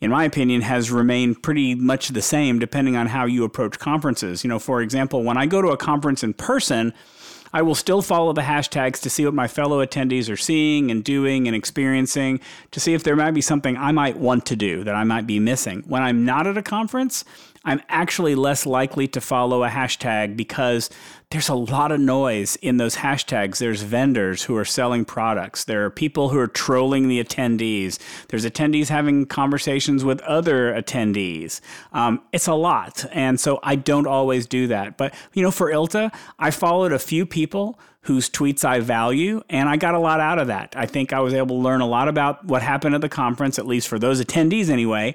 in 0.01 0.11
my 0.11 0.25
opinion, 0.25 0.61
has 0.61 0.91
remained 0.91 1.41
pretty 1.41 1.75
much 1.75 2.09
the 2.09 2.21
same 2.21 2.59
depending 2.59 2.97
on 2.97 3.07
how 3.07 3.25
you 3.25 3.45
approach 3.45 3.79
conferences. 3.79 4.43
You 4.43 4.49
know, 4.49 4.59
for 4.59 4.81
example, 4.81 5.23
when 5.23 5.37
I 5.37 5.45
go 5.45 5.61
to 5.61 5.69
a 5.69 5.77
conference 5.77 6.21
in 6.21 6.33
person, 6.33 6.93
I 7.53 7.61
will 7.61 7.75
still 7.75 8.01
follow 8.01 8.33
the 8.33 8.41
hashtags 8.41 9.01
to 9.01 9.09
see 9.09 9.25
what 9.25 9.33
my 9.33 9.47
fellow 9.47 9.85
attendees 9.85 10.31
are 10.31 10.37
seeing 10.37 10.91
and 10.91 11.03
doing 11.03 11.47
and 11.47 11.55
experiencing 11.55 12.39
to 12.71 12.79
see 12.79 12.93
if 12.93 13.03
there 13.03 13.15
might 13.15 13.31
be 13.31 13.41
something 13.41 13.77
I 13.77 13.91
might 13.91 14.17
want 14.17 14.45
to 14.47 14.55
do 14.55 14.83
that 14.83 14.95
I 14.95 15.03
might 15.03 15.27
be 15.27 15.39
missing. 15.39 15.83
When 15.87 16.03
I'm 16.03 16.25
not 16.25 16.47
at 16.47 16.57
a 16.57 16.63
conference, 16.63 17.23
I'm 17.65 17.81
actually 17.89 18.35
less 18.35 18.65
likely 18.65 19.07
to 19.09 19.21
follow 19.21 19.63
a 19.63 19.69
hashtag 19.69 20.37
because 20.37 20.89
there's 21.29 21.49
a 21.49 21.55
lot 21.55 21.91
of 21.91 21.99
noise 21.99 22.55
in 22.57 22.77
those 22.77 22.95
hashtags. 22.95 23.57
There's 23.57 23.81
vendors 23.81 24.43
who 24.43 24.55
are 24.55 24.63
selling 24.63 25.03
products. 25.03 25.65
There 25.65 25.83
are 25.83 25.89
people 25.89 26.29
who 26.29 26.39
are 26.39 26.47
trolling 26.47 27.09
the 27.09 27.21
attendees. 27.21 27.99
There's 28.29 28.45
attendees 28.45 28.87
having 28.87 29.25
conversations 29.25 30.05
with 30.05 30.21
other 30.21 30.73
attendees. 30.73 31.59
Um, 31.91 32.21
it's 32.31 32.47
a 32.47 32.53
lot. 32.53 33.03
And 33.11 33.37
so 33.39 33.59
I 33.61 33.75
don't 33.75 34.07
always 34.07 34.47
do 34.47 34.67
that. 34.67 34.95
But, 34.95 35.13
you 35.33 35.43
know, 35.43 35.51
for 35.51 35.69
ILTA, 35.69 36.13
I 36.39 36.49
followed 36.49 36.93
a 36.93 36.99
few 36.99 37.25
people 37.25 37.77
whose 38.01 38.29
tweets 38.29 38.63
I 38.63 38.79
value, 38.79 39.41
and 39.49 39.67
I 39.67 39.75
got 39.75 39.95
a 39.95 39.99
lot 39.99 40.21
out 40.21 40.39
of 40.39 40.47
that. 40.47 40.75
I 40.77 40.85
think 40.85 41.11
I 41.11 41.19
was 41.19 41.33
able 41.33 41.57
to 41.57 41.61
learn 41.61 41.81
a 41.81 41.87
lot 41.87 42.07
about 42.07 42.45
what 42.45 42.61
happened 42.61 42.95
at 42.95 43.01
the 43.01 43.09
conference, 43.09 43.59
at 43.59 43.67
least 43.67 43.89
for 43.89 43.99
those 43.99 44.23
attendees 44.23 44.69
anyway 44.69 45.13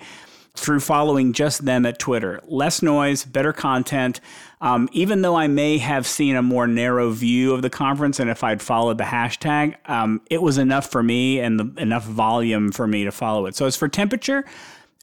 through 0.55 0.81
following 0.81 1.33
just 1.33 1.65
them 1.65 1.87
at 1.87 1.99
Twitter. 1.99 2.41
Less 2.45 2.83
noise, 2.83 3.25
better 3.25 3.53
content. 3.53 4.21
Um, 4.63 4.89
even 4.93 5.23
though 5.23 5.35
I 5.35 5.49
may 5.49 5.79
have 5.79 6.07
seen 6.07 6.37
a 6.37 6.43
more 6.43 6.69
narrow 6.69 7.11
view 7.11 7.53
of 7.53 7.63
the 7.63 7.69
conference, 7.69 8.21
and 8.21 8.31
if 8.31 8.45
I'd 8.45 8.63
followed 8.63 8.97
the 8.97 9.05
hashtag, 9.05 9.75
um, 9.91 10.21
it 10.31 10.41
was 10.41 10.57
enough 10.57 10.89
for 10.89 11.03
me 11.03 11.41
and 11.41 11.59
the, 11.59 11.83
enough 11.83 12.05
volume 12.05 12.71
for 12.71 12.87
me 12.87 13.03
to 13.03 13.11
follow 13.11 13.47
it. 13.47 13.57
So, 13.57 13.67
as 13.67 13.75
for 13.75 13.89
temperature, 13.89 14.45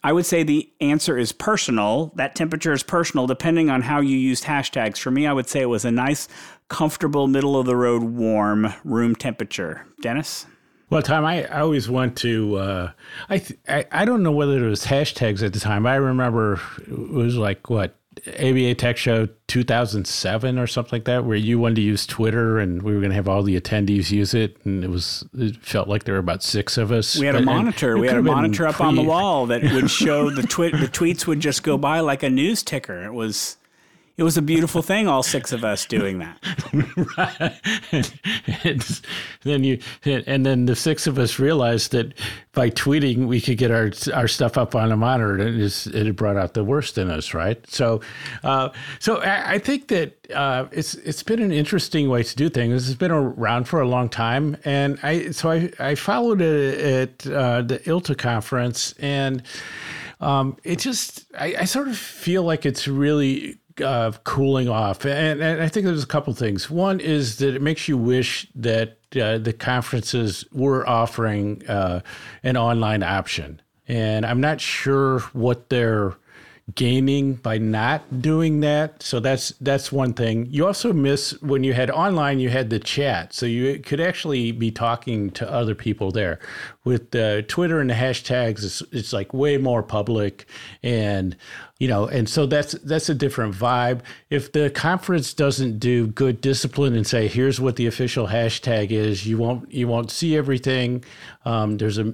I 0.02 0.14
would 0.14 0.26
say 0.26 0.44
the 0.44 0.72
answer 0.80 1.18
is 1.18 1.34
personal. 1.34 2.14
That 2.16 2.36
temperature 2.36 2.72
is 2.72 2.84
personal 2.84 3.28
depending 3.28 3.70
on 3.70 3.82
how 3.82 4.00
you 4.00 4.16
used 4.16 4.46
hashtags. 4.46 4.98
For 4.98 5.12
me, 5.12 5.28
I 5.28 5.34
would 5.34 5.50
say 5.50 5.60
it 5.62 5.66
was 5.66 5.84
a 5.84 5.92
nice, 5.92 6.30
comfortable, 6.70 7.28
middle 7.28 7.60
of 7.60 7.66
the 7.66 7.76
road, 7.76 8.02
warm 8.04 8.74
room 8.86 9.14
temperature. 9.14 9.86
Dennis? 10.02 10.46
Well, 10.90 11.02
Tom, 11.02 11.26
I, 11.26 11.44
I 11.46 11.60
always 11.60 11.90
want 11.90 12.16
to, 12.20 12.56
uh, 12.56 12.92
I, 13.28 13.40
th- 13.40 13.60
I 13.68 13.86
I 13.92 14.06
don't 14.06 14.24
know 14.24 14.32
whether 14.32 14.66
it 14.66 14.70
was 14.70 14.86
hashtags 14.86 15.44
at 15.44 15.52
the 15.52 15.60
time. 15.60 15.86
I 15.86 15.96
remember 15.96 16.62
it 16.80 17.12
was 17.12 17.36
like, 17.36 17.70
what, 17.70 17.99
ABA 18.28 18.76
Tech 18.76 18.98
Show 18.98 19.28
2007 19.48 20.58
or 20.58 20.68
something 20.68 20.92
like 20.92 21.06
that, 21.06 21.26
where 21.26 21.38
you 21.38 21.60
wanted 21.60 21.76
to 21.76 21.82
use 21.82 22.06
Twitter 22.06 22.60
and 22.60 22.82
we 22.82 22.94
were 22.94 23.00
going 23.00 23.12
to 23.12 23.16
have 23.16 23.28
all 23.28 23.44
the 23.44 23.60
attendees 23.60 24.12
use 24.12 24.34
it. 24.34 24.58
And 24.66 24.84
it 24.84 24.90
was, 24.90 25.26
it 25.34 25.58
felt 25.58 25.88
like 25.88 26.04
there 26.06 26.16
were 26.16 26.20
about 26.20 26.44
six 26.44 26.78
of 26.78 26.92
us. 26.92 27.18
We 27.18 27.26
had 27.26 27.36
a 27.36 27.42
monitor. 27.42 27.98
We 27.98 28.08
had 28.08 28.18
a 28.18 28.24
monitor 28.24 28.68
up 28.68 28.82
on 28.82 28.96
the 28.96 29.04
wall 29.04 29.46
that 29.48 29.64
would 29.64 29.92
show 29.92 30.30
the 30.30 30.44
tweet. 30.44 30.74
The 30.74 30.88
tweets 30.88 31.28
would 31.28 31.40
just 31.40 31.64
go 31.64 31.78
by 31.78 32.00
like 32.00 32.24
a 32.24 32.30
news 32.30 32.64
ticker. 32.64 33.04
It 33.06 33.14
was, 33.14 33.58
it 34.20 34.24
was 34.24 34.38
a 34.38 34.42
beautiful 34.42 34.82
thing. 34.82 35.08
All 35.08 35.24
six 35.24 35.54
of 35.54 35.64
us 35.64 35.86
doing 35.86 36.20
that. 36.20 36.38
and 38.64 39.02
then 39.44 39.64
you 39.64 39.80
and 40.04 40.46
then 40.46 40.66
the 40.66 40.76
six 40.76 41.08
of 41.08 41.18
us 41.18 41.40
realized 41.40 41.94
that 41.94 42.14
by 42.52 42.70
tweeting 42.70 43.28
we 43.28 43.40
could 43.40 43.58
get 43.58 43.72
our 43.72 43.92
our 44.14 44.28
stuff 44.28 44.58
up 44.58 44.76
on 44.76 44.92
a 44.92 44.98
monitor 44.98 45.36
and 45.36 45.62
it, 45.62 45.88
it 45.88 46.16
brought 46.18 46.36
out 46.36 46.54
the 46.54 46.64
worst 46.64 46.98
in 46.98 47.10
us 47.10 47.34
right 47.34 47.66
so 47.70 48.02
uh, 48.44 48.68
so 49.00 49.22
I, 49.22 49.54
I 49.54 49.60
think 49.60 49.88
that 49.88 50.18
uh, 50.32 50.68
it's 50.72 50.96
it's 50.96 51.24
been 51.24 51.42
an 51.42 51.54
interesting 51.54 52.10
way 52.10 52.24
to 52.24 52.36
do 52.36 52.50
things 52.50 52.90
It's 52.90 52.98
been 52.98 53.12
around 53.12 53.70
for 53.70 53.80
a 53.80 53.88
long 53.88 54.10
time 54.10 54.58
and 54.66 55.00
I 55.02 55.32
so 55.32 55.50
I, 55.50 55.72
I 55.80 55.96
followed 55.96 56.42
it 56.42 57.24
at 57.24 57.32
uh, 57.32 57.62
the 57.62 57.80
ILTA 57.80 58.18
conference 58.18 58.94
and 59.00 59.44
um, 60.20 60.58
it 60.66 60.80
just 60.80 61.26
I, 61.38 61.56
I 61.60 61.64
sort 61.66 61.88
of 61.88 61.98
feel 61.98 62.44
like 62.44 62.66
it's 62.66 62.86
really 62.86 63.58
uh, 63.82 64.12
cooling 64.24 64.70
off, 64.70 65.06
and, 65.06 65.42
and 65.42 65.62
I 65.62 65.68
think 65.68 65.86
there's 65.86 66.04
a 66.04 66.08
couple 66.08 66.34
things. 66.34 66.70
One 66.70 67.00
is 67.00 67.38
that 67.38 67.56
it 67.56 67.62
makes 67.62 67.88
you 67.88 67.98
wish 67.98 68.48
that 68.56 69.00
uh, 69.20 69.38
the 69.38 69.54
conferences 69.54 70.46
were 70.52 70.88
offering 70.88 71.68
uh, 71.68 72.02
an 72.44 72.58
online 72.58 73.04
option, 73.04 73.62
and 73.88 74.26
I'm 74.26 74.42
not 74.42 74.62
sure 74.62 75.20
what 75.34 75.70
they're 75.70 76.16
gaining 76.76 77.36
by 77.36 77.58
not 77.58 78.22
doing 78.22 78.60
that. 78.62 79.02
So 79.02 79.20
that's 79.20 79.50
that's 79.62 79.92
one 79.92 80.14
thing. 80.14 80.48
You 80.50 80.68
also 80.68 80.94
miss 80.94 81.32
when 81.42 81.64
you 81.64 81.74
had 81.74 81.90
online, 81.90 82.40
you 82.40 82.50
had 82.50 82.70
the 82.70 82.80
chat, 82.80 83.34
so 83.34 83.46
you 83.46 83.80
could 83.80 84.00
actually 84.00 84.52
be 84.52 84.72
talking 84.72 85.32
to 85.32 85.52
other 85.52 85.76
people 85.76 86.12
there. 86.12 86.40
With 86.84 87.14
uh, 87.14 87.44
Twitter 87.44 87.80
and 87.80 87.90
the 87.90 87.94
hashtags, 87.94 88.64
it's, 88.64 88.82
it's 88.92 89.14
like 89.14 89.34
way 89.34 89.58
more 89.58 89.84
public, 89.84 90.48
and 90.82 91.36
you 91.80 91.88
know, 91.88 92.08
and 92.08 92.28
so 92.28 92.46
that's 92.46 92.74
that's 92.74 93.10
a 93.10 93.16
different 93.16 93.56
vibe. 93.56 94.02
If 94.30 94.52
the 94.52 94.70
conference 94.70 95.34
doesn't 95.34 95.80
do 95.80 96.08
good 96.08 96.42
discipline 96.42 96.96
and 96.96 97.08
say, 97.08 97.28
here's 97.28 97.60
what 97.62 97.78
the 97.78 97.88
official 97.88 98.28
hashtag 98.28 98.92
is, 98.92 99.26
you 99.26 99.38
won't 99.38 99.72
you 99.72 99.88
won't 99.88 100.12
see 100.12 100.36
everything. 100.36 101.04
Um, 101.46 101.78
there's 101.78 101.98
a 101.98 102.14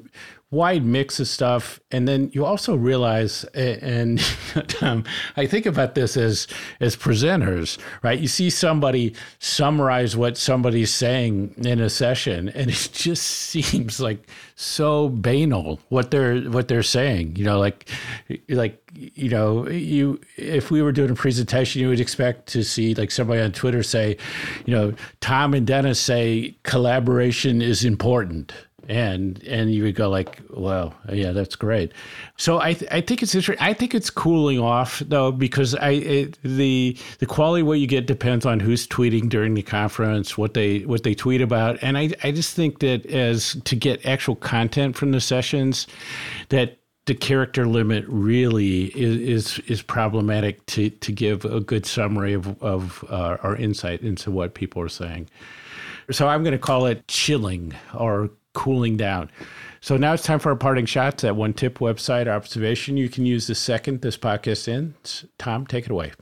wide 0.51 0.85
mix 0.85 1.19
of 1.19 1.27
stuff. 1.27 1.79
And 1.91 2.07
then 2.07 2.29
you 2.33 2.45
also 2.45 2.75
realize 2.75 3.43
and 3.53 4.21
um, 4.81 5.03
i 5.35 5.45
think 5.45 5.65
about 5.65 5.95
this 5.95 6.15
as 6.17 6.47
as 6.79 6.95
presenters 6.95 7.77
right? 8.01 8.19
You 8.19 8.27
see 8.27 8.49
somebody 8.49 9.15
summarize 9.39 10.15
what 10.15 10.37
somebody's 10.37 10.93
saying 10.93 11.53
in 11.57 11.79
a 11.79 11.89
session 11.89 12.49
and 12.49 12.69
it 12.69 12.89
just 12.93 13.23
seems 13.23 13.99
like 13.99 14.27
so 14.55 15.09
banal 15.09 15.79
what 15.89 16.11
they're 16.11 16.41
what 16.41 16.67
they're 16.67 16.83
saying. 16.83 17.35
You 17.35 17.45
know 17.45 17.59
like 17.59 17.89
like 18.49 18.81
you 18.93 19.29
know 19.29 19.67
you 19.67 20.19
if 20.37 20.71
we 20.71 20.81
were 20.81 20.91
doing 20.91 21.09
a 21.09 21.15
presentation 21.15 21.81
you 21.81 21.89
would 21.89 21.99
expect 21.99 22.47
to 22.47 22.63
see 22.63 22.93
like 22.95 23.11
somebody 23.11 23.41
on 23.41 23.51
twitter 23.51 23.83
say 23.83 24.15
you 24.65 24.73
know 24.73 24.93
tom 25.19 25.53
and 25.53 25.67
dennis 25.67 25.99
say 25.99 26.55
collaboration 26.63 27.61
is 27.61 27.83
important 27.83 28.53
and 28.87 29.43
and 29.43 29.73
you 29.73 29.83
would 29.83 29.95
go 29.95 30.09
like, 30.09 30.41
well, 30.49 30.93
yeah, 31.11 31.31
that's 31.31 31.55
great. 31.55 31.91
So 32.37 32.59
I 32.59 32.73
th- 32.73 32.91
I 32.91 33.01
think 33.01 33.23
it's 33.23 33.33
interesting. 33.33 33.63
I 33.63 33.73
think 33.73 33.95
it's 33.95 34.09
cooling 34.09 34.59
off 34.59 34.99
though 35.07 35.31
because 35.31 35.75
I 35.75 35.91
it, 35.91 36.39
the 36.43 36.97
the 37.19 37.25
quality 37.25 37.61
of 37.61 37.67
what 37.67 37.79
you 37.79 37.87
get 37.87 38.05
depends 38.05 38.45
on 38.45 38.59
who's 38.59 38.87
tweeting 38.87 39.29
during 39.29 39.53
the 39.53 39.63
conference, 39.63 40.37
what 40.37 40.53
they 40.53 40.79
what 40.79 41.03
they 41.03 41.13
tweet 41.13 41.41
about, 41.41 41.77
and 41.81 41.97
I 41.97 42.11
I 42.23 42.31
just 42.31 42.55
think 42.55 42.79
that 42.79 43.05
as 43.07 43.57
to 43.65 43.75
get 43.75 44.05
actual 44.05 44.35
content 44.35 44.95
from 44.95 45.11
the 45.11 45.21
sessions, 45.21 45.87
that 46.49 46.77
the 47.05 47.15
character 47.15 47.67
limit 47.67 48.03
really 48.07 48.85
is 48.85 49.57
is, 49.57 49.59
is 49.67 49.81
problematic 49.81 50.65
to 50.67 50.89
to 50.89 51.11
give 51.11 51.45
a 51.45 51.59
good 51.59 51.85
summary 51.85 52.33
of 52.33 52.61
of 52.61 53.03
uh, 53.09 53.37
our 53.43 53.55
insight 53.55 54.01
into 54.01 54.31
what 54.31 54.53
people 54.53 54.81
are 54.81 54.89
saying. 54.89 55.29
So 56.11 56.27
I'm 56.27 56.43
going 56.43 56.53
to 56.53 56.59
call 56.59 56.85
it 56.85 57.07
chilling 57.07 57.73
or 57.93 58.29
cooling 58.55 58.97
down. 58.97 59.29
So 59.81 59.97
now 59.97 60.13
it's 60.13 60.23
time 60.23 60.39
for 60.39 60.49
our 60.49 60.55
parting 60.55 60.87
shots. 60.87 61.21
That 61.21 61.35
one 61.35 61.53
tip 61.53 61.77
website 61.77 62.27
observation 62.27 62.97
you 62.97 63.07
can 63.07 63.27
use 63.27 63.45
the 63.45 63.53
second 63.53 64.01
this 64.01 64.17
podcast 64.17 64.67
ends. 64.67 65.25
Tom, 65.37 65.67
take 65.67 65.85
it 65.85 65.91
away. 65.91 66.13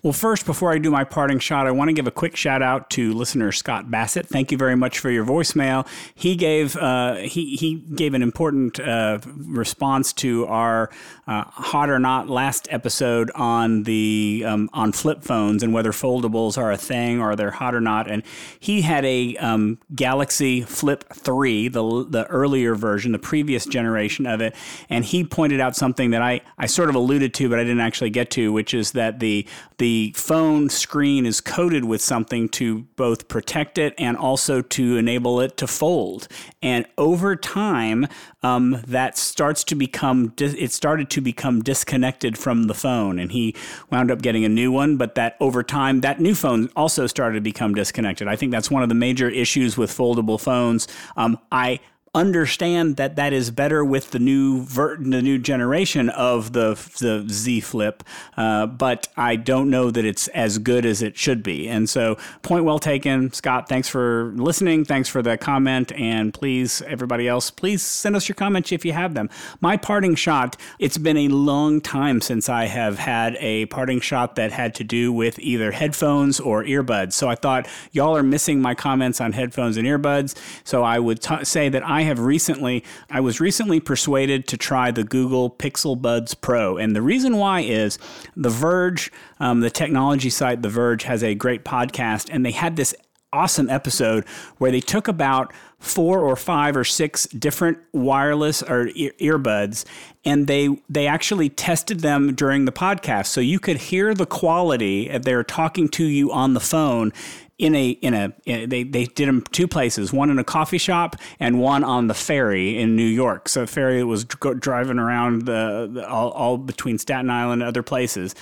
Well, 0.00 0.12
first, 0.12 0.46
before 0.46 0.72
I 0.72 0.78
do 0.78 0.92
my 0.92 1.02
parting 1.02 1.40
shot, 1.40 1.66
I 1.66 1.72
want 1.72 1.88
to 1.88 1.92
give 1.92 2.06
a 2.06 2.12
quick 2.12 2.36
shout 2.36 2.62
out 2.62 2.88
to 2.90 3.12
listener 3.12 3.50
Scott 3.50 3.90
Bassett. 3.90 4.28
Thank 4.28 4.52
you 4.52 4.56
very 4.56 4.76
much 4.76 5.00
for 5.00 5.10
your 5.10 5.24
voicemail. 5.24 5.88
He 6.14 6.36
gave 6.36 6.76
uh, 6.76 7.16
he 7.16 7.56
he 7.56 7.74
gave 7.74 8.14
an 8.14 8.22
important 8.22 8.78
uh, 8.78 9.18
response 9.26 10.12
to 10.14 10.46
our 10.46 10.90
uh, 11.26 11.42
hot 11.46 11.90
or 11.90 11.98
not 11.98 12.28
last 12.28 12.68
episode 12.70 13.32
on 13.34 13.82
the 13.82 14.44
um, 14.46 14.70
on 14.72 14.92
flip 14.92 15.24
phones 15.24 15.64
and 15.64 15.74
whether 15.74 15.90
foldables 15.90 16.56
are 16.56 16.70
a 16.70 16.76
thing 16.76 17.20
or 17.20 17.34
they're 17.34 17.50
hot 17.50 17.74
or 17.74 17.80
not. 17.80 18.08
And 18.08 18.22
he 18.60 18.82
had 18.82 19.04
a 19.04 19.36
um, 19.38 19.78
Galaxy 19.96 20.60
Flip 20.60 21.12
Three, 21.12 21.66
the 21.66 22.06
the 22.08 22.24
earlier 22.26 22.76
version, 22.76 23.10
the 23.10 23.18
previous 23.18 23.66
generation 23.66 24.26
of 24.26 24.40
it, 24.40 24.54
and 24.88 25.04
he 25.04 25.24
pointed 25.24 25.58
out 25.58 25.74
something 25.74 26.10
that 26.10 26.22
I 26.22 26.40
I 26.56 26.66
sort 26.66 26.88
of 26.88 26.94
alluded 26.94 27.34
to, 27.34 27.48
but 27.48 27.58
I 27.58 27.64
didn't 27.64 27.80
actually 27.80 28.10
get 28.10 28.30
to, 28.30 28.52
which 28.52 28.74
is 28.74 28.92
that 28.92 29.18
the 29.18 29.44
the 29.78 29.87
phone 30.14 30.68
screen 30.68 31.26
is 31.26 31.40
coated 31.40 31.84
with 31.84 32.00
something 32.00 32.48
to 32.50 32.80
both 32.96 33.28
protect 33.28 33.78
it 33.78 33.94
and 33.98 34.16
also 34.16 34.62
to 34.62 34.96
enable 34.96 35.40
it 35.40 35.56
to 35.58 35.66
fold. 35.66 36.28
And 36.62 36.86
over 36.96 37.36
time, 37.36 38.06
um, 38.42 38.82
that 38.86 39.18
starts 39.18 39.64
to 39.64 39.74
become 39.74 40.32
it 40.38 40.72
started 40.72 41.10
to 41.10 41.20
become 41.20 41.62
disconnected 41.62 42.38
from 42.38 42.64
the 42.64 42.74
phone, 42.74 43.18
and 43.18 43.32
he 43.32 43.54
wound 43.90 44.10
up 44.10 44.22
getting 44.22 44.44
a 44.44 44.48
new 44.48 44.70
one. 44.70 44.96
But 44.96 45.14
that 45.16 45.36
over 45.40 45.62
time, 45.62 46.00
that 46.00 46.20
new 46.20 46.34
phone 46.34 46.70
also 46.76 47.06
started 47.06 47.34
to 47.36 47.40
become 47.40 47.74
disconnected. 47.74 48.28
I 48.28 48.36
think 48.36 48.52
that's 48.52 48.70
one 48.70 48.82
of 48.82 48.88
the 48.88 48.94
major 48.94 49.28
issues 49.28 49.76
with 49.76 49.90
foldable 49.90 50.40
phones. 50.40 50.88
Um, 51.16 51.38
I 51.50 51.80
understand 52.14 52.96
that 52.96 53.16
that 53.16 53.32
is 53.32 53.50
better 53.50 53.84
with 53.84 54.10
the 54.10 54.18
new 54.18 54.62
ver- 54.62 54.96
the 54.96 55.22
new 55.22 55.38
generation 55.38 56.08
of 56.10 56.52
the 56.52 56.74
the 57.00 57.26
Z 57.32 57.60
Flip, 57.60 58.02
uh, 58.36 58.66
but 58.66 59.08
I 59.16 59.36
don't 59.36 59.70
know 59.70 59.90
that 59.90 60.04
it's 60.04 60.28
as 60.28 60.58
good 60.58 60.84
as 60.84 61.02
it 61.02 61.16
should 61.16 61.42
be. 61.42 61.68
And 61.68 61.88
so, 61.88 62.16
point 62.42 62.64
well 62.64 62.78
taken, 62.78 63.32
Scott. 63.32 63.68
Thanks 63.68 63.88
for 63.88 64.32
listening. 64.36 64.84
Thanks 64.84 65.08
for 65.08 65.22
the 65.22 65.36
comment, 65.36 65.92
and 65.92 66.32
please, 66.32 66.82
everybody 66.82 67.28
else, 67.28 67.50
please 67.50 67.82
send 67.82 68.16
us 68.16 68.28
your 68.28 68.36
comments 68.36 68.72
if 68.72 68.84
you 68.84 68.92
have 68.92 69.14
them. 69.14 69.30
My 69.60 69.76
parting 69.76 70.14
shot. 70.14 70.56
It's 70.78 70.98
been 70.98 71.16
a 71.16 71.28
long 71.28 71.80
time 71.80 72.20
since 72.20 72.48
I 72.48 72.66
have 72.66 72.98
had 72.98 73.36
a 73.40 73.66
parting 73.66 74.00
shot 74.00 74.36
that 74.36 74.52
had 74.52 74.74
to 74.76 74.84
do 74.84 75.12
with 75.12 75.38
either 75.38 75.72
headphones 75.72 76.40
or 76.40 76.64
earbuds. 76.64 77.12
So 77.12 77.28
I 77.28 77.34
thought 77.34 77.68
y'all 77.92 78.16
are 78.16 78.22
missing 78.22 78.60
my 78.60 78.74
comments 78.74 79.20
on 79.20 79.32
headphones 79.32 79.76
and 79.76 79.86
earbuds. 79.86 80.36
So 80.64 80.82
I 80.82 80.98
would 80.98 81.20
t- 81.20 81.44
say 81.44 81.68
that 81.68 81.82
I 81.86 81.97
have 82.02 82.18
recently, 82.20 82.84
I 83.10 83.20
was 83.20 83.40
recently 83.40 83.80
persuaded 83.80 84.46
to 84.48 84.56
try 84.56 84.90
the 84.90 85.04
Google 85.04 85.50
Pixel 85.50 86.00
Buds 86.00 86.34
Pro. 86.34 86.76
And 86.76 86.94
the 86.94 87.02
reason 87.02 87.36
why 87.36 87.60
is 87.60 87.98
The 88.36 88.50
Verge, 88.50 89.10
um, 89.40 89.60
the 89.60 89.70
technology 89.70 90.30
site 90.30 90.62
The 90.62 90.68
Verge, 90.68 91.04
has 91.04 91.22
a 91.22 91.34
great 91.34 91.64
podcast, 91.64 92.28
and 92.30 92.44
they 92.44 92.52
had 92.52 92.76
this 92.76 92.94
awesome 93.32 93.68
episode 93.68 94.26
where 94.56 94.70
they 94.70 94.80
took 94.80 95.06
about 95.06 95.52
four 95.78 96.20
or 96.20 96.34
five 96.34 96.76
or 96.76 96.84
six 96.84 97.26
different 97.26 97.78
wireless 97.92 98.62
or 98.62 98.88
ear- 98.94 99.12
earbuds 99.20 99.84
and 100.24 100.46
they 100.46 100.68
they 100.88 101.06
actually 101.06 101.48
tested 101.50 102.00
them 102.00 102.34
during 102.34 102.64
the 102.64 102.72
podcast 102.72 103.26
so 103.26 103.40
you 103.40 103.60
could 103.60 103.76
hear 103.76 104.14
the 104.14 104.26
quality 104.26 105.10
if 105.10 105.22
they're 105.22 105.44
talking 105.44 105.88
to 105.88 106.04
you 106.04 106.32
on 106.32 106.54
the 106.54 106.60
phone 106.60 107.12
in 107.58 107.74
a 107.74 107.90
in 107.90 108.14
a 108.14 108.32
in, 108.46 108.68
they 108.68 108.84
they 108.84 109.04
did 109.04 109.28
them 109.28 109.42
two 109.50 109.66
places 109.66 110.12
one 110.12 110.30
in 110.30 110.38
a 110.38 110.44
coffee 110.44 110.78
shop 110.78 111.16
and 111.40 111.60
one 111.60 111.82
on 111.82 112.06
the 112.06 112.14
ferry 112.14 112.78
in 112.78 112.94
New 112.94 113.06
York. 113.06 113.48
So 113.48 113.62
the 113.62 113.66
ferry 113.66 114.04
was 114.04 114.24
dr- 114.24 114.60
driving 114.60 114.98
around 114.98 115.42
the, 115.42 115.90
the 115.92 116.08
all, 116.08 116.30
all 116.30 116.56
between 116.56 116.98
Staten 116.98 117.30
Island 117.30 117.62
and 117.62 117.68
other 117.68 117.82
places. 117.82 118.34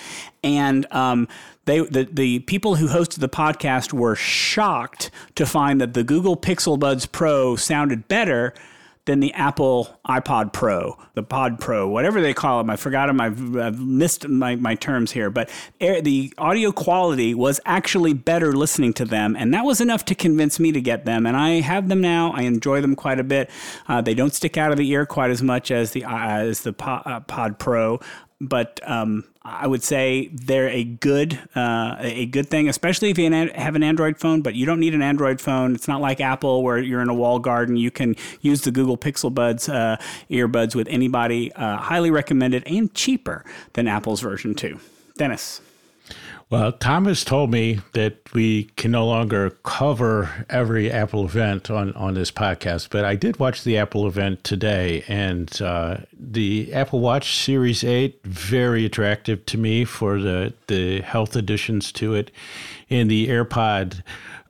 And 0.44 0.86
um, 0.92 1.28
they 1.64 1.80
the, 1.80 2.08
the 2.12 2.40
people 2.40 2.76
who 2.76 2.88
hosted 2.88 3.20
the 3.20 3.28
podcast 3.28 3.92
were 3.92 4.16
shocked 4.16 5.10
to 5.34 5.46
find 5.46 5.80
that 5.80 5.94
the 5.94 6.04
Google 6.04 6.36
Pixel 6.36 6.78
Buds 6.78 7.06
Pro 7.06 7.56
sounded 7.56 8.08
better 8.08 8.52
than 9.06 9.20
the 9.20 9.32
Apple 9.34 9.98
iPod 10.06 10.52
Pro, 10.52 10.98
the 11.14 11.22
Pod 11.22 11.58
Pro, 11.58 11.88
whatever 11.88 12.20
they 12.20 12.34
call 12.34 12.58
them. 12.58 12.68
I 12.68 12.76
forgot 12.76 13.06
them. 13.06 13.20
I've, 13.20 13.56
I've 13.56 13.80
missed 13.80 14.28
my, 14.28 14.56
my 14.56 14.74
terms 14.74 15.12
here. 15.12 15.30
But 15.30 15.48
air, 15.80 16.02
the 16.02 16.32
audio 16.36 16.72
quality 16.72 17.32
was 17.32 17.60
actually 17.64 18.12
better 18.12 18.52
listening 18.52 18.92
to 18.94 19.04
them. 19.04 19.36
And 19.36 19.54
that 19.54 19.64
was 19.64 19.80
enough 19.80 20.04
to 20.06 20.14
convince 20.14 20.60
me 20.60 20.72
to 20.72 20.80
get 20.80 21.04
them. 21.04 21.24
And 21.24 21.36
I 21.36 21.60
have 21.60 21.88
them 21.88 22.00
now. 22.00 22.32
I 22.32 22.42
enjoy 22.42 22.80
them 22.80 22.94
quite 22.94 23.18
a 23.18 23.24
bit. 23.24 23.48
Uh, 23.88 24.00
they 24.02 24.14
don't 24.14 24.34
stick 24.34 24.56
out 24.56 24.72
of 24.72 24.78
the 24.78 24.90
ear 24.90 25.06
quite 25.06 25.30
as 25.30 25.42
much 25.42 25.70
as 25.70 25.92
the, 25.92 26.04
uh, 26.04 26.28
as 26.28 26.60
the 26.60 26.72
Pod, 26.72 27.02
uh, 27.06 27.20
Pod 27.20 27.58
Pro 27.58 28.00
but 28.40 28.80
um, 28.84 29.24
I 29.48 29.66
would 29.66 29.82
say 29.82 30.28
they're 30.32 30.68
a 30.68 30.82
good 30.84 31.38
uh, 31.54 31.96
a 32.00 32.26
good 32.26 32.48
thing, 32.48 32.68
especially 32.68 33.10
if 33.10 33.18
you 33.18 33.30
have 33.30 33.76
an 33.76 33.82
Android 33.82 34.18
phone. 34.18 34.42
But 34.42 34.54
you 34.54 34.66
don't 34.66 34.80
need 34.80 34.94
an 34.94 35.02
Android 35.02 35.40
phone. 35.40 35.74
It's 35.74 35.88
not 35.88 36.00
like 36.00 36.20
Apple 36.20 36.62
where 36.62 36.78
you're 36.78 37.00
in 37.00 37.08
a 37.08 37.14
wall 37.14 37.38
garden. 37.38 37.76
You 37.76 37.90
can 37.90 38.16
use 38.40 38.62
the 38.62 38.70
Google 38.70 38.98
Pixel 38.98 39.32
Buds 39.32 39.68
uh, 39.68 39.96
earbuds 40.30 40.74
with 40.74 40.88
anybody. 40.88 41.52
Uh, 41.52 41.76
highly 41.76 42.10
recommended 42.10 42.64
and 42.66 42.92
cheaper 42.92 43.44
than 43.74 43.86
Apple's 43.86 44.20
version 44.20 44.54
two. 44.54 44.80
Dennis. 45.16 45.60
Well, 46.48 46.70
Thomas 46.70 47.24
told 47.24 47.50
me 47.50 47.80
that 47.94 48.32
we 48.32 48.70
can 48.76 48.92
no 48.92 49.04
longer 49.04 49.50
cover 49.64 50.46
every 50.48 50.92
Apple 50.92 51.24
event 51.24 51.72
on, 51.72 51.92
on 51.94 52.14
this 52.14 52.30
podcast, 52.30 52.90
but 52.90 53.04
I 53.04 53.16
did 53.16 53.40
watch 53.40 53.64
the 53.64 53.76
Apple 53.78 54.06
event 54.06 54.44
today, 54.44 55.02
and 55.08 55.60
uh, 55.60 55.96
the 56.16 56.72
Apple 56.72 57.00
Watch 57.00 57.36
Series 57.36 57.82
8, 57.82 58.20
very 58.22 58.84
attractive 58.84 59.44
to 59.46 59.58
me 59.58 59.84
for 59.84 60.20
the, 60.20 60.54
the 60.68 61.00
health 61.00 61.34
additions 61.34 61.90
to 61.92 62.14
it, 62.14 62.30
and 62.88 63.10
the 63.10 63.26
AirPod 63.26 64.04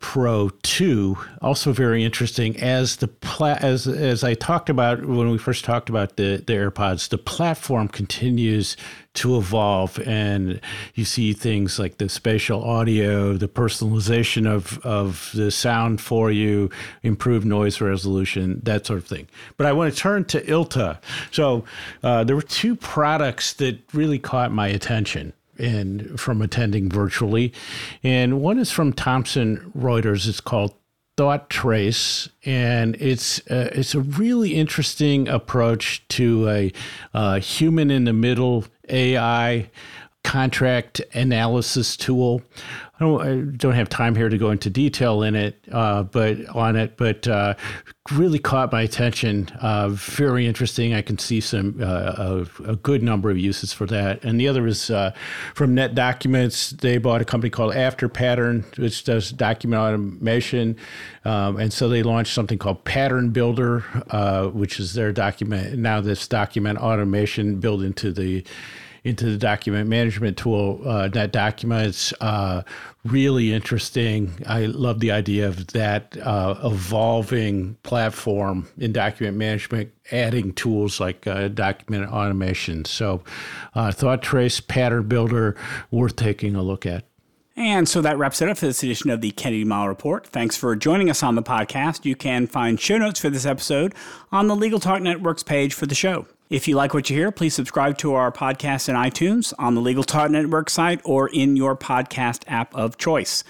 Pro 0.08 0.50
2 0.62 1.18
also 1.42 1.72
very 1.72 2.04
interesting 2.04 2.56
as 2.60 2.96
the 2.98 3.08
pla- 3.08 3.58
as 3.60 3.88
as 3.88 4.22
I 4.22 4.34
talked 4.34 4.70
about 4.70 5.04
when 5.04 5.30
we 5.30 5.36
first 5.36 5.64
talked 5.64 5.88
about 5.88 6.16
the 6.16 6.44
the 6.46 6.52
AirPods 6.52 7.08
the 7.08 7.18
platform 7.18 7.88
continues 7.88 8.76
to 9.14 9.36
evolve 9.36 9.98
and 10.06 10.60
you 10.94 11.04
see 11.04 11.32
things 11.32 11.80
like 11.80 11.98
the 11.98 12.08
spatial 12.08 12.62
audio 12.62 13.32
the 13.32 13.48
personalization 13.48 14.46
of 14.46 14.78
of 14.86 15.32
the 15.34 15.50
sound 15.50 16.00
for 16.00 16.30
you 16.30 16.70
improved 17.02 17.44
noise 17.44 17.80
resolution 17.80 18.60
that 18.62 18.86
sort 18.86 19.00
of 19.00 19.06
thing. 19.06 19.26
But 19.56 19.66
I 19.66 19.72
want 19.72 19.92
to 19.92 19.98
turn 19.98 20.24
to 20.26 20.40
ILTA. 20.40 21.00
So 21.32 21.64
uh, 22.04 22.22
there 22.22 22.36
were 22.36 22.42
two 22.42 22.76
products 22.76 23.54
that 23.54 23.80
really 23.92 24.20
caught 24.20 24.52
my 24.52 24.68
attention 24.68 25.32
and 25.58 26.18
from 26.18 26.42
attending 26.42 26.90
virtually. 26.90 27.52
And 28.02 28.40
one 28.40 28.58
is 28.58 28.70
from 28.70 28.92
Thomson 28.92 29.72
Reuters. 29.76 30.28
It's 30.28 30.40
called 30.40 30.74
ThoughtTrace, 31.16 32.28
and 32.44 32.94
it's 32.96 33.40
uh, 33.50 33.70
it's 33.72 33.94
a 33.94 34.00
really 34.00 34.54
interesting 34.54 35.28
approach 35.28 36.06
to 36.08 36.48
a 36.48 36.72
uh, 37.14 37.40
human 37.40 37.90
in 37.90 38.04
the 38.04 38.12
middle 38.12 38.64
AI 38.88 39.70
contract 40.24 41.00
analysis 41.14 41.96
tool. 41.96 42.42
I 42.98 43.04
don't, 43.04 43.20
I 43.20 43.56
don't 43.56 43.74
have 43.74 43.90
time 43.90 44.14
here 44.14 44.30
to 44.30 44.38
go 44.38 44.50
into 44.50 44.70
detail 44.70 45.22
in 45.22 45.34
it, 45.34 45.62
uh, 45.70 46.04
but 46.04 46.46
on 46.48 46.76
it, 46.76 46.96
but 46.96 47.28
uh, 47.28 47.54
really 48.12 48.38
caught 48.38 48.72
my 48.72 48.80
attention. 48.80 49.50
Uh, 49.60 49.90
very 49.90 50.46
interesting. 50.46 50.94
I 50.94 51.02
can 51.02 51.18
see 51.18 51.42
some 51.42 51.78
uh, 51.78 51.84
a, 52.64 52.70
a, 52.70 52.76
good 52.76 53.02
number 53.02 53.30
of 53.30 53.36
uses 53.36 53.74
for 53.74 53.84
that. 53.86 54.24
And 54.24 54.40
the 54.40 54.48
other 54.48 54.66
is 54.66 54.88
uh, 54.88 55.12
from 55.54 55.76
NetDocuments. 55.76 56.80
They 56.80 56.96
bought 56.96 57.20
a 57.20 57.26
company 57.26 57.50
called 57.50 57.74
AfterPattern, 57.74 58.78
which 58.78 59.04
does 59.04 59.30
document 59.30 59.82
automation, 59.82 60.76
um, 61.26 61.58
and 61.58 61.70
so 61.72 61.90
they 61.90 62.02
launched 62.02 62.32
something 62.32 62.56
called 62.56 62.82
PatternBuilder, 62.84 64.06
uh, 64.10 64.48
which 64.48 64.80
is 64.80 64.94
their 64.94 65.12
document 65.12 65.76
now. 65.76 66.00
This 66.00 66.26
document 66.26 66.78
automation 66.78 67.60
built 67.60 67.82
into 67.82 68.10
the 68.10 68.42
into 69.06 69.30
the 69.30 69.38
document 69.38 69.88
management 69.88 70.36
tool. 70.36 70.80
Uh, 70.84 71.06
that 71.06 71.30
documents 71.30 72.12
uh, 72.20 72.62
really 73.04 73.52
interesting. 73.52 74.32
I 74.46 74.66
love 74.66 74.98
the 74.98 75.12
idea 75.12 75.46
of 75.46 75.68
that 75.68 76.16
uh, 76.18 76.56
evolving 76.64 77.76
platform 77.84 78.68
in 78.78 78.92
document 78.92 79.36
management, 79.36 79.92
adding 80.10 80.52
tools 80.54 80.98
like 80.98 81.24
uh, 81.26 81.46
document 81.46 82.10
automation. 82.10 82.84
So, 82.84 83.22
uh, 83.76 83.88
ThoughtTrace 83.88 84.66
Pattern 84.66 85.06
Builder, 85.06 85.56
worth 85.92 86.16
taking 86.16 86.56
a 86.56 86.62
look 86.62 86.84
at. 86.84 87.04
And 87.54 87.88
so 87.88 88.02
that 88.02 88.18
wraps 88.18 88.42
it 88.42 88.48
up 88.48 88.58
for 88.58 88.66
this 88.66 88.82
edition 88.82 89.08
of 89.08 89.20
the 89.20 89.30
Kennedy 89.30 89.64
Mighell 89.64 89.88
Report. 89.88 90.26
Thanks 90.26 90.56
for 90.56 90.74
joining 90.74 91.08
us 91.08 91.22
on 91.22 91.36
the 91.36 91.42
podcast. 91.42 92.04
You 92.04 92.16
can 92.16 92.48
find 92.48 92.78
show 92.78 92.98
notes 92.98 93.20
for 93.20 93.30
this 93.30 93.46
episode 93.46 93.94
on 94.32 94.48
the 94.48 94.56
Legal 94.56 94.80
Talk 94.80 95.00
Network's 95.00 95.44
page 95.44 95.72
for 95.72 95.86
the 95.86 95.94
show. 95.94 96.26
If 96.48 96.68
you 96.68 96.76
like 96.76 96.94
what 96.94 97.10
you 97.10 97.16
hear, 97.16 97.32
please 97.32 97.54
subscribe 97.54 97.98
to 97.98 98.14
our 98.14 98.30
podcast 98.30 98.88
in 98.88 98.94
iTunes, 98.94 99.52
on 99.58 99.74
the 99.74 99.80
Legal 99.80 100.04
Talk 100.04 100.30
Network 100.30 100.70
site, 100.70 101.00
or 101.02 101.28
in 101.28 101.56
your 101.56 101.74
podcast 101.74 102.44
app 102.46 102.72
of 102.72 102.96
choice. 102.96 103.42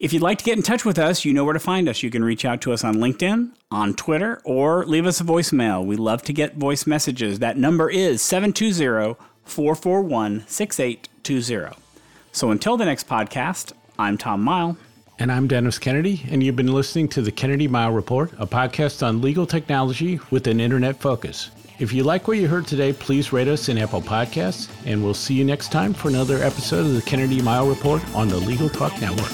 If 0.00 0.12
you'd 0.12 0.22
like 0.22 0.38
to 0.38 0.44
get 0.44 0.56
in 0.56 0.64
touch 0.64 0.84
with 0.84 0.98
us, 0.98 1.24
you 1.24 1.32
know 1.32 1.44
where 1.44 1.54
to 1.54 1.60
find 1.60 1.88
us. 1.88 2.02
You 2.02 2.10
can 2.10 2.24
reach 2.24 2.44
out 2.44 2.62
to 2.62 2.72
us 2.72 2.82
on 2.82 2.96
LinkedIn, 2.96 3.52
on 3.70 3.94
Twitter, 3.94 4.40
or 4.44 4.84
leave 4.86 5.06
us 5.06 5.20
a 5.20 5.24
voicemail. 5.24 5.84
We 5.84 5.94
love 5.94 6.22
to 6.22 6.32
get 6.32 6.56
voice 6.56 6.84
messages. 6.84 7.38
That 7.38 7.56
number 7.56 7.88
is 7.88 8.20
720 8.22 9.14
441 9.44 10.46
6820. 10.48 11.76
So 12.32 12.50
until 12.50 12.76
the 12.76 12.86
next 12.86 13.06
podcast, 13.06 13.72
I'm 14.00 14.18
Tom 14.18 14.44
Mighell. 14.44 14.76
And 15.20 15.30
I'm 15.30 15.46
Dennis 15.46 15.78
Kennedy, 15.78 16.24
and 16.28 16.42
you've 16.42 16.56
been 16.56 16.72
listening 16.72 17.06
to 17.10 17.22
the 17.22 17.30
Kennedy 17.30 17.68
Mighell 17.68 17.94
Report, 17.94 18.32
a 18.36 18.48
podcast 18.48 19.06
on 19.06 19.20
legal 19.20 19.46
technology 19.46 20.18
with 20.32 20.48
an 20.48 20.58
internet 20.58 20.98
focus. 20.98 21.50
If 21.80 21.94
you 21.94 22.04
like 22.04 22.28
what 22.28 22.36
you 22.36 22.46
heard 22.46 22.66
today, 22.66 22.92
please 22.92 23.32
rate 23.32 23.48
us 23.48 23.70
in 23.70 23.78
Apple 23.78 24.02
Podcasts, 24.02 24.68
and 24.84 25.02
we'll 25.02 25.14
see 25.14 25.32
you 25.32 25.46
next 25.46 25.72
time 25.72 25.94
for 25.94 26.08
another 26.08 26.36
episode 26.42 26.84
of 26.84 26.92
the 26.92 27.00
Kennedy 27.00 27.40
Mighell 27.40 27.70
Report 27.70 28.06
on 28.14 28.28
the 28.28 28.36
Legal 28.36 28.68
Talk 28.68 29.00
Network. 29.00 29.30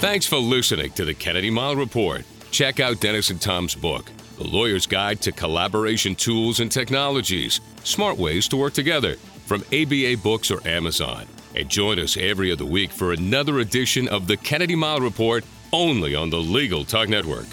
Thanks 0.00 0.24
for 0.24 0.38
listening 0.38 0.92
to 0.92 1.04
the 1.04 1.12
Kennedy 1.12 1.50
Mighell 1.50 1.76
Report. 1.76 2.24
Check 2.50 2.80
out 2.80 2.98
Dennis 3.00 3.28
and 3.28 3.42
Tom's 3.42 3.74
book, 3.74 4.10
The 4.38 4.44
Lawyer's 4.44 4.86
Guide 4.86 5.20
to 5.20 5.32
Collaboration 5.32 6.14
Tools 6.14 6.60
and 6.60 6.72
Technologies 6.72 7.60
Smart 7.82 8.16
Ways 8.16 8.48
to 8.48 8.56
Work 8.56 8.72
Together, 8.72 9.16
from 9.44 9.62
ABA 9.70 10.16
Books 10.22 10.50
or 10.50 10.66
Amazon. 10.66 11.26
And 11.54 11.68
join 11.68 11.98
us 11.98 12.16
every 12.16 12.52
other 12.52 12.64
week 12.64 12.90
for 12.90 13.12
another 13.12 13.58
edition 13.58 14.08
of 14.08 14.28
the 14.28 14.38
Kennedy 14.38 14.76
Mighell 14.76 15.02
Report 15.02 15.44
only 15.74 16.14
on 16.14 16.30
the 16.30 16.38
Legal 16.38 16.86
Talk 16.86 17.10
Network. 17.10 17.44